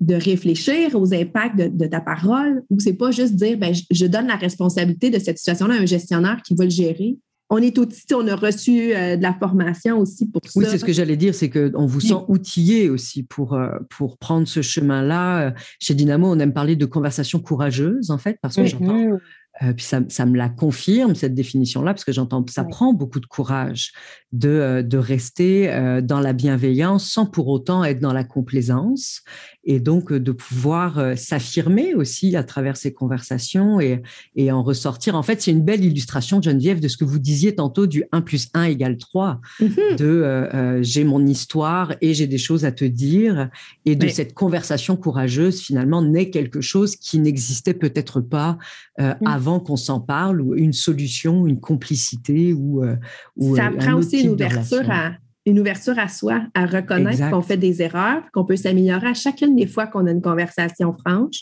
de 0.00 0.14
réfléchir 0.14 0.94
aux 0.94 1.12
impacts 1.12 1.56
de, 1.56 1.68
de 1.68 1.86
ta 1.86 2.00
parole. 2.00 2.62
Ou 2.70 2.78
c'est 2.80 2.94
pas 2.94 3.10
juste 3.10 3.34
dire 3.34 3.58
ben, 3.58 3.74
je, 3.74 3.82
je 3.90 4.06
donne 4.06 4.28
la 4.28 4.36
responsabilité 4.36 5.10
de 5.10 5.18
cette 5.18 5.38
situation-là 5.38 5.74
à 5.74 5.78
un 5.78 5.86
gestionnaire 5.86 6.40
qui 6.42 6.54
va 6.54 6.64
le 6.64 6.70
gérer 6.70 7.18
on 7.52 7.58
est 7.58 7.76
aussi, 7.78 8.06
on 8.14 8.26
a 8.28 8.34
reçu 8.34 8.94
euh, 8.94 9.16
de 9.16 9.22
la 9.22 9.34
formation 9.34 9.98
aussi 9.98 10.26
pour 10.26 10.40
ça. 10.42 10.52
Oui, 10.56 10.64
c'est 10.66 10.78
ce 10.78 10.84
que 10.86 10.92
j'allais 10.92 11.18
dire, 11.18 11.34
c'est 11.34 11.50
qu'on 11.50 11.84
vous 11.84 12.00
sent 12.00 12.14
outillé 12.28 12.88
aussi 12.88 13.22
pour, 13.22 13.52
euh, 13.52 13.68
pour 13.90 14.16
prendre 14.16 14.48
ce 14.48 14.62
chemin-là. 14.62 15.52
Chez 15.78 15.92
Dynamo, 15.92 16.28
on 16.28 16.38
aime 16.38 16.54
parler 16.54 16.76
de 16.76 16.86
conversation 16.86 17.40
courageuse, 17.40 18.10
en 18.10 18.16
fait, 18.16 18.38
parce 18.40 18.56
que 18.56 18.64
j'entends. 18.64 19.18
Euh, 19.60 19.74
puis 19.74 19.84
ça, 19.84 20.00
ça, 20.08 20.24
me 20.24 20.36
la 20.36 20.48
confirme, 20.48 21.14
cette 21.14 21.34
définition-là, 21.34 21.92
parce 21.92 22.04
que 22.04 22.12
j'entends 22.12 22.44
ça 22.48 22.64
prend 22.64 22.94
beaucoup 22.94 23.20
de 23.20 23.26
courage 23.26 23.92
de, 24.32 24.82
de 24.82 24.96
rester 24.96 25.70
euh, 25.70 26.00
dans 26.00 26.20
la 26.20 26.32
bienveillance 26.32 27.10
sans 27.10 27.26
pour 27.26 27.48
autant 27.48 27.84
être 27.84 28.00
dans 28.00 28.14
la 28.14 28.24
complaisance 28.24 29.22
et 29.64 29.80
donc 29.80 30.12
de 30.12 30.32
pouvoir 30.32 30.98
euh, 30.98 31.14
s'affirmer 31.16 31.94
aussi 31.94 32.36
à 32.36 32.42
travers 32.42 32.76
ces 32.76 32.92
conversations 32.92 33.80
et, 33.80 34.02
et 34.36 34.50
en 34.50 34.62
ressortir. 34.62 35.14
En 35.14 35.22
fait, 35.22 35.40
c'est 35.40 35.50
une 35.50 35.62
belle 35.62 35.84
illustration, 35.84 36.42
Geneviève, 36.42 36.80
de 36.80 36.88
ce 36.88 36.96
que 36.96 37.04
vous 37.04 37.18
disiez 37.18 37.54
tantôt 37.54 37.86
du 37.86 38.04
1 38.12 38.22
plus 38.22 38.48
1 38.54 38.64
égale 38.64 38.96
3, 38.98 39.40
mm 39.60 39.66
-hmm. 39.66 39.96
de 39.96 40.04
euh, 40.04 40.82
j'ai 40.82 41.04
mon 41.04 41.26
histoire 41.26 41.94
et 42.00 42.14
j'ai 42.14 42.26
des 42.26 42.38
choses 42.38 42.64
à 42.64 42.72
te 42.72 42.84
dire 42.84 43.48
et 43.84 43.96
de 43.96 44.06
oui. 44.06 44.12
cette 44.12 44.34
conversation 44.34 44.96
courageuse 44.96 45.60
finalement 45.60 46.02
naît 46.02 46.30
quelque 46.30 46.60
chose 46.60 46.96
qui 46.96 47.18
n'existait 47.18 47.74
peut-être 47.74 48.20
pas 48.20 48.58
euh, 49.00 49.14
mm. 49.20 49.26
avant 49.26 49.60
qu'on 49.60 49.76
s'en 49.76 50.00
parle 50.00 50.40
ou 50.40 50.54
une 50.54 50.72
solution, 50.72 51.46
une 51.46 51.60
complicité 51.60 52.52
ou, 52.52 52.84
euh, 52.84 52.96
ou 53.36 53.56
ça 53.56 53.70
prend 53.76 53.94
aussi 53.94 54.20
une 54.20 54.30
ouverture 54.30 54.90
à 54.90 55.12
une 55.46 55.58
ouverture 55.58 55.98
à 55.98 56.08
soi, 56.08 56.42
à 56.54 56.66
reconnaître 56.66 57.30
qu'on 57.30 57.42
fait 57.42 57.56
des 57.56 57.82
erreurs, 57.82 58.22
qu'on 58.32 58.44
peut 58.44 58.56
s'améliorer 58.56 59.08
à 59.08 59.14
chacune 59.14 59.56
des 59.56 59.66
fois 59.66 59.86
qu'on 59.86 60.06
a 60.06 60.10
une 60.10 60.22
conversation 60.22 60.94
franche. 60.94 61.40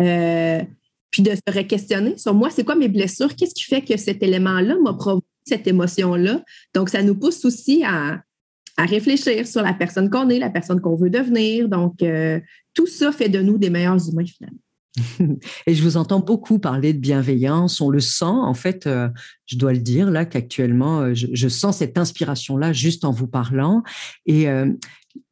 Euh, 0.00 0.62
puis 1.10 1.22
de 1.22 1.32
se 1.32 1.52
re-questionner 1.52 2.16
sur 2.16 2.32
moi, 2.32 2.48
c'est 2.50 2.64
quoi 2.64 2.74
mes 2.74 2.88
blessures? 2.88 3.36
Qu'est-ce 3.36 3.54
qui 3.54 3.64
fait 3.64 3.82
que 3.82 3.96
cet 3.98 4.22
élément-là 4.22 4.76
m'a 4.82 4.94
provoqué 4.94 5.26
cette 5.44 5.66
émotion-là? 5.66 6.42
Donc, 6.74 6.88
ça 6.88 7.02
nous 7.02 7.14
pousse 7.14 7.44
aussi 7.44 7.84
à, 7.84 8.22
à 8.78 8.84
réfléchir 8.86 9.46
sur 9.46 9.62
la 9.62 9.74
personne 9.74 10.08
qu'on 10.08 10.30
est, 10.30 10.38
la 10.38 10.48
personne 10.48 10.80
qu'on 10.80 10.96
veut 10.96 11.10
devenir. 11.10 11.68
Donc, 11.68 12.02
euh, 12.02 12.40
tout 12.72 12.86
ça 12.86 13.12
fait 13.12 13.28
de 13.28 13.42
nous 13.42 13.58
des 13.58 13.68
meilleurs 13.68 14.08
humains 14.08 14.24
finalement. 14.24 14.58
Et 15.66 15.74
je 15.74 15.82
vous 15.82 15.96
entends 15.96 16.20
beaucoup 16.20 16.58
parler 16.58 16.92
de 16.92 16.98
bienveillance. 16.98 17.80
On 17.80 17.90
le 17.90 18.00
sent, 18.00 18.24
en 18.24 18.54
fait, 18.54 18.86
euh, 18.86 19.08
je 19.46 19.56
dois 19.56 19.72
le 19.72 19.78
dire 19.78 20.10
là 20.10 20.24
qu'actuellement, 20.24 21.00
euh, 21.00 21.14
je, 21.14 21.48
sens 21.48 21.78
cette 21.78 21.96
inspiration-là 21.96 22.72
juste 22.72 23.04
en 23.04 23.10
vous 23.10 23.26
parlant. 23.26 23.82
Et 24.26 24.48
euh, 24.48 24.70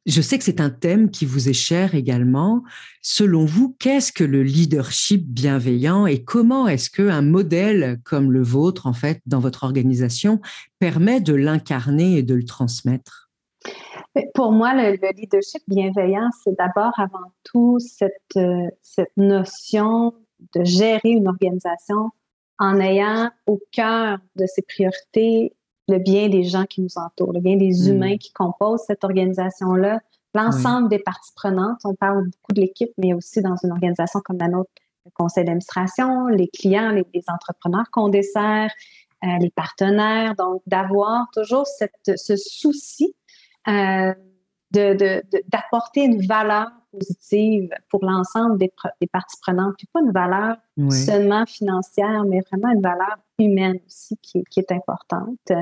je 0.07 0.21
sais 0.23 0.39
que 0.39 0.45
c'est 0.45 0.61
un 0.61 0.71
thème 0.71 1.11
qui 1.11 1.27
vous 1.27 1.49
est 1.49 1.55
cher 1.55 1.95
également. 1.95 2.63
Selon 3.03 3.45
vous, 3.45 3.77
qu'est-ce 3.79 4.13
que 4.13 4.25
le 4.25 4.43
leadership 4.43 5.27
bienveillant 5.27 6.07
et 6.07 6.25
comment 6.25 6.67
est-ce 6.67 6.91
qu'un 6.91 7.23
modèle 7.23 8.01
comme 8.05 8.33
le 8.33 8.43
vôtre, 8.43 8.87
en 8.87 8.95
fait, 8.95 9.21
dans 9.27 9.41
votre 9.41 9.65
organisation, 9.65 10.41
permet 10.79 11.21
de 11.21 11.35
l'incarner 11.35 12.17
et 12.17 12.23
de 12.23 12.35
le 12.35 12.45
transmettre? 12.45 13.30
Pour 14.35 14.53
moi, 14.53 14.75
le, 14.75 14.97
leadership 15.17 15.63
bienveillant, 15.69 16.29
c'est 16.43 16.57
d'abord 16.57 16.93
avant 16.99 17.33
tout 17.45 17.79
cette, 17.79 18.15
euh, 18.37 18.69
cette 18.83 19.17
notion 19.17 20.15
de 20.55 20.65
gérer 20.65 21.11
une 21.11 21.29
organisation 21.29 22.11
en 22.59 22.81
ayant 22.81 23.31
au 23.47 23.61
cœur 23.73 24.19
de 24.37 24.47
ses 24.47 24.63
priorités 24.63 25.55
le 25.89 25.99
bien 25.99 26.29
des 26.29 26.45
gens 26.45 26.65
qui 26.65 26.83
nous 26.83 26.97
entourent, 26.97 27.33
le 27.33 27.41
bien 27.41 27.57
des 27.57 27.89
hmm. 27.89 27.95
humains 27.95 28.17
qui 28.17 28.33
composent 28.33 28.85
cette 28.87 29.03
organisation-là, 29.05 30.01
l'ensemble 30.35 30.89
des 30.89 31.01
parties 31.01 31.33
prenantes. 31.35 31.81
On 31.85 31.95
parle 31.95 32.25
beaucoup 32.25 32.53
de 32.55 32.61
l'équipe, 32.61 32.93
mais 32.97 33.13
aussi 33.13 33.43
dans 33.43 33.57
une 33.63 33.73
organisation 33.73 34.21
comme 34.25 34.39
la 34.39 34.49
nôtre, 34.49 34.71
le 35.05 35.11
conseil 35.13 35.45
d'administration, 35.45 36.27
les 36.29 36.49
clients, 36.49 36.91
les, 36.91 37.25
entrepreneurs 37.27 37.91
qu'on 37.91 38.09
dessert, 38.09 38.71
euh, 39.25 39.39
les 39.41 39.51
partenaires. 39.51 40.37
Donc, 40.37 40.63
d'avoir 40.67 41.27
toujours 41.33 41.67
cette, 41.67 42.17
ce 42.17 42.37
souci 42.37 43.15
euh, 43.69 44.15
d'apporter 44.73 46.05
une 46.05 46.25
valeur 46.25 46.71
positive 46.93 47.71
pour 47.89 48.05
l'ensemble 48.05 48.59
des, 48.59 48.73
parties 49.13 49.37
prenantes, 49.43 49.75
puis 49.77 49.89
pas 49.93 50.01
une 50.01 50.13
valeur 50.13 50.57
seulement 50.91 51.45
financière, 51.47 52.25
mais 52.25 52.41
vraiment 52.51 52.73
une 52.73 52.83
valeur 52.83 53.17
humaine 53.39 53.79
aussi 53.87 54.17
qui, 54.19 54.45
est 54.57 54.73
importante. 54.73 55.53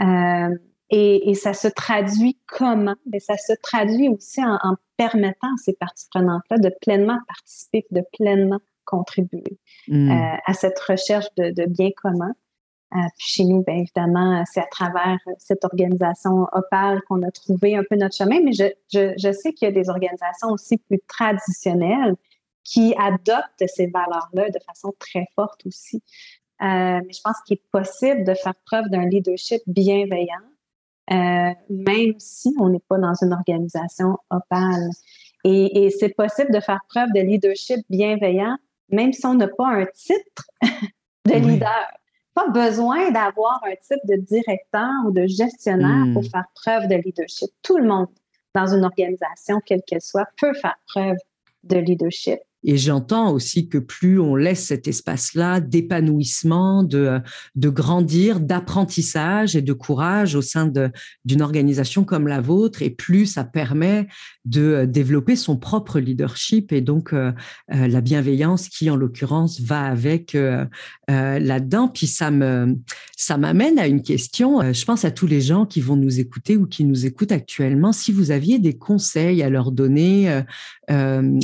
Euh, 0.00 0.56
et, 0.90 1.34
ça 1.34 1.54
se 1.54 1.68
traduit 1.68 2.38
comment? 2.46 2.96
Bien, 3.06 3.20
ça 3.20 3.36
se 3.36 3.52
traduit 3.62 4.08
aussi 4.08 4.44
en, 4.44 4.76
permettant 4.96 5.48
à 5.48 5.56
ces 5.56 5.72
parties 5.72 6.06
prenantes-là 6.10 6.58
de 6.58 6.70
pleinement 6.80 7.18
participer, 7.26 7.86
de 7.90 8.02
pleinement 8.12 8.60
contribuer 8.84 9.58
hmm. 9.88 10.10
euh, 10.10 10.36
à 10.44 10.54
cette 10.54 10.78
recherche 10.80 11.26
de, 11.36 11.50
de 11.50 11.66
bien 11.66 11.90
commun. 11.96 12.34
Euh, 12.94 12.98
chez 13.16 13.44
nous, 13.44 13.64
bien 13.64 13.76
évidemment, 13.76 14.44
c'est 14.50 14.60
à 14.60 14.66
travers 14.70 15.18
cette 15.38 15.64
organisation 15.64 16.46
Opal 16.52 17.00
qu'on 17.08 17.22
a 17.22 17.30
trouvé 17.30 17.74
un 17.74 17.84
peu 17.88 17.96
notre 17.96 18.14
chemin, 18.14 18.40
mais 18.42 18.52
je, 18.52 18.64
je, 18.92 19.14
je 19.16 19.32
sais 19.32 19.54
qu'il 19.54 19.66
y 19.66 19.70
a 19.70 19.72
des 19.72 19.88
organisations 19.88 20.48
aussi 20.48 20.76
plus 20.76 21.00
traditionnelles 21.08 22.14
qui 22.64 22.94
adoptent 22.98 23.66
ces 23.66 23.86
valeurs-là 23.86 24.50
de 24.50 24.58
façon 24.66 24.92
très 24.98 25.26
forte 25.34 25.64
aussi. 25.66 26.02
Euh, 26.62 27.00
mais 27.04 27.12
je 27.12 27.20
pense 27.22 27.36
qu'il 27.46 27.56
est 27.56 27.70
possible 27.72 28.24
de 28.24 28.34
faire 28.34 28.54
preuve 28.66 28.88
d'un 28.88 29.06
leadership 29.06 29.62
bienveillant, 29.66 30.34
euh, 31.10 31.50
même 31.70 32.14
si 32.18 32.54
on 32.60 32.68
n'est 32.68 32.82
pas 32.88 32.98
dans 32.98 33.14
une 33.14 33.32
organisation 33.32 34.18
Opal. 34.30 34.90
Et, 35.44 35.84
et 35.84 35.90
c'est 35.90 36.10
possible 36.10 36.52
de 36.52 36.60
faire 36.60 36.80
preuve 36.88 37.08
de 37.14 37.20
leadership 37.20 37.80
bienveillant, 37.88 38.56
même 38.90 39.12
si 39.12 39.24
on 39.26 39.34
n'a 39.34 39.48
pas 39.48 39.68
un 39.68 39.86
titre 39.86 40.44
de 41.24 41.34
leader 41.34 41.90
pas 42.34 42.48
besoin 42.48 43.10
d'avoir 43.10 43.60
un 43.64 43.74
type 43.76 44.00
de 44.04 44.16
directeur 44.16 44.90
ou 45.06 45.10
de 45.10 45.26
gestionnaire 45.26 46.06
pour 46.12 46.22
hmm. 46.22 46.30
faire 46.30 46.44
preuve 46.54 46.88
de 46.88 46.96
leadership. 46.96 47.50
Tout 47.62 47.78
le 47.78 47.86
monde 47.86 48.08
dans 48.54 48.66
une 48.66 48.84
organisation, 48.84 49.60
quelle 49.64 49.82
qu'elle 49.86 50.02
soit, 50.02 50.28
peut 50.38 50.54
faire 50.54 50.76
preuve 50.86 51.16
de 51.64 51.78
leadership. 51.78 52.40
Et 52.64 52.76
j'entends 52.76 53.32
aussi 53.32 53.68
que 53.68 53.78
plus 53.78 54.20
on 54.20 54.36
laisse 54.36 54.66
cet 54.66 54.88
espace-là 54.88 55.60
d'épanouissement, 55.60 56.82
de, 56.82 57.20
de 57.54 57.68
grandir, 57.68 58.40
d'apprentissage 58.40 59.56
et 59.56 59.62
de 59.62 59.72
courage 59.72 60.34
au 60.34 60.42
sein 60.42 60.70
d'une 61.24 61.42
organisation 61.42 62.04
comme 62.04 62.28
la 62.28 62.40
vôtre, 62.40 62.82
et 62.82 62.90
plus 62.90 63.26
ça 63.26 63.44
permet 63.44 64.06
de 64.44 64.84
développer 64.84 65.36
son 65.36 65.56
propre 65.56 66.00
leadership 66.00 66.72
et 66.72 66.80
donc 66.80 67.12
euh, 67.12 67.32
euh, 67.72 67.86
la 67.86 68.00
bienveillance 68.00 68.68
qui, 68.68 68.90
en 68.90 68.96
l'occurrence, 68.96 69.60
va 69.60 69.82
avec 69.82 70.34
euh, 70.34 70.64
là-dedans. 71.08 71.88
Puis 71.88 72.06
ça 72.06 72.30
me 72.30 72.76
ça 73.16 73.38
m'amène 73.38 73.78
à 73.78 73.86
une 73.86 74.02
question. 74.02 74.72
je 74.72 74.84
pense 74.84 75.04
à 75.04 75.10
tous 75.10 75.26
les 75.26 75.40
gens 75.40 75.64
qui 75.64 75.80
vont 75.80 75.96
nous 75.96 76.18
écouter 76.18 76.56
ou 76.56 76.66
qui 76.66 76.84
nous 76.84 77.06
écoutent 77.06 77.30
actuellement. 77.30 77.92
Si 77.92 78.10
vous 78.10 78.30
aviez 78.30 78.58
des 78.58 78.76
conseils 78.76 79.42
à 79.42 79.50
leur 79.50 79.70
donner, 79.70 80.42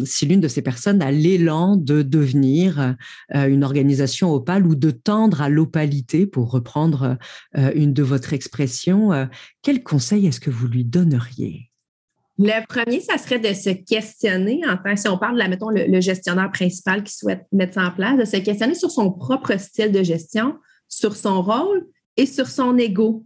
si 0.04 0.26
l'une 0.26 0.40
de 0.40 0.48
ces 0.48 0.62
personnes 0.62 1.00
a 1.02 1.07
l'élan 1.10 1.76
de 1.76 2.02
devenir 2.02 2.96
une 3.34 3.64
organisation 3.64 4.32
opale 4.32 4.66
ou 4.66 4.74
de 4.74 4.90
tendre 4.90 5.42
à 5.42 5.48
l'opalité, 5.48 6.26
pour 6.26 6.50
reprendre 6.50 7.18
une 7.54 7.92
de 7.92 8.02
votre 8.02 8.32
expression, 8.32 9.28
quel 9.62 9.82
conseil 9.82 10.26
est-ce 10.26 10.40
que 10.40 10.50
vous 10.50 10.66
lui 10.66 10.84
donneriez? 10.84 11.68
Le 12.38 12.64
premier, 12.66 13.00
ça 13.00 13.18
serait 13.18 13.40
de 13.40 13.52
se 13.52 13.70
questionner, 13.70 14.60
enfin, 14.68 14.94
si 14.94 15.08
on 15.08 15.18
parle, 15.18 15.42
de, 15.42 15.48
mettons, 15.48 15.70
le, 15.70 16.00
gestionnaire 16.00 16.52
principal 16.52 17.02
qui 17.02 17.16
souhaite 17.16 17.46
mettre 17.50 17.74
ça 17.74 17.86
en 17.86 17.90
place, 17.90 18.16
de 18.16 18.24
se 18.24 18.36
questionner 18.36 18.76
sur 18.76 18.92
son 18.92 19.10
propre 19.10 19.58
style 19.58 19.90
de 19.90 20.04
gestion, 20.04 20.54
sur 20.88 21.16
son 21.16 21.42
rôle 21.42 21.84
et 22.16 22.26
sur 22.26 22.46
son 22.46 22.78
ego. 22.78 23.24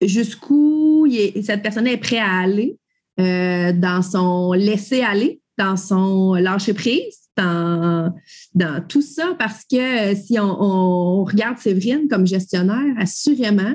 Jusqu'où 0.00 1.08
cette 1.42 1.62
personne 1.62 1.88
est 1.88 1.96
prête 1.96 2.20
à 2.20 2.42
aller 2.42 2.78
euh, 3.18 3.72
dans 3.72 4.02
son 4.02 4.52
laisser 4.52 5.00
aller, 5.02 5.40
dans 5.58 5.76
son 5.76 6.34
lâcher 6.34 6.74
prise, 6.74 7.18
dans, 7.36 8.14
dans 8.54 8.84
tout 8.86 9.02
ça, 9.02 9.34
parce 9.38 9.64
que 9.70 10.12
euh, 10.12 10.14
si 10.14 10.38
on, 10.38 10.62
on 10.62 11.24
regarde 11.24 11.58
Séverine 11.58 12.08
comme 12.08 12.26
gestionnaire, 12.26 12.94
assurément, 12.98 13.74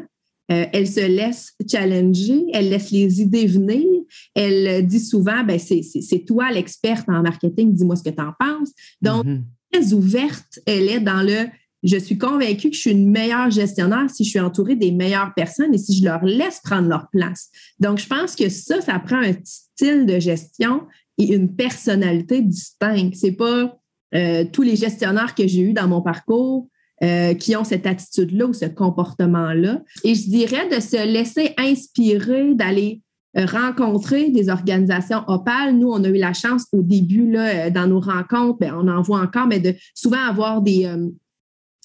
euh, 0.52 0.65
elle 0.74 0.88
se 0.88 1.06
laisse 1.06 1.54
challenger, 1.70 2.46
elle 2.54 2.70
laisse 2.70 2.89
les 2.92 3.22
idées 3.22 3.46
venir. 3.46 3.86
Elle 4.34 4.86
dit 4.88 5.00
souvent, 5.00 5.44
ben 5.44 5.60
c'est 5.60 6.26
toi 6.26 6.52
l'experte 6.52 7.08
en 7.08 7.22
marketing, 7.22 7.74
dis-moi 7.74 7.96
ce 7.96 8.04
que 8.04 8.10
tu 8.10 8.22
en 8.22 8.34
penses. 8.39 8.72
Donc, 9.02 9.26
mm-hmm. 9.26 9.42
très 9.72 9.94
ouverte, 9.94 10.60
elle 10.65 10.89
est 10.89 11.00
dans 11.00 11.22
le 11.22 11.48
je 11.82 11.98
suis 11.98 12.18
convaincue 12.18 12.70
que 12.70 12.76
je 12.76 12.82
suis 12.82 12.92
une 12.92 13.10
meilleure 13.10 13.50
gestionnaire 13.52 14.10
si 14.10 14.26
je 14.26 14.32
suis 14.32 14.39
entourée 14.39 14.76
des 14.76 14.92
meilleures 14.92 15.34
personnes 15.34 15.74
et 15.74 15.78
si 15.78 15.98
je 15.98 16.04
leur 16.04 16.24
laisse 16.26 16.60
prendre 16.62 16.89
leur 16.89 17.10
place. 17.10 17.50
Donc, 17.80 18.00
je 18.00 18.08
pense 18.08 18.36
que 18.36 18.50
ça, 18.50 18.82
ça 18.82 19.00
prend 19.00 19.22
un 19.22 19.34
style 19.44 20.06
de 20.06 20.20
gestion 20.20 20.82
et 21.19 21.36
une 21.36 21.53
personnalité 21.53 22.41
distincte. 22.41 23.15
C'est 23.15 23.34
pas 23.34 23.77
euh, 24.15 24.45
tous 24.51 24.63
les 24.63 24.75
gestionnaires 24.75 25.36
que 25.36 25.45
j'ai 25.45 25.62
eus 25.62 25.73
dans 25.73 25.88
mon 25.88 26.01
parcours 26.01 26.67
euh, 27.03 27.34
qui 27.36 27.55
ont 27.55 27.63
cette 27.63 27.86
attitude-là 27.86 28.47
ou 28.47 28.53
ce 28.53 28.65
comportement-là. 28.65 29.84
Et 30.03 30.15
je 30.15 30.29
dirais 30.29 30.67
de 30.69 30.79
se 30.79 31.05
laisser 31.05 31.53
inspirer, 31.58 32.55
d'aller 32.55 33.01
euh, 33.38 33.45
rencontrer 33.45 34.32
des 34.32 34.49
organisations 34.49 35.23
opales. 35.27 35.77
Nous, 35.77 35.89
on 35.89 36.03
a 36.03 36.08
eu 36.08 36.17
la 36.17 36.34
chance 36.34 36.65
au 36.71 36.82
début, 36.82 37.29
là, 37.29 37.69
dans 37.69 37.86
nos 37.86 37.99
rencontres, 37.99 38.60
bien, 38.60 38.75
on 38.75 38.88
en 38.88 39.01
voit 39.01 39.21
encore, 39.21 39.45
mais 39.45 39.60
de 39.60 39.75
souvent 39.93 40.25
avoir 40.25 40.62
des, 40.62 40.91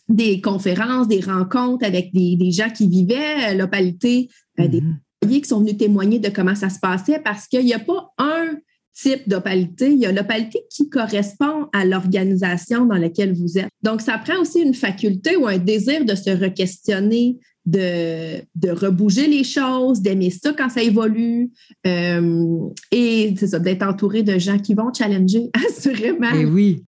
des 0.09 0.41
conférences, 0.41 1.09
des 1.09 1.21
rencontres 1.21 1.85
avec 1.85 2.13
des, 2.15 2.37
des 2.37 2.53
gens 2.53 2.71
qui 2.71 2.89
vivaient 2.89 3.55
l'opalité, 3.55 4.31
des 4.57 4.81
mm-hmm. 4.81 4.95
employés 5.23 5.41
qui 5.43 5.49
sont 5.49 5.61
venus 5.61 5.77
témoigner 5.77 6.21
de 6.21 6.29
comment 6.29 6.55
ça 6.55 6.71
se 6.71 6.79
passait 6.79 7.19
parce 7.19 7.49
qu'il 7.49 7.65
n'y 7.65 7.75
a 7.75 7.81
pas 7.81 8.13
un 8.19 8.55
type 8.95 9.29
d'opalité. 9.29 9.91
Il 9.91 9.99
y 9.99 10.07
a 10.07 10.13
l'opalité 10.13 10.61
qui 10.71 10.89
correspond 10.89 11.67
à 11.73 11.85
l'organisation 11.85 12.87
dans 12.87 12.97
laquelle 12.97 13.35
vous 13.35 13.59
êtes. 13.59 13.69
Donc, 13.83 14.01
ça 14.01 14.19
prend 14.19 14.41
aussi 14.41 14.61
une 14.61 14.75
faculté 14.75 15.37
ou 15.37 15.47
un 15.47 15.59
désir 15.59 16.05
de 16.05 16.15
se 16.15 16.31
re-questionner, 16.31 17.39
de, 17.67 18.41
de 18.55 18.71
rebouger 18.71 19.27
les 19.27 19.45
choses, 19.45 20.01
d'aimer 20.01 20.31
ça 20.31 20.53
quand 20.53 20.69
ça 20.69 20.83
évolue. 20.83 21.51
Euh, 21.87 22.59
et 22.93 23.35
c'est 23.37 23.49
ça, 23.49 23.59
d'être 23.59 23.83
entouré 23.83 24.23
de 24.23 24.39
gens 24.39 24.59
qui 24.59 24.75
vont 24.75 24.93
challenger, 24.93 25.51
assurément. 25.69 26.33
Et 26.33 26.45
oui. 26.45 26.85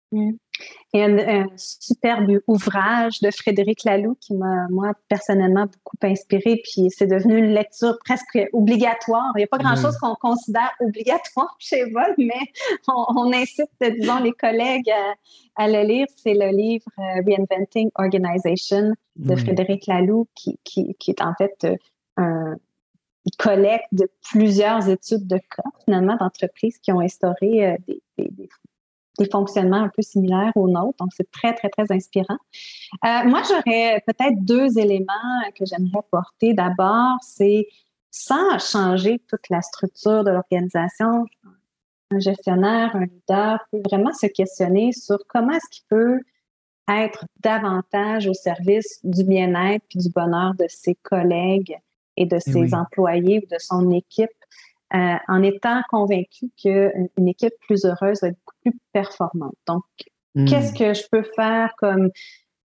Il 0.93 0.99
y 0.99 1.03
a 1.03 1.07
un, 1.07 1.47
superbe 1.57 2.39
ouvrage 2.45 3.19
de 3.21 3.31
Frédéric 3.31 3.83
Laloux 3.83 4.15
qui 4.21 4.35
m'a, 4.35 4.67
moi, 4.69 4.91
personnellement, 5.09 5.65
beaucoup 5.65 5.97
inspiré. 6.03 6.61
Puis 6.63 6.89
c'est 6.89 7.07
devenu 7.07 7.37
une 7.39 7.51
lecture 7.51 7.97
presque 8.05 8.39
obligatoire. 8.53 9.31
Il 9.35 9.39
n'y 9.39 9.43
a 9.45 9.47
pas 9.47 9.57
grand-chose 9.57 9.97
qu'on 9.97 10.13
considère 10.13 10.71
obligatoire 10.79 11.55
chez 11.57 11.85
Vol, 11.85 12.13
mais 12.19 12.39
on, 12.87 13.33
incite, 13.33 13.71
disons, 13.81 14.19
les 14.19 14.33
collègues 14.33 14.91
à, 15.55 15.67
le 15.67 15.83
lire. 15.83 16.05
C'est 16.15 16.35
le 16.35 16.55
livre 16.55 16.85
euh, 16.99 17.21
Reinventing 17.25 17.89
Organization 17.95 18.93
de 19.15 19.35
Frédéric 19.35 19.87
Laloux 19.87 20.27
qui, 20.35 20.59
qui, 20.63 20.95
qui, 20.99 21.09
est 21.09 21.21
en 21.21 21.33
fait 21.33 21.65
euh, 21.65 21.75
un 22.17 22.55
collecte 23.37 23.87
de 23.91 24.07
plusieurs 24.31 24.89
études 24.89 25.27
de 25.27 25.37
cas, 25.37 25.69
finalement, 25.85 26.17
d'entreprises 26.17 26.77
qui 26.79 26.91
ont 26.91 26.99
instauré 26.99 27.65
euh, 27.65 27.77
des, 27.87 28.01
des, 28.17 28.29
des, 28.29 28.49
des 29.19 29.29
fonctionnements 29.29 29.83
un 29.83 29.89
peu 29.89 30.01
similaires 30.01 30.51
aux 30.55 30.67
nôtres. 30.67 30.97
Donc, 30.99 31.09
c'est 31.15 31.29
très, 31.31 31.53
très, 31.53 31.69
très 31.69 31.91
inspirant. 31.91 32.37
Euh, 33.05 33.23
moi, 33.25 33.41
j'aurais 33.47 34.03
peut-être 34.07 34.43
deux 34.43 34.77
éléments 34.79 35.41
que 35.57 35.65
j'aimerais 35.65 36.03
porter. 36.09 36.53
D'abord, 36.53 37.17
c'est 37.21 37.67
sans 38.11 38.59
changer 38.59 39.21
toute 39.27 39.49
la 39.49 39.61
structure 39.61 40.23
de 40.23 40.31
l'organisation, 40.31 41.25
un 42.11 42.19
gestionnaire, 42.19 42.95
un 42.95 43.05
leader 43.05 43.59
peut 43.71 43.81
vraiment 43.83 44.13
se 44.13 44.27
questionner 44.27 44.91
sur 44.91 45.17
comment 45.27 45.51
est-ce 45.51 45.69
qu'il 45.71 45.85
peut 45.89 46.19
être 46.89 47.25
davantage 47.39 48.27
au 48.27 48.33
service 48.33 48.99
du 49.03 49.23
bien-être 49.23 49.85
et 49.95 49.99
du 49.99 50.09
bonheur 50.09 50.53
de 50.55 50.65
ses 50.67 50.95
collègues 50.95 51.75
et 52.17 52.25
de 52.25 52.35
eh 52.35 52.51
ses 52.51 52.73
employés 52.73 53.39
ou 53.43 53.53
de 53.53 53.59
son 53.59 53.89
équipe, 53.91 54.29
euh, 54.95 55.15
en 55.27 55.41
étant 55.41 55.81
convaincu 55.89 56.51
qu'une 56.61 57.27
équipe 57.27 57.53
plus 57.61 57.85
heureuse 57.85 58.21
va 58.21 58.29
être 58.29 58.37
beaucoup 58.45 58.57
plus 58.61 58.79
performante. 58.91 59.55
Donc, 59.67 59.83
hmm. 60.35 60.45
qu'est-ce 60.45 60.73
que 60.73 60.93
je 60.93 61.03
peux 61.11 61.23
faire 61.23 61.73
comme 61.77 62.09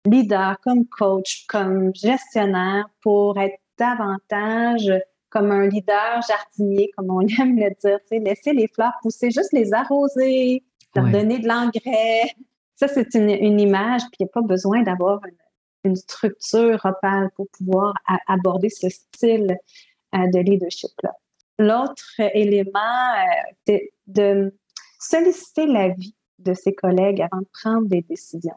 leader, 0.05 0.59
comme 0.61 0.85
coach, 0.85 1.45
comme 1.47 1.93
gestionnaire 1.95 2.85
pour 3.01 3.37
être 3.39 3.57
davantage 3.77 4.91
comme 5.29 5.51
un 5.51 5.67
leader 5.67 6.21
jardinier, 6.27 6.91
comme 6.95 7.11
on 7.11 7.21
aime 7.39 7.57
le 7.57 7.69
dire, 7.81 7.99
laisser 8.11 8.53
les 8.53 8.67
fleurs 8.67 8.93
pousser, 9.01 9.31
juste 9.31 9.53
les 9.53 9.73
arroser, 9.73 10.63
leur 10.95 11.09
donner 11.09 11.39
de 11.39 11.47
l'engrais. 11.47 12.31
Ça, 12.75 12.87
c'est 12.87 13.13
une, 13.15 13.59
image, 13.59 14.01
puis 14.01 14.17
il 14.19 14.23
n'y 14.23 14.29
a 14.29 14.33
pas 14.33 14.41
besoin 14.41 14.81
d'avoir 14.83 15.19
une, 15.83 15.95
structure 15.95 16.81
opale 16.83 17.29
pour 17.37 17.47
pouvoir 17.57 17.93
aborder 18.27 18.69
ce 18.69 18.89
style 18.89 19.57
euh, 20.15 20.27
de 20.33 20.39
leadership-là. 20.39 21.13
L'autre 21.59 22.19
élément, 22.33 23.13
euh, 23.15 23.51
c'est 23.65 23.89
de 24.07 24.53
solliciter 24.99 25.65
l'avis 25.65 26.15
de 26.39 26.53
ses 26.53 26.73
collègues 26.73 27.21
avant 27.21 27.41
de 27.41 27.47
prendre 27.51 27.87
des 27.87 28.01
décisions. 28.01 28.55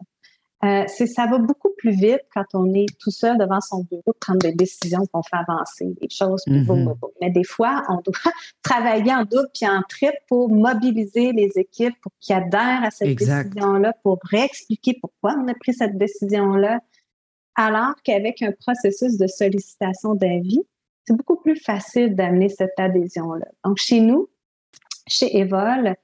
Euh, 0.62 0.86
ça 0.86 1.26
va 1.26 1.38
beaucoup 1.38 1.70
plus 1.78 1.92
vite 1.92 2.20
quand 2.34 2.44
on 2.52 2.74
est 2.74 2.86
tout 2.98 3.10
seul 3.10 3.38
devant 3.38 3.62
son 3.62 3.82
bureau 3.84 4.02
de 4.08 4.18
prendre 4.20 4.40
des 4.40 4.52
décisions 4.52 5.06
qu'on 5.10 5.22
fait 5.22 5.36
avancer 5.36 5.86
les 6.02 6.08
choses. 6.10 6.42
Mm-hmm. 6.46 6.96
Mais 7.22 7.30
des 7.30 7.44
fois, 7.44 7.82
on 7.88 7.94
doit 7.94 8.32
travailler 8.62 9.14
en 9.14 9.24
double 9.24 9.48
puis 9.54 9.66
en 9.66 9.80
triple 9.88 10.18
pour 10.28 10.50
mobiliser 10.50 11.32
les 11.32 11.50
équipes 11.56 11.98
pour 12.02 12.12
qu'ils 12.20 12.36
adhèrent 12.36 12.84
à 12.84 12.90
cette 12.90 13.16
décision-là, 13.16 13.94
pour 14.02 14.18
réexpliquer 14.24 14.98
pourquoi 15.00 15.34
on 15.42 15.48
a 15.48 15.54
pris 15.54 15.72
cette 15.72 15.96
décision-là. 15.96 16.80
Alors 17.54 17.94
qu'avec 18.04 18.42
un 18.42 18.52
processus 18.52 19.16
de 19.16 19.26
sollicitation 19.26 20.14
d'avis, 20.14 20.60
c'est 21.04 21.16
beaucoup 21.16 21.40
plus 21.40 21.56
facile 21.56 22.14
d'amener 22.14 22.48
cette 22.48 22.78
adhésion-là. 22.78 23.46
Donc, 23.64 23.78
chez 23.78 24.00
nous, 24.00 24.28
chez 25.06 25.38
Evol, 25.38 25.94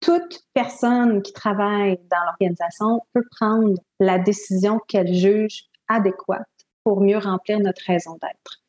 toute 0.00 0.40
personne 0.52 1.22
qui 1.22 1.32
travaille 1.32 1.98
dans 2.10 2.24
l'organisation 2.26 3.00
peut 3.12 3.24
prendre 3.30 3.74
la 4.00 4.18
décision 4.18 4.80
qu'elle 4.88 5.12
juge 5.12 5.64
adéquate 5.88 6.46
pour 6.84 7.00
mieux 7.00 7.18
remplir 7.18 7.60
notre 7.60 7.82
raison 7.86 8.18
d'être. 8.20 8.62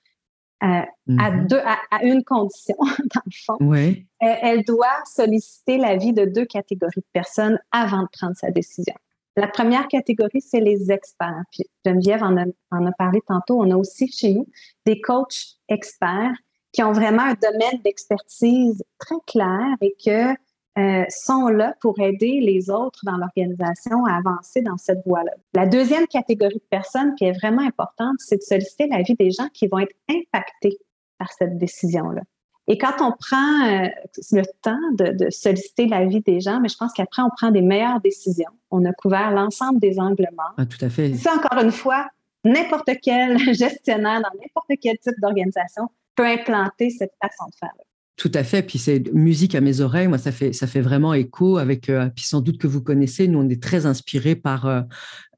Euh, 0.64 1.18
à, 1.20 1.32
deux, 1.32 1.60
à, 1.60 2.04
une 2.04 2.24
condition, 2.24 2.78
dans 2.80 3.22
le 3.26 3.32
fond. 3.46 3.58
Euh, 3.74 3.94
elle 4.20 4.64
doit 4.64 5.04
solliciter 5.06 5.78
l'avis 5.78 6.14
de 6.14 6.24
deux 6.24 6.46
catégories 6.46 7.02
de 7.02 7.06
personnes 7.12 7.60
avant 7.72 8.04
de 8.04 8.08
prendre 8.14 8.36
sa 8.38 8.50
décision. 8.50 8.96
La 9.36 9.48
première 9.48 9.88
catégorie, 9.88 10.42
c'est 10.42 10.60
les 10.60 10.92
experts. 10.92 11.44
Puis 11.52 11.64
Geneviève 11.86 12.24
en 12.24 12.38
a, 12.38 12.46
en 12.72 12.86
a 12.86 12.92
parlé 12.92 13.20
tantôt. 13.28 13.62
On 13.62 13.72
a 13.72 13.76
aussi 13.76 14.08
chez 14.12 14.34
nous 14.34 14.48
des 14.86 15.02
coachs 15.02 15.58
experts 15.70 16.36
qui 16.72 16.84
ont 16.84 16.92
vraiment 16.92 17.24
un 17.24 17.36
domaine 17.36 17.82
d'expertise 17.84 18.84
très 19.00 19.16
clair 19.28 19.76
et 19.82 19.96
que 20.04 20.34
euh, 20.80 21.06
sont 21.10 21.50
là 21.50 21.76
pour 21.82 22.00
aider 22.00 22.40
les 22.42 22.72
autres 22.72 23.00
dans 23.04 23.18
l'organisation 23.18 24.06
à 24.06 24.16
avancer 24.16 24.62
dans 24.62 24.78
cette 24.78 25.06
voie-là. 25.06 25.32
La 25.54 25.68
deuxième 25.68 26.08
catégorie 26.08 26.56
de 26.56 26.68
personnes 26.70 27.14
qui 27.14 27.26
est 27.26 27.32
vraiment 27.32 27.62
importante, 27.62 28.16
c'est 28.18 28.38
de 28.38 28.42
solliciter 28.42 28.88
l'avis 28.88 29.14
des 29.14 29.30
gens 29.30 29.48
qui 29.54 29.68
vont 29.68 29.78
être 29.78 29.96
impactés 30.10 30.80
par 31.20 31.32
cette 31.32 31.60
décision-là. 31.60 32.22
Et 32.68 32.78
quand 32.78 32.94
on 33.02 33.12
prend 33.12 33.68
euh, 33.68 33.88
le 34.32 34.44
temps 34.62 34.80
de, 34.98 35.26
de 35.26 35.30
solliciter 35.30 35.88
l'avis 35.88 36.22
des 36.22 36.40
gens, 36.40 36.60
mais 36.62 36.70
je 36.70 36.78
pense 36.78 36.94
qu'après, 36.94 37.22
on 37.22 37.30
prend 37.30 37.52
des 37.52 37.62
meilleures 37.62 38.00
décisions. 38.00 38.52
On 38.72 38.86
a 38.86 38.94
couvert 38.94 39.32
l'ensemble 39.32 39.80
des 39.80 40.00
angles 40.00 40.30
morts. 40.36 40.54
Ah, 40.58 40.66
tout 40.66 40.84
à 40.84 40.90
fait. 40.90 41.14
C'est 41.16 41.30
encore 41.30 41.62
une 41.62 41.72
fois, 41.72 42.08
n'importe 42.46 42.90
quel 43.02 43.38
gestionnaire 43.54 44.22
dans 44.22 44.40
n'importe 44.40 44.72
quel 44.82 44.98
type 44.98 45.20
d'organisation 45.22 45.90
peut 46.16 46.26
implanter 46.26 46.90
cette 46.90 47.14
façon 47.22 47.46
de 47.50 47.56
faire. 47.60 47.74
-là. 47.78 47.84
Tout 48.16 48.32
à 48.36 48.44
fait. 48.44 48.62
Puis 48.62 48.78
c'est 48.78 49.12
musique 49.12 49.56
à 49.56 49.62
mes 49.62 49.82
oreilles. 49.82 50.08
Moi, 50.08 50.20
ça 50.20 50.32
fait, 50.32 50.54
ça 50.54 50.68
fait 50.68 50.82
vraiment 50.82 51.16
écho 51.16 51.58
avec. 51.58 51.90
Euh, 51.90 52.10
puis 52.16 52.26
sans 52.26 52.42
doute 52.42 52.60
que 52.60 52.68
vous 52.68 52.82
connaissez, 52.82 53.28
nous, 53.28 53.40
on 53.40 53.50
est 53.50 53.62
très 53.62 53.88
inspirés 53.88 54.36
par 54.36 54.68
euh, 54.68 54.82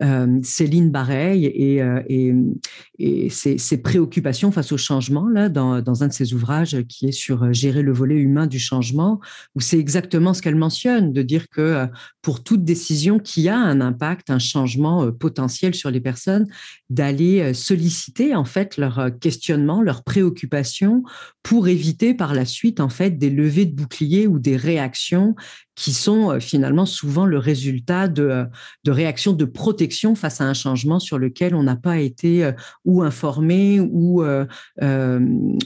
euh, 0.03 0.39
Céline 0.43 0.91
Bareil 0.91 1.45
et, 1.45 1.81
et 2.99 3.29
ses, 3.29 3.77
préoccupations 3.81 4.51
face 4.51 4.71
au 4.71 4.77
changement, 4.77 5.27
là, 5.27 5.49
dans, 5.49 6.03
un 6.03 6.07
de 6.07 6.13
ses 6.13 6.33
ouvrages 6.33 6.77
qui 6.87 7.07
est 7.07 7.11
sur 7.11 7.53
gérer 7.53 7.81
le 7.81 7.93
volet 7.93 8.15
humain 8.15 8.47
du 8.47 8.59
changement, 8.59 9.19
où 9.55 9.61
c'est 9.61 9.79
exactement 9.79 10.33
ce 10.33 10.41
qu'elle 10.41 10.55
mentionne, 10.55 11.13
de 11.13 11.21
dire 11.21 11.49
que 11.49 11.87
pour 12.21 12.43
toute 12.43 12.63
décision 12.63 13.19
qui 13.19 13.47
a 13.49 13.57
un 13.57 13.81
impact, 13.81 14.29
un 14.29 14.39
changement 14.39 15.11
potentiel 15.11 15.73
sur 15.75 15.91
les 15.91 16.01
personnes, 16.01 16.47
d'aller 16.89 17.53
solliciter, 17.53 18.35
en 18.35 18.45
fait, 18.45 18.77
leurs 18.77 19.09
questionnements, 19.19 19.81
leurs 19.81 20.03
préoccupations 20.03 21.03
pour 21.43 21.67
éviter 21.67 22.13
par 22.13 22.33
la 22.33 22.45
suite 22.45 22.79
en 22.79 22.89
fait 22.89 23.11
des 23.11 23.29
levées 23.29 23.65
de 23.65 23.75
boucliers 23.75 24.27
ou 24.27 24.39
des 24.39 24.57
réactions 24.57 25.35
qui 25.76 25.93
sont 25.93 26.32
euh, 26.32 26.39
finalement 26.39 26.86
souvent 26.86 27.26
le 27.26 27.38
résultat 27.38 28.07
de, 28.07 28.23
euh, 28.23 28.45
de 28.86 28.91
réactions 28.91 29.34
de 29.34 29.45
protection 29.45 30.15
face 30.15 30.41
à 30.41 30.45
un 30.45 30.53
changement 30.53 30.99
sur 30.99 31.19
lequel 31.19 31.53
on 31.53 31.63
n'a 31.63 31.76
pas 31.76 31.99
été 31.99 32.45
euh, 32.45 32.51
ou 32.86 33.03
informé 33.03 33.80
ou, 33.80 34.23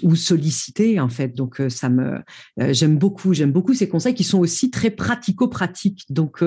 ou 0.04 0.16
sollicité 0.16 1.00
en 1.00 1.10
fait. 1.10 1.36
Donc 1.36 1.62
ça 1.70 1.90
me 1.90 2.20
j'aime 2.58 2.98
beaucoup 2.98 3.34
j'aime 3.34 3.52
beaucoup 3.52 3.74
ces 3.74 3.88
conseils 3.88 4.14
qui 4.14 4.24
sont 4.24 4.40
aussi 4.40 4.72
très 4.72 4.90
pratico-pratiques 4.90 6.06
donc 6.10 6.44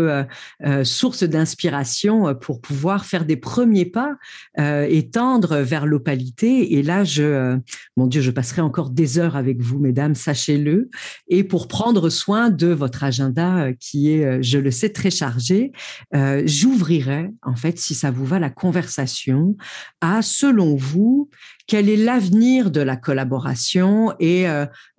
source 0.83 1.23
d'inspiration 1.23 2.35
pour 2.35 2.61
pouvoir 2.61 3.05
faire 3.05 3.25
des 3.25 3.37
premiers 3.37 3.85
pas 3.85 4.17
et 4.59 5.11
tendre 5.11 5.59
vers 5.59 5.87
l'opalité. 5.87 6.75
Et 6.75 6.83
là 6.83 7.05
je 7.05 7.59
mon 7.97 8.07
Dieu 8.07 8.21
je 8.21 8.31
passerai 8.31 8.63
encore 8.63 8.91
des 8.91 9.19
heures 9.19 9.37
avec 9.37 9.61
vous 9.61 9.79
mesdames 9.79 10.15
sachez-le 10.15 10.91
et 11.29 11.45
pour 11.45 11.69
prendre 11.69 12.09
soin 12.09 12.51
de 12.51 12.69
votre 12.69 13.05
agenda 13.05 13.52
euh, 13.59 13.73
qui 13.79 14.13
est, 14.13 14.25
euh, 14.25 14.39
je 14.43 14.59
le 14.59 14.71
sais, 14.71 14.91
très 14.91 15.11
chargé, 15.11 15.73
euh, 16.15 16.43
j'ouvrirai, 16.47 17.31
en 17.43 17.57
fait, 17.57 17.79
si 17.79 17.95
ça 17.95 18.11
vous 18.11 18.25
va, 18.25 18.39
la 18.39 18.51
conversation 18.51 19.57
à, 20.01 20.23
selon 20.23 20.77
vous, 20.77 21.31
quel 21.67 21.89
est 21.89 21.97
l'avenir 21.97 22.71
de 22.71 22.81
la 22.81 22.97
collaboration 22.97 24.15
et 24.19 24.47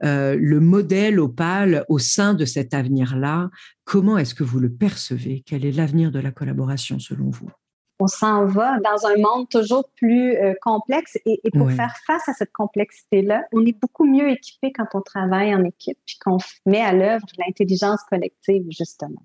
le 0.01 0.59
modèle 0.59 1.19
opale 1.19 1.85
au 1.89 1.99
sein 1.99 2.33
de 2.33 2.45
cet 2.45 2.73
avenir-là? 2.73 3.49
Comment 3.83 4.17
est-ce 4.17 4.33
que 4.33 4.43
vous 4.43 4.59
le 4.59 4.71
percevez? 4.71 5.43
Quel 5.45 5.65
est 5.65 5.71
l'avenir 5.71 6.11
de 6.11 6.19
la 6.19 6.31
collaboration 6.31 6.99
selon 6.99 7.29
vous? 7.29 7.51
On 7.99 8.07
s'en 8.07 8.45
va 8.45 8.79
dans 8.79 9.05
un 9.05 9.15
monde 9.17 9.47
toujours 9.49 9.89
plus 9.95 10.35
euh, 10.35 10.53
complexe. 10.61 11.17
Et, 11.25 11.39
pour 11.51 11.71
faire 11.71 11.95
face 12.05 12.27
à 12.27 12.33
cette 12.33 12.51
complexité-là, 12.51 13.43
on 13.53 13.65
est 13.65 13.79
beaucoup 13.79 14.05
mieux 14.05 14.29
équipé 14.29 14.71
quand 14.71 14.87
on 14.93 15.01
travaille 15.01 15.53
en 15.53 15.63
équipe 15.63 15.97
puis 16.05 16.17
qu'on 16.23 16.37
met 16.65 16.81
à 16.81 16.93
l'œuvre 16.93 17.25
l'intelligence 17.37 18.01
collective, 18.09 18.65
justement. 18.69 19.21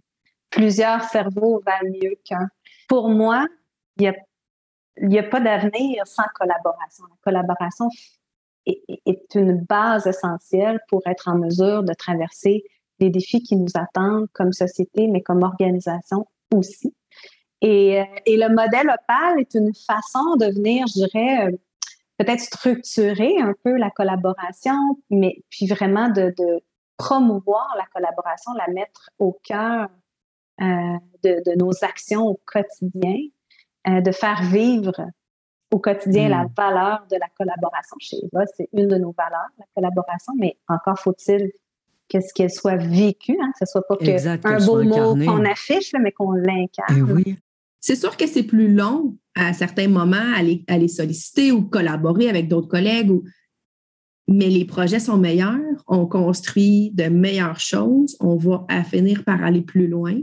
Plusieurs 0.51 1.03
cerveaux 1.05 1.63
valent 1.65 1.93
mieux 2.03 2.15
qu'un. 2.25 2.49
Pour 2.89 3.09
moi, 3.09 3.47
il 3.99 4.03
n'y 4.03 4.09
a, 4.09 4.15
y 5.09 5.19
a 5.19 5.23
pas 5.23 5.41
d'avenir 5.41 6.07
sans 6.07 6.25
collaboration. 6.35 7.05
La 7.09 7.17
collaboration 7.23 7.89
est, 8.67 8.83
est 9.07 9.35
une 9.35 9.59
base 9.61 10.07
essentielle 10.07 10.81
pour 10.89 11.03
être 11.07 11.29
en 11.29 11.37
mesure 11.37 11.83
de 11.83 11.95
traverser 11.95 12.65
les 13.01 13.11
défis 13.11 13.43
qui 13.43 13.57
nous 13.57 13.73
attendent 13.75 14.29
comme 14.33 14.53
société, 14.53 15.07
mais 15.09 15.23
comme 15.23 15.43
organisation 15.43 16.27
aussi. 16.55 16.95
Et, 17.61 18.01
euh, 18.01 18.05
et, 18.25 18.37
le 18.37 18.49
modèle 18.49 18.89
Opal 18.89 19.41
est 19.41 19.55
une 19.55 19.75
façon 19.75 20.37
de 20.37 20.47
venir, 20.47 20.87
je 20.87 21.07
dirais, 21.07 21.49
euh, 21.49 21.57
peut-être 22.19 22.41
structurer 22.41 23.37
un 23.41 23.55
peu 23.65 23.77
la 23.77 23.91
collaboration, 23.91 24.77
mais 25.11 25.43
puis 25.51 25.67
vraiment 25.67 26.09
de, 26.09 26.35
de 26.37 26.63
promouvoir 26.97 27.75
la 27.79 27.87
collaboration, 27.87 28.53
la 28.55 28.73
mettre 28.73 29.11
au 29.19 29.39
cœur 29.45 29.89
euh, 30.61 30.65
de, 31.25 31.43
de, 31.47 31.57
nos 31.57 31.73
actions 31.83 32.27
au 32.27 32.41
quotidien, 32.45 33.17
euh, 33.89 34.01
de 34.01 34.11
faire 34.11 34.43
vivre 34.43 35.07
au 35.71 35.79
quotidien 35.79 36.29
la 36.29 36.45
hmm. 36.45 36.53
valeur 36.57 37.07
de 37.11 37.17
la 37.17 37.29
collaboration 37.37 37.97
chez 38.01 38.17
Eva. 38.25 38.45
C'est 38.57 38.69
une 38.73 38.89
de 38.89 38.97
nos 38.97 39.13
valeurs, 39.17 39.49
la 39.59 39.67
collaboration, 39.75 40.33
mais 40.37 40.57
encore 40.69 40.99
faut-il 40.99 41.53
qu'est-ce 42.09 42.35
qu'elle 42.35 42.51
soit 42.51 42.77
vécue, 42.77 43.39
hein, 43.41 43.53
que 43.53 43.67
ce 43.67 43.71
soit 43.71 43.87
pas 43.87 43.97
que 43.97 44.47
un 44.47 44.67
beau 44.67 44.83
mot 44.83 45.15
qu'on 45.15 45.45
affiche, 45.45 45.93
mais 46.01 46.11
qu'on 46.11 46.33
l'incarne. 46.33 46.97
Eh 46.97 47.03
oui. 47.03 47.39
C'est 47.81 47.97
sûr 47.97 48.17
que 48.17 48.27
c'est 48.27 48.43
plus 48.43 48.73
long 48.73 49.17
à 49.35 49.53
certains 49.53 49.89
moments 49.89 50.35
à 50.37 50.43
les, 50.43 50.89
solliciter 50.89 51.53
ou 51.53 51.63
collaborer 51.63 52.29
avec 52.29 52.49
d'autres 52.49 52.69
collègues, 52.69 53.13
mais 54.27 54.51
les 54.51 54.65
projets 54.65 55.01
sont 55.01 55.17
meilleurs, 55.17 55.85
on 55.87 56.07
construit 56.07 56.91
de 56.91 57.05
meilleures 57.05 57.61
choses, 57.61 58.17
on 58.21 58.37
va 58.37 58.67
finir 58.85 59.25
par 59.25 59.43
aller 59.43 59.63
plus 59.63 59.87
loin. 59.87 60.15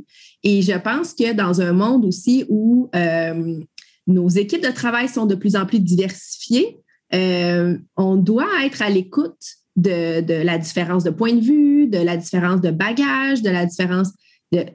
Et 0.43 0.62
je 0.62 0.78
pense 0.78 1.14
que 1.14 1.34
dans 1.34 1.62
un 1.62 1.74
monde 1.74 2.06
aussi 2.06 2.45
où 2.49 2.89
euh, 2.95 3.60
nos 4.06 4.30
équipes 4.30 4.64
de 4.64 4.72
travail 4.72 5.08
sont 5.08 5.26
de 5.26 5.36
plus 5.36 5.56
en 5.56 5.66
plus 5.66 5.80
diversifiées, 5.80 6.78
euh, 7.14 7.78
on 7.97 8.16
doit 8.16 8.66
être 8.66 8.82
à 8.82 8.89
l'écoute 8.89 9.41
de, 9.76 10.22
de, 10.22 10.34
la 10.34 10.58
différence 10.58 11.03
de 11.03 11.10
point 11.10 11.34
de 11.34 11.41
vue, 11.41 11.88
de 11.88 11.97
la 11.97 12.18
différence 12.18 12.62
de 12.62 12.72
bagage, 12.72 13.41
de 13.41 13.49
la 13.49 13.66
différence 13.66 14.12
de... 14.51 14.66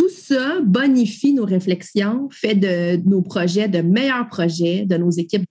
Tout 0.00 0.08
ça 0.08 0.62
bonifie 0.62 1.34
nos 1.34 1.44
réflexions, 1.44 2.26
fait 2.30 2.54
de 2.54 2.96
nos 3.06 3.20
projets 3.20 3.68
de 3.68 3.82
meilleurs 3.82 4.28
projets, 4.28 4.86
de 4.86 4.96
nos 4.96 5.10
équipes 5.10 5.44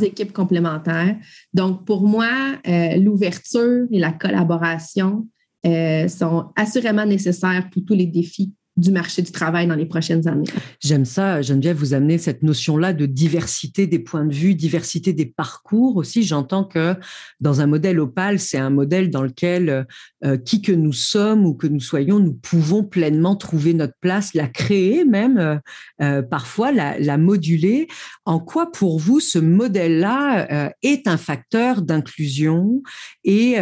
équipes 0.00 0.32
complémentaires. 0.32 1.18
Donc, 1.52 1.84
pour 1.84 2.08
moi, 2.08 2.58
euh, 2.66 2.96
l'ouverture 2.96 3.86
et 3.90 3.98
la 3.98 4.12
collaboration 4.12 5.28
euh, 5.66 6.08
sont 6.08 6.46
assurément 6.56 7.04
nécessaires 7.04 7.68
pour 7.70 7.84
tous 7.84 7.92
les 7.92 8.06
défis 8.06 8.54
du 8.80 8.90
marché 8.90 9.22
du 9.22 9.30
travail 9.30 9.66
dans 9.66 9.74
les 9.74 9.86
prochaines 9.86 10.26
années. 10.26 10.48
J'aime 10.80 11.04
ça, 11.04 11.42
Geneviève, 11.42 11.76
vous 11.76 11.94
amener 11.94 12.18
cette 12.18 12.42
notion-là 12.42 12.92
de 12.92 13.06
diversité 13.06 13.86
des 13.86 13.98
points 13.98 14.24
de 14.24 14.34
vue, 14.34 14.54
diversité 14.54 15.12
des 15.12 15.26
parcours 15.26 15.96
aussi. 15.96 16.22
J'entends 16.22 16.64
que 16.64 16.94
dans 17.40 17.60
un 17.60 17.66
modèle 17.66 18.00
opal, 18.00 18.38
c'est 18.38 18.58
un 18.58 18.70
modèle 18.70 19.10
dans 19.10 19.22
lequel 19.22 19.86
euh, 20.24 20.36
qui 20.36 20.62
que 20.62 20.72
nous 20.72 20.92
sommes 20.92 21.46
ou 21.46 21.54
que 21.54 21.66
nous 21.66 21.80
soyons, 21.80 22.18
nous 22.18 22.34
pouvons 22.34 22.84
pleinement 22.84 23.36
trouver 23.36 23.74
notre 23.74 23.94
place, 24.00 24.34
la 24.34 24.48
créer 24.48 25.04
même, 25.04 25.38
euh, 25.38 25.56
euh, 26.02 26.22
parfois 26.22 26.72
la, 26.72 27.18
moduler. 27.18 27.86
En 28.24 28.40
quoi 28.40 28.72
pour 28.72 28.98
vous 28.98 29.20
ce 29.20 29.38
modèle-là 29.38 30.72
est 30.82 31.06
un 31.06 31.16
facteur 31.16 31.82
d'inclusion 31.82 32.82
et 33.24 33.56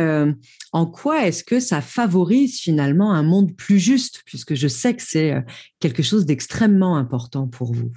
en 0.73 0.87
quoi 0.87 1.27
est-ce 1.27 1.43
que 1.43 1.61
ça 1.61 1.81
favorise 1.81 2.61
finalement 2.61 3.13
un 3.13 3.23
monde 3.23 3.57
plus 3.57 3.79
juste, 3.79 4.23
puisque 4.27 4.55
je 4.55 4.69
sais 4.69 4.95
que 4.95 5.03
c'est 5.09 5.33
euh, 5.33 5.41
quelque 5.81 6.03
chose 6.03 6.27
d'extrêmement 6.27 6.97
important 6.97 7.47
pour 7.47 7.73
vous? 7.73 7.91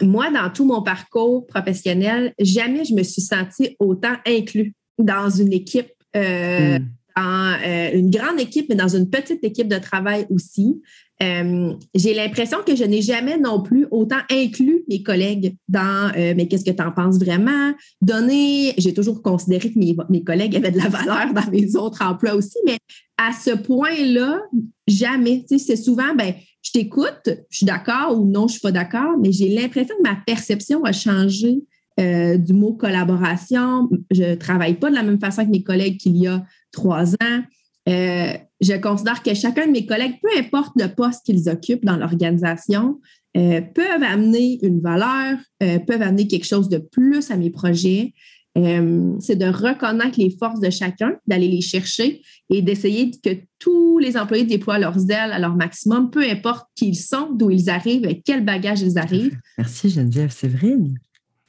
Moi, 0.00 0.30
dans 0.30 0.50
tout 0.50 0.64
mon 0.64 0.82
parcours 0.82 1.46
professionnel, 1.46 2.32
jamais 2.38 2.84
je 2.84 2.94
me 2.94 3.02
suis 3.02 3.22
sentie 3.22 3.76
autant 3.78 4.14
inclus 4.26 4.74
dans 4.98 5.28
une 5.28 5.52
équipe, 5.52 5.90
euh, 6.16 6.78
hmm. 6.78 6.86
dans 7.16 7.58
euh, 7.64 7.90
une 7.92 8.10
grande 8.10 8.40
équipe, 8.40 8.66
mais 8.68 8.76
dans 8.76 8.88
une 8.88 9.10
petite 9.10 9.42
équipe 9.44 9.68
de 9.68 9.78
travail 9.78 10.26
aussi. 10.30 10.80
J'ai 11.20 12.14
l'impression 12.14 12.58
que 12.66 12.76
je 12.76 12.84
n'ai 12.84 13.02
jamais 13.02 13.38
non 13.38 13.62
plus 13.62 13.86
autant 13.90 14.20
inclus 14.30 14.84
mes 14.88 15.02
collègues 15.02 15.56
dans 15.68 16.12
mais 16.14 16.46
qu'est-ce 16.46 16.64
que 16.64 16.70
tu 16.70 16.82
en 16.82 16.92
penses 16.92 17.18
vraiment? 17.18 17.72
Donner, 18.00 18.74
j'ai 18.78 18.94
toujours 18.94 19.22
considéré 19.22 19.72
que 19.72 19.78
mes, 19.78 19.96
mes, 20.08 20.22
collègues 20.22 20.56
avaient 20.56 20.70
de 20.70 20.78
la 20.78 20.88
valeur 20.88 21.34
dans 21.34 21.50
mes 21.50 21.76
autres 21.76 22.02
emplois 22.02 22.34
aussi, 22.34 22.58
mais 22.64 22.78
à 23.16 23.32
ce 23.32 23.50
point-là, 23.50 24.40
jamais. 24.86 25.44
c'est 25.48 25.76
souvent, 25.76 26.14
ben, 26.16 26.34
je 26.62 26.70
t'écoute, 26.72 27.28
je 27.50 27.56
suis 27.56 27.66
d'accord 27.66 28.18
ou 28.18 28.26
non, 28.26 28.46
je 28.46 28.52
suis 28.52 28.60
pas 28.60 28.72
d'accord, 28.72 29.16
mais 29.20 29.32
j'ai 29.32 29.48
l'impression 29.48 29.94
que 29.96 30.08
ma 30.08 30.16
perception 30.26 30.84
a 30.84 30.92
changé 30.92 31.62
euh, 31.98 32.36
du 32.36 32.52
mot 32.52 32.74
collaboration. 32.74 33.88
Je 34.10 34.34
travaille 34.34 34.74
pas 34.74 34.90
de 34.90 34.94
la 34.94 35.02
même 35.02 35.18
façon 35.18 35.44
que 35.44 35.50
mes 35.50 35.62
collègues 35.62 35.98
qu'il 35.98 36.16
y 36.16 36.26
a 36.28 36.44
trois 36.70 37.14
ans. 37.14 37.42
Euh, 37.88 38.32
je 38.60 38.74
considère 38.80 39.22
que 39.22 39.34
chacun 39.34 39.66
de 39.66 39.72
mes 39.72 39.86
collègues, 39.86 40.16
peu 40.20 40.28
importe 40.38 40.72
le 40.76 40.88
poste 40.88 41.24
qu'ils 41.24 41.48
occupent 41.48 41.84
dans 41.84 41.96
l'organisation, 41.96 43.00
euh, 43.36 43.60
peuvent 43.60 44.02
amener 44.02 44.58
une 44.62 44.80
valeur, 44.80 45.38
peuvent 45.60 46.02
amener 46.02 46.26
quelque 46.26 46.46
chose 46.46 46.68
de 46.68 46.78
plus 46.78 47.30
à 47.30 47.36
mes 47.36 47.50
projets. 47.50 48.14
Euh, 48.58 49.12
c'est 49.20 49.36
de 49.36 49.46
reconnaître 49.46 50.18
les 50.18 50.30
forces 50.30 50.58
de 50.58 50.70
chacun, 50.70 51.16
d'aller 51.26 51.48
les 51.48 51.60
chercher 51.60 52.22
et 52.50 52.60
d'essayer 52.60 53.10
que 53.10 53.30
tous 53.58 53.98
les 53.98 54.16
employés 54.16 54.44
déploient 54.44 54.80
leurs 54.80 54.98
ailes 55.10 55.32
à 55.32 55.38
leur 55.38 55.54
maximum, 55.54 56.10
peu 56.10 56.28
importe 56.28 56.66
qui 56.74 56.88
ils 56.88 56.96
sont, 56.96 57.30
d'où 57.32 57.50
ils 57.50 57.70
arrivent, 57.70 58.04
avec 58.04 58.24
quel 58.24 58.44
bagage 58.44 58.80
ils 58.80 58.98
arrivent. 58.98 59.38
Merci 59.58 59.90
Geneviève 59.90 60.30
Séverine? 60.30 60.98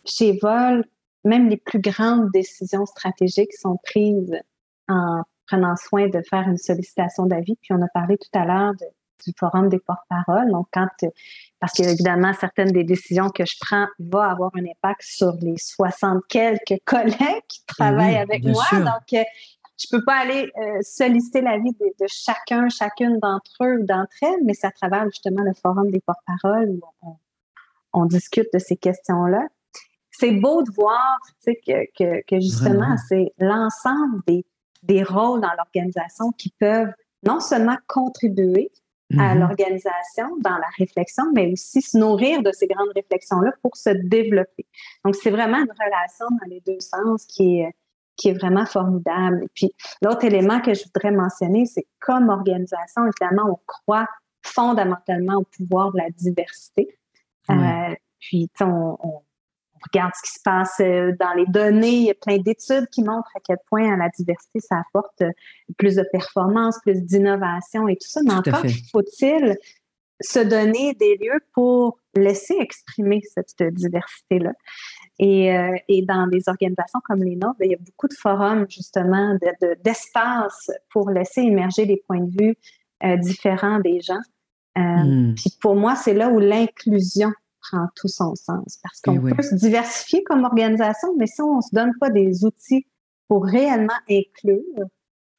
Chez 0.05 0.37
Vol, 0.41 0.85
même 1.23 1.49
les 1.49 1.57
plus 1.57 1.79
grandes 1.79 2.29
décisions 2.31 2.85
stratégiques 2.85 3.53
sont 3.53 3.77
prises 3.83 4.35
en 4.87 5.23
prenant 5.49 5.75
soin 5.75 6.07
de 6.07 6.21
faire 6.29 6.47
une 6.47 6.57
sollicitation 6.57 7.25
d'avis. 7.25 7.55
Puis 7.61 7.73
on 7.73 7.81
a 7.81 7.87
parlé 7.93 8.17
tout 8.17 8.39
à 8.39 8.45
l'heure 8.45 8.73
du 9.25 9.33
forum 9.37 9.69
des 9.69 9.79
porte-paroles. 9.79 10.51
Donc, 10.51 10.67
quand, 10.71 10.87
parce 11.59 11.73
qu'évidemment, 11.73 12.33
certaines 12.33 12.71
des 12.71 12.83
décisions 12.83 13.29
que 13.29 13.45
je 13.45 13.55
prends 13.59 13.87
vont 13.99 14.21
avoir 14.21 14.51
un 14.55 14.63
impact 14.63 15.01
sur 15.03 15.33
les 15.41 15.57
60 15.57 16.21
quelques 16.29 16.79
collègues 16.85 17.43
qui 17.47 17.65
travaillent 17.65 18.17
avec 18.17 18.43
moi. 18.43 18.63
Donc, 18.71 19.13
euh, 19.13 19.23
je 19.77 19.87
peux 19.91 20.03
pas 20.03 20.17
aller 20.17 20.51
euh, 20.57 20.79
solliciter 20.81 21.41
l'avis 21.41 21.71
de, 21.71 21.85
de, 21.99 22.05
chacun, 22.07 22.67
chacune 22.69 23.17
d'entre 23.19 23.51
eux 23.63 23.79
ou 23.81 23.85
d'entre 23.85 24.11
elles, 24.21 24.43
mais 24.43 24.53
c'est 24.53 24.67
à 24.67 24.71
travers 24.71 25.05
justement 25.05 25.43
le 25.43 25.53
forum 25.53 25.89
des 25.89 26.01
porte-paroles 26.01 26.79
où 27.03 27.17
on, 27.93 28.05
discute 28.05 28.47
de 28.53 28.59
ces 28.59 28.75
questions-là. 28.75 29.47
C'est 30.11 30.31
beau 30.31 30.63
de 30.63 30.71
voir 30.71 31.17
tu 31.25 31.33
sais, 31.39 31.55
que, 31.65 31.85
que, 31.97 32.21
que 32.27 32.41
justement, 32.41 32.97
c'est 33.07 33.31
l'ensemble 33.39 34.19
des, 34.27 34.45
des 34.83 35.03
rôles 35.03 35.41
dans 35.41 35.53
l'organisation 35.57 36.31
qui 36.31 36.53
peuvent 36.59 36.93
non 37.23 37.39
seulement 37.39 37.77
contribuer, 37.87 38.71
à 39.17 39.33
mm-hmm. 39.33 39.39
l'organisation 39.39 40.37
dans 40.39 40.57
la 40.57 40.67
réflexion, 40.77 41.23
mais 41.33 41.51
aussi 41.51 41.81
se 41.81 41.97
nourrir 41.97 42.43
de 42.43 42.51
ces 42.51 42.67
grandes 42.67 42.91
réflexions-là 42.95 43.51
pour 43.63 43.75
se 43.75 43.89
développer. 43.89 44.67
Donc, 45.03 45.15
c'est 45.15 45.31
vraiment 45.31 45.57
une 45.57 45.71
relation 45.71 46.27
dans 46.29 46.47
les 46.47 46.61
deux 46.61 46.79
sens 46.79 47.25
qui 47.25 47.61
est, 47.61 47.73
qui 48.15 48.29
est 48.29 48.33
vraiment 48.33 48.67
formidable. 48.67 49.43
Et 49.43 49.49
puis, 49.55 49.71
l'autre 50.03 50.25
élément 50.25 50.61
que 50.61 50.75
je 50.75 50.83
voudrais 50.83 51.11
mentionner, 51.11 51.65
c'est 51.65 51.87
comme 51.99 52.29
organisation, 52.29 53.01
évidemment, 53.07 53.49
on 53.49 53.59
croit 53.65 54.07
fondamentalement 54.43 55.37
au 55.37 55.43
pouvoir 55.43 55.91
de 55.91 55.97
la 55.97 56.09
diversité. 56.11 56.95
Euh, 57.49 57.95
puis, 58.19 58.47
on, 58.61 58.95
on, 59.01 59.21
regarde 59.83 60.11
ce 60.15 60.29
qui 60.29 60.37
se 60.37 60.41
passe 60.43 60.79
euh, 60.79 61.11
dans 61.19 61.33
les 61.33 61.45
données. 61.45 61.95
Il 61.95 62.05
y 62.05 62.11
a 62.11 62.15
plein 62.15 62.37
d'études 62.37 62.87
qui 62.87 63.03
montrent 63.03 63.31
à 63.35 63.39
quel 63.39 63.57
point 63.69 63.95
la 63.97 64.09
diversité, 64.09 64.59
ça 64.59 64.77
apporte 64.87 65.21
euh, 65.21 65.31
plus 65.77 65.95
de 65.95 66.05
performance, 66.11 66.79
plus 66.83 67.03
d'innovation 67.03 67.87
et 67.87 67.95
tout 67.95 68.07
ça. 68.07 68.21
Mais 68.23 68.33
encore, 68.33 68.63
faut-il 68.91 69.57
se 70.21 70.39
donner 70.39 70.93
des 70.95 71.17
lieux 71.17 71.39
pour 71.53 71.99
laisser 72.13 72.55
exprimer 72.59 73.21
cette 73.33 73.63
diversité-là. 73.73 74.51
Et, 75.19 75.55
euh, 75.55 75.75
et, 75.87 76.01
dans 76.01 76.27
des 76.27 76.47
organisations 76.47 76.99
comme 77.05 77.23
les 77.23 77.35
nôtres, 77.35 77.57
il 77.61 77.71
y 77.71 77.73
a 77.73 77.77
beaucoup 77.77 78.07
de 78.07 78.13
forums, 78.13 78.65
justement, 78.69 79.37
d'espace 79.83 80.67
de, 80.67 80.73
pour 80.91 81.09
laisser 81.09 81.41
émerger 81.41 81.85
des 81.85 82.01
points 82.07 82.21
de 82.21 82.31
vue 82.41 82.55
différents 83.19 83.79
des 83.79 84.01
gens. 84.01 84.19
Hmm. 84.75 85.33
Puis 85.35 85.53
pour 85.61 85.75
moi, 85.75 85.95
c'est 85.95 86.13
là 86.13 86.29
où 86.29 86.39
l'inclusion 86.39 87.31
prend 87.69 87.87
tout 87.95 88.07
son 88.07 88.35
sens. 88.35 88.79
Parce 88.83 89.01
qu'on 89.01 89.19
peut 89.21 89.43
se 89.43 89.55
diversifier 89.55 90.23
comme 90.23 90.43
organisation, 90.43 91.15
mais 91.17 91.27
si 91.27 91.41
on 91.41 91.57
ne 91.57 91.61
se 91.61 91.73
donne 91.73 91.91
pas 91.99 92.09
des 92.09 92.45
outils 92.45 92.85
pour 93.27 93.45
réellement 93.45 93.93
inclure 94.09 94.85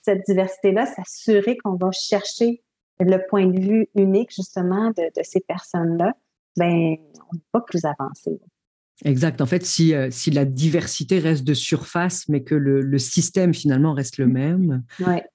cette 0.03 0.25
diversité-là, 0.27 0.87
s'assurer 0.87 1.57
qu'on 1.59 1.75
va 1.75 1.91
chercher 1.93 2.63
le 3.01 3.19
point 3.29 3.47
de 3.47 3.61
vue 3.61 3.89
unique, 3.95 4.35
justement, 4.35 4.89
de, 4.91 5.11
de 5.17 5.23
ces 5.23 5.41
personnes-là, 5.41 6.15
ben, 6.57 6.97
on 7.31 7.35
n'est 7.35 7.43
pas 7.53 7.61
plus 7.61 7.85
avancé. 7.85 8.41
Exact. 9.05 9.41
En 9.41 9.47
fait, 9.47 9.65
si, 9.65 9.95
euh, 9.95 10.09
si 10.11 10.31
la 10.31 10.45
diversité 10.45 11.19
reste 11.21 11.45
de 11.45 11.55
surface, 11.55 12.29
mais 12.29 12.43
que 12.43 12.55
le, 12.55 12.83
le 12.83 12.99
système 12.99 13.55
finalement 13.55 13.95
reste 13.95 14.19
le 14.19 14.27
même, 14.27 14.83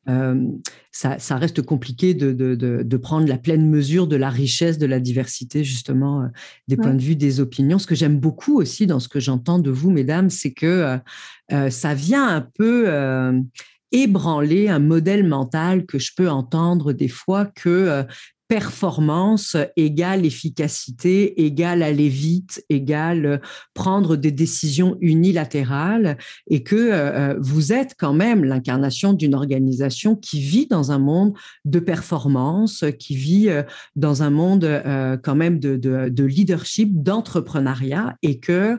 euh, 0.08 0.48
ça, 0.92 1.18
ça, 1.18 1.38
reste 1.38 1.64
compliqué 1.64 2.14
de, 2.14 2.32
de, 2.32 2.54
de, 2.54 2.84
de, 2.84 2.98
prendre 2.98 3.28
la 3.28 3.40
pleine 3.40 3.68
mesure 3.68 4.06
de 4.08 4.16
la 4.16 4.30
richesse 4.30 4.78
de 4.78 4.86
la 4.86 5.00
diversité, 5.00 5.64
justement, 5.64 6.22
euh, 6.22 6.28
des 6.68 6.78
points 6.78 6.94
de 6.94 7.02
vue, 7.02 7.16
des 7.16 7.40
opinions. 7.40 7.80
Ce 7.80 7.88
que 7.88 7.96
j'aime 7.96 8.20
beaucoup 8.20 8.60
aussi 8.60 8.86
dans 8.86 9.00
ce 9.00 9.10
que 9.10 9.20
j'entends 9.20 9.60
de 9.60 9.72
vous, 9.72 9.90
mesdames, 9.90 10.30
c'est 10.30 10.54
que 10.54 10.98
euh, 11.52 11.70
ça 11.70 11.96
vient 11.96 12.28
un 12.28 12.42
peu 12.42 12.88
ébranler 13.92 14.68
un 14.68 14.80
modèle 14.80 15.26
mental 15.28 15.86
que 15.86 15.98
je 15.98 16.12
peux 16.16 16.30
entendre 16.30 16.94
des 16.94 17.08
fois 17.08 17.46
que 17.46 18.06
performance 18.48 19.58
égale 19.76 20.26
efficacité, 20.26 21.46
égale 21.46 21.82
aller 21.82 22.10
vite, 22.10 22.64
égale 22.70 23.26
euh, 23.26 23.38
prendre 23.74 24.16
des 24.16 24.32
décisions 24.32 24.98
unilatérales 25.02 26.18
et 26.48 26.62
que 26.64 26.76
euh, 26.76 27.34
euh, 27.34 27.36
vous 27.40 27.74
êtes 27.74 27.96
quand 27.98 28.14
même 28.14 28.44
l'incarnation 28.44 29.14
d'une 29.14 29.34
organisation 29.34 30.16
qui 30.16 30.40
vit 30.40 30.68
dans 30.68 30.92
un 30.92 31.00
monde 31.00 31.34
de 31.66 31.80
performance, 31.80 32.84
qui 33.00 33.16
vit 33.16 33.50
dans 33.96 34.24
un 34.24 34.30
monde 34.30 34.82
quand 35.24 35.36
même 35.36 35.60
de, 35.60 35.76
de, 35.76 36.10
de 36.10 36.24
leadership, 36.24 36.90
d'entrepreneuriat 37.04 38.16
et 38.22 38.40
que 38.40 38.78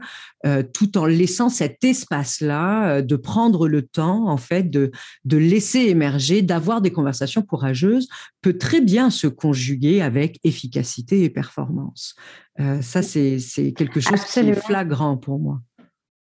tout 0.73 0.97
en 0.99 1.07
laissant 1.07 1.49
cet 1.49 1.83
espace-là, 1.85 3.03
de 3.03 3.17
prendre 3.17 3.69
le 3.69 3.83
temps 3.83 4.29
en 4.29 4.37
fait 4.37 4.71
de, 4.71 4.91
de 5.25 5.37
laisser 5.37 5.81
émerger, 5.81 6.43
d'avoir 6.43 6.81
des 6.81 6.93
conversations 6.93 7.43
courageuses, 7.43 8.09
peut 8.47 8.59
très 8.59 8.81
bien 8.81 9.11
se 9.11 9.27
conjuguer 9.27 10.03
avec 10.03 10.39
efficacité 10.45 11.25
et 11.25 11.31
performance. 11.31 12.15
Euh, 12.61 12.81
ça, 12.81 13.03
c'est 13.03 13.41
quelque 13.77 13.99
chose 13.99 14.25
qui 14.25 14.39
est 14.39 14.55
flagrant 14.55 15.17
pour 15.17 15.41
moi. 15.41 15.59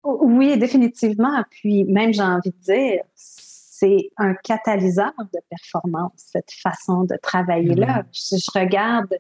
Oui, 0.02 0.58
définitivement. 0.58 1.44
Puis 1.48 1.84
même, 1.84 2.12
j'ai 2.12 2.22
envie 2.22 2.50
de 2.50 2.60
dire, 2.60 3.02
c'est 3.14 4.10
un 4.16 4.34
catalyseur 4.34 5.12
de 5.32 5.38
performance, 5.48 6.10
cette 6.16 6.50
façon 6.60 7.04
de 7.04 7.14
travailler 7.22 7.76
là. 7.76 8.02
Je, 8.10 8.34
je, 8.36 8.58
regarde 8.58 9.14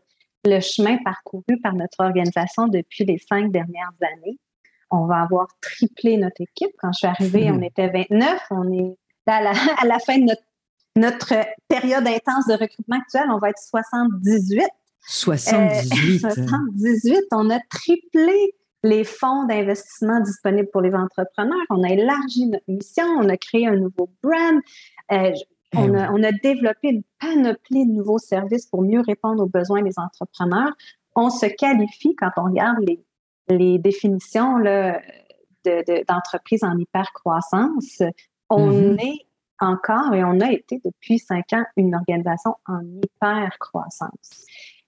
le 0.44 0.58
chemin 0.58 0.98
parcouru 1.04 1.60
par 1.62 1.74
notre 1.74 2.00
organisation 2.00 2.66
depuis 2.66 3.04
les 3.04 3.18
cinq 3.18 3.52
dernières 3.52 3.94
années. 4.02 4.40
On 4.90 5.06
va 5.06 5.22
avoir 5.22 5.46
triplé 5.60 6.16
notre 6.16 6.40
équipe. 6.40 6.74
Quand 6.78 6.90
je 6.90 6.98
suis 6.98 7.06
arrivée, 7.06 7.48
on 7.52 7.62
était 7.62 7.90
29, 7.90 8.42
on 8.50 8.72
est 8.72 8.96
à 9.26 9.40
la, 9.40 9.52
à 9.80 9.86
la 9.86 10.00
fin 10.00 10.18
de 10.18 10.24
notre, 10.24 10.42
notre 10.98 11.34
période 11.68 12.06
intense 12.06 12.46
de 12.46 12.54
recrutement 12.54 12.98
actuelle, 12.98 13.28
on 13.30 13.38
va 13.38 13.50
être 13.50 13.58
78. 13.58 14.62
78. 15.06 16.20
78. 16.20 17.16
On 17.32 17.50
a 17.50 17.60
triplé 17.70 18.54
les 18.82 19.04
fonds 19.04 19.44
d'investissement 19.44 20.20
disponibles 20.20 20.68
pour 20.70 20.82
les 20.82 20.94
entrepreneurs. 20.94 21.64
On 21.70 21.82
a 21.82 21.90
élargi 21.90 22.46
notre 22.46 22.64
mission, 22.68 23.04
on 23.18 23.28
a 23.28 23.36
créé 23.36 23.66
un 23.66 23.76
nouveau 23.76 24.10
brand. 24.22 24.60
Euh, 25.12 25.32
eh 25.72 25.76
on, 25.76 25.94
a, 25.94 26.10
on, 26.12 26.22
a, 26.22 26.32
développé 26.32 26.88
une 26.88 27.02
panoplie 27.20 27.86
de 27.86 27.92
nouveaux 27.92 28.18
services 28.18 28.66
pour 28.66 28.82
mieux 28.82 29.00
répondre 29.00 29.42
aux 29.42 29.48
besoins 29.48 29.82
des 29.82 29.98
entrepreneurs. 29.98 30.72
On 31.14 31.30
se 31.30 31.46
qualifie 31.46 32.14
quand 32.14 32.30
on 32.36 32.44
regarde 32.44 32.78
les, 32.86 33.04
les 33.48 33.78
définitions 33.78 34.60
d'entreprises 34.60 36.60
de, 36.60 36.66
en 36.66 36.78
hypercroissance. 36.78 38.02
On 38.48 38.70
mm-hmm. 38.70 39.06
est 39.06 39.27
encore 39.60 40.14
et 40.14 40.24
on 40.24 40.40
a 40.40 40.52
été 40.52 40.80
depuis 40.84 41.18
cinq 41.18 41.52
ans 41.52 41.64
une 41.76 41.94
organisation 41.94 42.56
en 42.66 42.80
hypercroissance. 42.84 44.46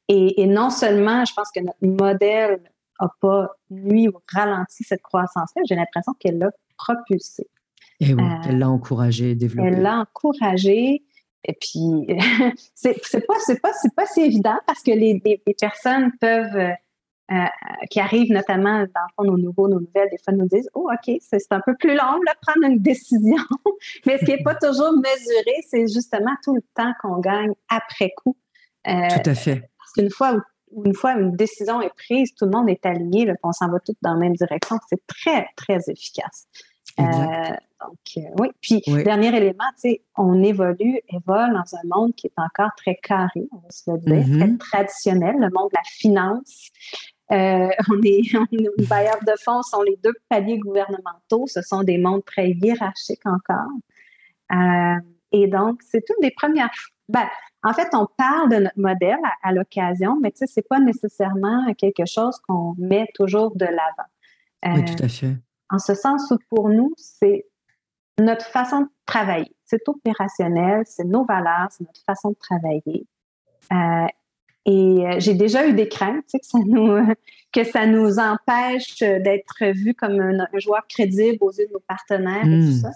Et, 0.08 0.42
et 0.42 0.46
non 0.46 0.70
seulement, 0.70 1.24
je 1.24 1.32
pense 1.34 1.50
que 1.52 1.60
notre 1.60 1.78
modèle 1.82 2.60
n'a 3.00 3.08
pas 3.20 3.50
nuit 3.70 4.08
ou 4.08 4.12
ralenti 4.32 4.84
cette 4.84 5.02
croissance-là, 5.02 5.62
j'ai 5.68 5.76
l'impression 5.76 6.12
qu'elle 6.18 6.38
l'a 6.38 6.50
propulsée. 6.76 7.48
Et 8.00 8.14
oui, 8.14 8.22
euh, 8.22 8.48
elle 8.48 8.58
l'a 8.58 8.70
encouragée, 8.70 9.34
développée. 9.34 9.68
Elle 9.68 9.82
l'a 9.82 9.98
encouragée. 10.00 11.04
Et 11.44 11.52
puis, 11.60 12.06
c'est 12.74 13.26
pas, 13.26 13.34
pas, 13.62 13.72
pas 13.96 14.06
si 14.06 14.20
évident 14.20 14.58
parce 14.66 14.82
que 14.82 14.90
les, 14.90 15.20
les, 15.24 15.54
personnes 15.58 16.10
peuvent, 16.20 16.74
euh, 17.30 17.34
euh, 17.34 17.86
qui 17.90 18.00
arrivent 18.00 18.32
notamment 18.32 18.78
dans 18.78 18.82
le 18.84 19.12
fond, 19.16 19.24
nos 19.24 19.38
nouveaux, 19.38 19.68
nos 19.68 19.80
nouvelles, 19.80 20.08
des 20.10 20.18
fois 20.24 20.34
nous 20.34 20.48
disent 20.48 20.68
Oh, 20.74 20.90
OK, 20.90 21.16
c'est 21.20 21.52
un 21.52 21.60
peu 21.64 21.74
plus 21.76 21.90
long 21.90 22.18
de 22.18 22.46
prendre 22.46 22.66
une 22.66 22.78
décision. 22.78 23.42
Mais 24.06 24.18
ce 24.18 24.24
qui 24.24 24.32
n'est 24.32 24.42
pas 24.42 24.54
toujours 24.54 24.92
mesuré, 24.92 25.54
c'est 25.68 25.86
justement 25.86 26.34
tout 26.44 26.54
le 26.54 26.62
temps 26.74 26.92
qu'on 27.02 27.18
gagne 27.18 27.52
après 27.68 28.12
coup. 28.16 28.36
tout 28.84 28.90
à 29.30 29.34
fait. 29.34 29.70
Parce 29.78 29.92
qu'une 29.94 30.10
fois 30.10 30.36
une 30.84 30.94
fois 30.94 31.14
une 31.14 31.36
décision 31.36 31.80
est 31.80 31.94
prise, 31.96 32.34
tout 32.34 32.44
le 32.44 32.52
monde 32.52 32.68
est 32.68 32.84
aligné, 32.86 33.24
là, 33.26 33.34
on 33.42 33.52
s'en 33.52 33.68
va 33.68 33.80
tous 33.80 33.96
dans 34.02 34.14
la 34.14 34.18
même 34.18 34.34
direction. 34.34 34.76
C'est 34.88 35.04
très, 35.06 35.48
très 35.56 35.78
efficace. 35.88 36.46
Euh, 36.98 37.02
donc, 37.02 37.98
euh, 38.16 38.20
oui. 38.38 38.48
Puis, 38.60 38.82
dernier 39.04 39.28
élément, 39.28 39.64
tu 39.74 39.90
sais, 39.90 40.02
on 40.16 40.42
évolue, 40.42 41.00
évolue 41.08 41.52
dans 41.52 41.76
un 41.76 41.88
monde 41.96 42.14
qui 42.14 42.26
est 42.26 42.32
encore 42.36 42.70
très 42.76 42.96
carré, 42.96 43.48
on 43.52 43.58
va 43.58 43.70
se 43.70 43.90
le 43.90 43.98
dire, 43.98 44.38
très 44.38 44.46
mm-hmm. 44.46 44.58
traditionnel, 44.58 45.36
le 45.38 45.48
monde 45.50 45.70
de 45.70 45.76
la 45.76 45.82
finance. 45.84 46.70
Euh, 47.32 47.68
on 47.90 48.00
est, 48.02 48.88
bailleurs 48.88 49.20
de 49.26 49.32
fonds 49.42 49.62
sont 49.62 49.82
les 49.82 49.98
deux 50.02 50.14
paliers 50.28 50.58
gouvernementaux. 50.58 51.46
Ce 51.46 51.62
sont 51.62 51.82
des 51.82 51.98
mondes 51.98 52.24
très 52.24 52.50
hiérarchiques 52.50 53.26
encore. 53.26 53.70
et 55.32 55.46
donc, 55.46 55.80
c'est 55.82 56.04
une 56.10 56.22
des 56.22 56.32
premières. 56.32 56.70
Ben, 57.08 57.28
en 57.62 57.72
fait, 57.72 57.88
on 57.92 58.06
parle 58.16 58.50
de 58.50 58.56
notre 58.56 58.78
modèle 58.78 59.18
à, 59.42 59.52
l'occasion, 59.52 60.18
mais 60.20 60.30
tu 60.30 60.38
sais, 60.38 60.46
c'est 60.46 60.66
pas 60.66 60.80
nécessairement 60.80 61.72
quelque 61.74 62.06
chose 62.06 62.38
qu'on 62.46 62.74
met 62.78 63.06
toujours 63.14 63.54
de 63.54 63.66
l'avant. 63.66 64.76
oui, 64.76 64.84
tout 64.84 65.04
à 65.04 65.08
fait 65.08 65.36
en 65.70 65.78
ce 65.78 65.94
sens 65.94 66.30
où 66.30 66.38
pour 66.48 66.68
nous, 66.68 66.92
c'est 66.96 67.46
notre 68.18 68.44
façon 68.44 68.82
de 68.82 68.88
travailler. 69.06 69.54
C'est 69.64 69.88
opérationnel, 69.88 70.82
c'est 70.84 71.04
nos 71.04 71.24
valeurs, 71.24 71.68
c'est 71.70 71.84
notre 71.84 72.02
façon 72.04 72.30
de 72.30 72.36
travailler. 72.36 73.06
Et 74.66 75.06
euh, 75.06 75.14
j'ai 75.18 75.34
déjà 75.34 75.66
eu 75.66 75.72
des 75.72 75.88
craintes 75.88 76.24
que, 76.32 76.38
ça 76.42 76.58
nous, 76.64 76.98
que 77.52 77.64
ça 77.64 77.86
nous 77.86 78.18
empêche 78.18 78.98
d'être 78.98 79.72
vu 79.72 79.94
comme 79.94 80.20
un, 80.20 80.46
joueur 80.58 80.86
crédible 80.88 81.38
aux 81.40 81.52
yeux 81.52 81.66
de 81.66 81.72
nos 81.72 81.82
partenaires 81.86 82.44
et 82.44 82.60
tout 82.60 82.72
hmm. 82.72 82.82
ça. 82.82 82.90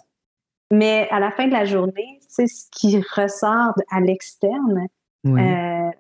Mais 0.71 1.09
à 1.11 1.21
la 1.21 1.31
fin 1.31 1.47
de 1.47 1.53
la 1.53 1.65
journée, 1.65 2.19
c'est 2.29 2.47
ce 2.47 2.65
qui 2.71 2.99
ressort 2.99 3.75
à 3.91 4.01
l'externe. 4.01 4.87
Euh, 5.27 5.91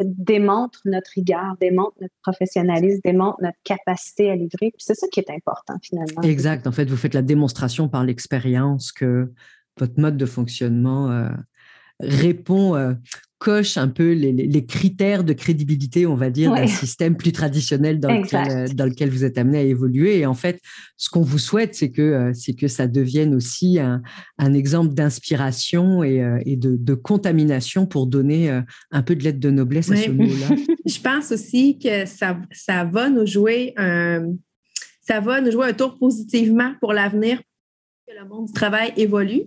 démontre 0.00 0.80
notre 0.86 1.10
rigueur, 1.14 1.56
démontre 1.60 1.96
notre 2.00 2.14
professionnalisme, 2.22 3.00
démontre 3.04 3.40
notre 3.40 3.58
capacité 3.62 4.30
à 4.30 4.34
livrer. 4.34 4.70
Puis 4.70 4.80
c'est 4.80 4.94
ça 4.94 5.06
qui 5.08 5.20
est 5.20 5.30
important 5.30 5.74
finalement. 5.82 6.22
Exact. 6.22 6.66
En 6.66 6.72
fait, 6.72 6.86
vous 6.86 6.96
faites 6.96 7.14
la 7.14 7.22
démonstration 7.22 7.88
par 7.88 8.02
l'expérience 8.02 8.90
que 8.90 9.32
votre 9.78 10.00
mode 10.00 10.16
de 10.16 10.26
fonctionnement 10.26 11.10
euh, 11.10 11.28
répond 12.00 12.74
euh, 12.74 12.94
coche 13.44 13.76
un 13.76 13.88
peu 13.88 14.12
les, 14.12 14.64
critères 14.64 15.22
de 15.22 15.34
crédibilité, 15.34 16.06
on 16.06 16.14
va 16.14 16.30
dire, 16.30 16.54
d'un 16.54 16.66
système 16.66 17.14
plus 17.14 17.30
traditionnel 17.30 18.00
dans 18.00 18.10
lequel, 18.10 18.50
euh, 18.50 18.66
dans 18.74 18.86
lequel, 18.86 19.10
vous 19.10 19.22
êtes 19.22 19.36
amené 19.36 19.58
à 19.58 19.62
évoluer. 19.62 20.20
Et 20.20 20.24
en 20.24 20.32
fait, 20.32 20.60
ce 20.96 21.10
qu'on 21.10 21.20
vous 21.20 21.38
souhaite, 21.38 21.74
c'est 21.74 21.90
que, 21.90 22.00
euh, 22.00 22.32
c'est 22.32 22.54
que 22.54 22.68
ça 22.68 22.86
devienne 22.86 23.34
aussi 23.34 23.78
un, 23.78 24.00
exemple 24.54 24.94
d'inspiration 24.94 26.02
et, 26.02 26.22
euh, 26.22 26.38
de, 26.46 26.94
contamination 26.94 27.84
pour 27.84 28.06
donner 28.06 28.48
un 28.90 29.02
peu 29.02 29.14
de 29.14 29.22
lettre 29.22 29.40
de 29.40 29.50
noblesse 29.50 29.90
à 29.90 29.96
ce 29.96 30.10
mot-là. 30.10 30.56
Je 30.86 31.00
pense 31.00 31.30
aussi 31.30 31.78
que 31.78 32.06
ça, 32.06 32.40
ça 32.50 32.84
va 32.84 33.10
nous 33.10 33.26
jouer 33.26 33.74
un, 33.76 34.32
ça 35.02 35.20
va 35.20 35.42
nous 35.42 35.50
jouer 35.50 35.66
un 35.66 35.74
tour 35.74 35.98
positivement 35.98 36.72
pour 36.80 36.94
l'avenir 36.94 37.42
que 38.08 38.14
le 38.18 38.26
monde 38.26 38.46
du 38.46 38.52
travail 38.54 38.94
évolue. 38.96 39.42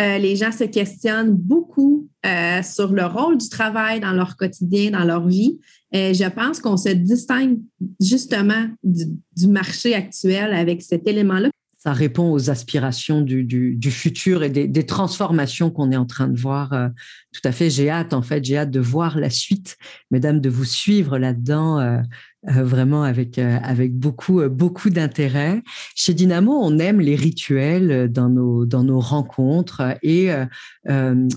Euh, 0.00 0.18
les 0.18 0.36
gens 0.36 0.52
se 0.52 0.64
questionnent 0.64 1.34
beaucoup 1.34 2.08
euh, 2.24 2.62
sur 2.62 2.92
le 2.92 3.04
rôle 3.04 3.38
du 3.38 3.48
travail 3.48 4.00
dans 4.00 4.12
leur 4.12 4.36
quotidien, 4.36 4.92
dans 4.92 5.04
leur 5.04 5.26
vie. 5.26 5.58
Je 5.92 6.28
pense 6.28 6.60
qu'on 6.60 6.76
se 6.76 6.90
distingue 6.90 7.58
justement 8.00 8.68
du, 8.84 9.48
marché 9.48 9.94
actuel 9.94 10.52
avec 10.52 10.82
cet 10.82 11.08
élément-là. 11.08 11.48
Ça 11.78 11.92
répond 11.92 12.32
aux 12.32 12.50
aspirations 12.50 13.22
du, 13.22 13.90
futur 13.90 14.42
et 14.42 14.50
des, 14.50 14.86
transformations 14.86 15.70
qu'on 15.70 15.90
est 15.90 15.96
en 15.96 16.06
train 16.06 16.28
de 16.28 16.38
voir. 16.38 16.72
Euh, 16.72 16.88
tout 17.32 17.40
à 17.44 17.52
fait, 17.52 17.70
j'ai 17.70 17.88
hâte, 17.88 18.12
en 18.12 18.22
fait, 18.22 18.44
j'ai 18.44 18.58
hâte 18.58 18.70
de 18.70 18.80
voir 18.80 19.18
la 19.18 19.30
suite, 19.30 19.78
mesdames, 20.10 20.40
de 20.40 20.50
vous 20.50 20.64
suivre 20.64 21.18
là-dedans 21.18 22.02
euh, 22.46 22.62
vraiment 22.62 23.02
avec 23.02 23.36
euh, 23.36 23.58
avec 23.64 23.92
beaucoup 23.96 24.40
euh, 24.40 24.48
beaucoup 24.48 24.90
d'intérêt. 24.90 25.60
Chez 25.96 26.14
Dynamo, 26.14 26.52
on 26.52 26.78
aime 26.78 27.00
les 27.00 27.16
rituels 27.16 28.08
dans 28.12 28.28
nos 28.28 28.64
dans 28.64 28.84
nos 28.84 29.00
rencontres 29.00 29.82
et 30.02 30.30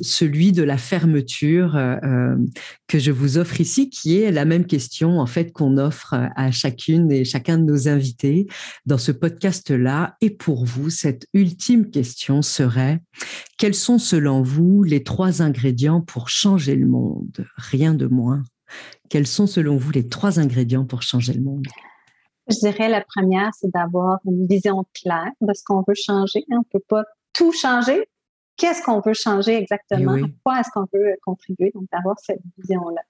celui 0.02 0.52
de 0.52 0.64
la 0.64 0.78
fermeture 0.78 1.78
que 2.88 3.00
je 3.00 3.12
vous 3.12 3.38
offre 3.38 3.60
ici, 3.60 3.90
qui 3.90 4.20
est 4.20 4.32
la 4.32 4.46
même 4.46 4.66
question 4.66 5.20
en 5.20 5.26
fait 5.26 5.52
qu'on 5.52 5.78
offre 5.78 6.14
à 6.36 6.52
chacune 6.52 7.12
et 7.12 7.26
chacun 7.26 7.58
de 7.58 7.64
nos 7.64 7.88
invités 7.88 8.48
dans 8.86 8.98
ce 8.98 9.12
podcast-là. 9.12 10.16
Et 10.22 10.30
pour 10.30 10.66
vous, 10.66 10.90
cette 10.90 11.28
ultime 11.34 11.90
question 11.90 12.42
serait 12.42 13.02
quels 13.58 13.76
sont 13.76 13.98
selon 13.98 14.42
vous 14.42 14.84
les 14.84 15.04
trois 15.04 15.42
ingrédients 15.42 16.02
pour 16.02 16.30
changer 16.30 16.76
le 16.76 16.88
monde? 16.88 17.46
Rien 17.58 17.94
de 17.94 18.06
moins. 18.06 18.44
Quels 19.10 19.28
sont 19.28 19.48
selon 19.48 19.78
vous 19.78 19.92
les 19.92 20.08
trois 20.08 20.40
ingrédients 20.40 20.86
pour 20.86 21.02
changer 21.02 21.34
le 21.34 21.42
monde? 21.42 21.66
Je 22.48 22.58
dirais 22.60 22.90
la 22.90 23.02
première, 23.02 23.52
c'est 23.54 23.72
d'avoir 23.72 24.20
une 24.26 24.48
vision 24.48 24.84
claire 24.94 25.32
de 25.42 25.54
ce 25.54 25.64
qu'on 25.64 25.84
veut 25.88 25.96
changer. 25.96 26.44
On 26.50 26.60
ne 26.60 26.64
peut 26.72 26.84
pas 26.88 27.04
tout 27.34 27.52
changer. 27.52 28.08
Qu'est-ce 28.58 28.84
qu'on 28.84 29.00
veut 29.00 29.14
changer 29.14 29.56
exactement? 29.56 30.16
Eh 30.16 30.24
quoi 30.44 30.60
est-ce 30.60 30.70
qu'on 30.74 30.88
veut 30.94 31.16
contribuer? 31.24 31.72
Donc, 31.74 31.86
d'avoir 31.92 32.18
cette 32.20 32.42
vision-là. 32.58 33.02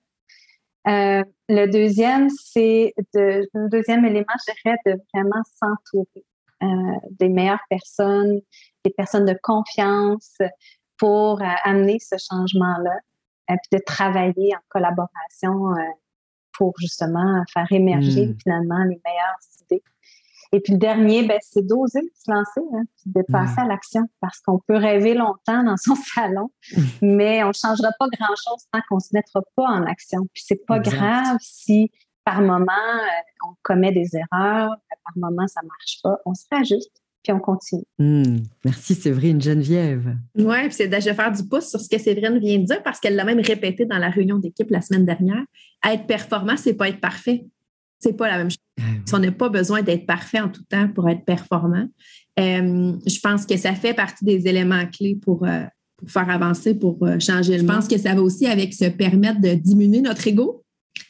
Euh, 0.87 1.23
le 1.49 1.67
deuxième, 1.67 2.29
c'est 2.29 2.93
de, 3.13 3.47
le 3.53 3.69
deuxième 3.69 4.05
élément, 4.05 4.25
je 4.47 4.53
dirais, 4.63 4.77
de 4.85 4.99
vraiment 5.13 5.41
s'entourer 5.59 6.25
euh, 6.63 7.09
des 7.19 7.29
meilleures 7.29 7.63
personnes, 7.69 8.39
des 8.83 8.91
personnes 8.91 9.25
de 9.25 9.37
confiance 9.41 10.37
pour 10.97 11.41
euh, 11.41 11.45
amener 11.63 11.99
ce 11.99 12.15
changement-là. 12.17 12.97
Euh, 13.49 13.55
puis 13.55 13.79
de 13.79 13.83
travailler 13.83 14.55
en 14.55 14.59
collaboration 14.69 15.71
euh, 15.71 15.81
pour 16.53 16.73
justement 16.79 17.43
faire 17.53 17.67
émerger 17.71 18.27
hmm. 18.27 18.37
finalement 18.41 18.83
les 18.83 19.01
meilleures 19.03 19.39
idées. 19.61 19.83
Et 20.53 20.59
puis 20.59 20.73
le 20.73 20.79
dernier, 20.79 21.25
ben, 21.25 21.39
c'est 21.41 21.65
d'oser 21.65 22.01
se 22.13 22.29
lancer, 22.29 22.61
hein, 22.75 22.83
puis 22.97 23.11
de 23.13 23.21
passer 23.31 23.59
à 23.59 23.65
l'action, 23.65 24.07
parce 24.19 24.39
qu'on 24.41 24.59
peut 24.59 24.75
rêver 24.75 25.13
longtemps 25.13 25.63
dans 25.63 25.77
son 25.77 25.95
salon, 26.15 26.51
hmm. 26.75 26.81
mais 27.01 27.43
on 27.43 27.49
ne 27.49 27.53
changera 27.53 27.89
pas 27.97 28.07
grand-chose 28.09 28.65
tant 28.71 28.81
qu'on 28.89 28.97
ne 28.97 29.01
se 29.01 29.09
mettra 29.13 29.41
pas 29.55 29.65
en 29.65 29.85
action. 29.85 30.21
Puis 30.33 30.43
c'est 30.45 30.65
pas 30.65 30.79
grave 30.79 31.37
si 31.39 31.89
par 32.23 32.41
moment 32.41 32.71
euh, 32.71 33.47
on 33.49 33.55
commet 33.63 33.91
des 33.91 34.15
erreurs, 34.15 34.75
par 35.03 35.13
moment 35.15 35.47
ça 35.47 35.61
marche 35.63 35.99
pas, 36.03 36.17
on 36.25 36.35
se 36.35 36.45
réajuste 36.51 37.00
puis 37.23 37.33
on 37.33 37.39
continue. 37.39 37.83
Hmm. 37.99 38.37
Merci 38.65 38.95
Séverine 38.95 39.41
Geneviève. 39.41 40.15
Oui, 40.35 40.61
puis 40.63 40.73
c'est 40.73 40.87
de 40.87 40.99
faire 40.99 41.31
du 41.31 41.43
pouce 41.47 41.69
sur 41.69 41.79
ce 41.79 41.89
que 41.89 41.99
Séverine 41.99 42.39
vient 42.39 42.59
de 42.59 42.65
dire 42.65 42.81
parce 42.83 42.99
qu'elle 42.99 43.15
l'a 43.15 43.25
même 43.25 43.39
répété 43.39 43.85
dans 43.85 43.97
la 43.97 44.09
réunion 44.09 44.37
d'équipe 44.37 44.69
la 44.69 44.81
semaine 44.81 45.05
dernière. 45.05 45.43
Être 45.87 46.07
performant, 46.07 46.57
c'est 46.57 46.73
pas 46.73 46.89
être 46.89 46.99
parfait. 46.99 47.45
C'est 47.99 48.13
pas 48.13 48.27
la 48.27 48.37
même 48.37 48.49
chose. 48.49 48.57
Ah 48.79 48.83
on 49.13 49.19
n'a 49.19 49.31
pas 49.31 49.49
besoin 49.49 49.83
d'être 49.83 50.05
parfait 50.05 50.39
en 50.39 50.49
tout 50.49 50.63
temps 50.63 50.87
pour 50.87 51.07
être 51.09 51.23
performant. 51.23 51.87
Euh, 52.39 52.93
je 53.05 53.19
pense 53.19 53.45
que 53.45 53.57
ça 53.57 53.73
fait 53.73 53.93
partie 53.93 54.25
des 54.25 54.47
éléments 54.47 54.85
clés 54.87 55.19
pour, 55.21 55.45
euh, 55.45 55.63
faire 56.07 56.29
avancer, 56.29 56.73
pour 56.73 56.97
euh, 57.03 57.19
changer 57.19 57.57
le 57.57 57.63
monde. 57.63 57.71
Je 57.71 57.75
pense 57.75 57.87
que 57.87 57.97
ça 57.97 58.15
va 58.15 58.21
aussi 58.21 58.47
avec 58.47 58.73
se 58.73 58.85
permettre 58.85 59.41
de 59.41 59.53
diminuer 59.53 60.01
notre 60.01 60.27
ego, 60.27 60.63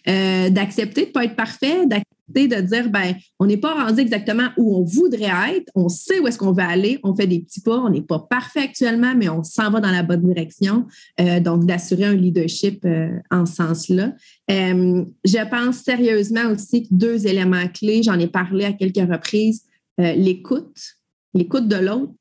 d'accepter 0.05 1.03
de 1.03 1.07
ne 1.07 1.11
pas 1.11 1.25
être 1.25 1.35
parfait, 1.35 1.85
de 2.33 2.61
dire, 2.61 2.89
ben, 2.89 3.15
on 3.39 3.45
n'est 3.45 3.57
pas 3.57 3.73
rendu 3.73 4.01
exactement 4.01 4.49
où 4.57 4.77
on 4.77 4.83
voudrait 4.83 5.55
être, 5.55 5.71
on 5.75 5.89
sait 5.89 6.19
où 6.19 6.27
est-ce 6.27 6.37
qu'on 6.37 6.51
veut 6.51 6.63
aller, 6.63 6.99
on 7.03 7.15
fait 7.15 7.27
des 7.27 7.39
petits 7.39 7.61
pas, 7.61 7.77
on 7.77 7.89
n'est 7.89 8.01
pas 8.01 8.19
parfait 8.19 8.61
actuellement, 8.61 9.13
mais 9.15 9.29
on 9.29 9.43
s'en 9.43 9.69
va 9.71 9.79
dans 9.79 9.91
la 9.91 10.03
bonne 10.03 10.25
direction. 10.25 10.85
Euh, 11.19 11.39
donc, 11.39 11.65
d'assurer 11.65 12.05
un 12.05 12.15
leadership 12.15 12.83
euh, 12.85 13.09
en 13.29 13.45
ce 13.45 13.55
sens-là. 13.55 14.13
Euh, 14.49 15.03
je 15.23 15.49
pense 15.49 15.77
sérieusement 15.77 16.51
aussi 16.51 16.83
que 16.83 16.89
deux 16.91 17.27
éléments 17.27 17.67
clés, 17.67 18.03
j'en 18.03 18.19
ai 18.19 18.27
parlé 18.27 18.65
à 18.65 18.73
quelques 18.73 19.09
reprises, 19.09 19.63
l'écoute, 19.97 20.95
l'écoute 21.33 21.67
de 21.67 21.75
l'autre, 21.75 22.13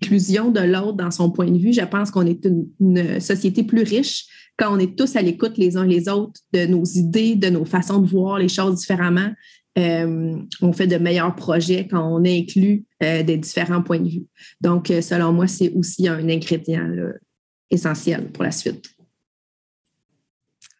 de 0.00 0.60
l'autre 0.60 0.94
dans 0.94 1.10
son 1.10 1.30
point 1.30 1.50
de 1.50 1.58
vue. 1.58 1.72
Je 1.72 1.84
pense 1.84 2.10
qu'on 2.10 2.26
est 2.26 2.46
une 2.80 3.20
société 3.20 3.62
plus 3.62 3.82
riche 3.82 4.26
quand 4.56 4.74
on 4.74 4.78
est 4.78 4.96
tous 4.96 5.16
à 5.16 5.22
l'écoute 5.22 5.58
les 5.58 5.76
uns 5.76 5.86
les 5.86 6.08
autres 6.08 6.40
de 6.52 6.66
nos 6.66 6.84
idées, 6.84 7.34
de 7.34 7.48
nos 7.48 7.64
façons 7.64 7.98
de 7.98 8.06
voir 8.06 8.38
les 8.38 8.48
choses 8.48 8.76
différemment, 8.76 9.30
euh, 9.76 10.36
on 10.62 10.72
fait 10.72 10.86
de 10.86 10.96
meilleurs 10.96 11.34
projets 11.34 11.88
quand 11.88 12.06
on 12.06 12.24
inclut 12.24 12.84
euh, 13.02 13.22
des 13.24 13.36
différents 13.36 13.82
points 13.82 13.98
de 13.98 14.08
vue. 14.08 14.26
Donc, 14.60 14.90
euh, 14.90 15.00
selon 15.00 15.32
moi, 15.32 15.48
c'est 15.48 15.72
aussi 15.72 16.06
un 16.06 16.28
ingrédient 16.28 16.88
essentiel 17.70 18.30
pour 18.30 18.44
la 18.44 18.52
suite. 18.52 18.93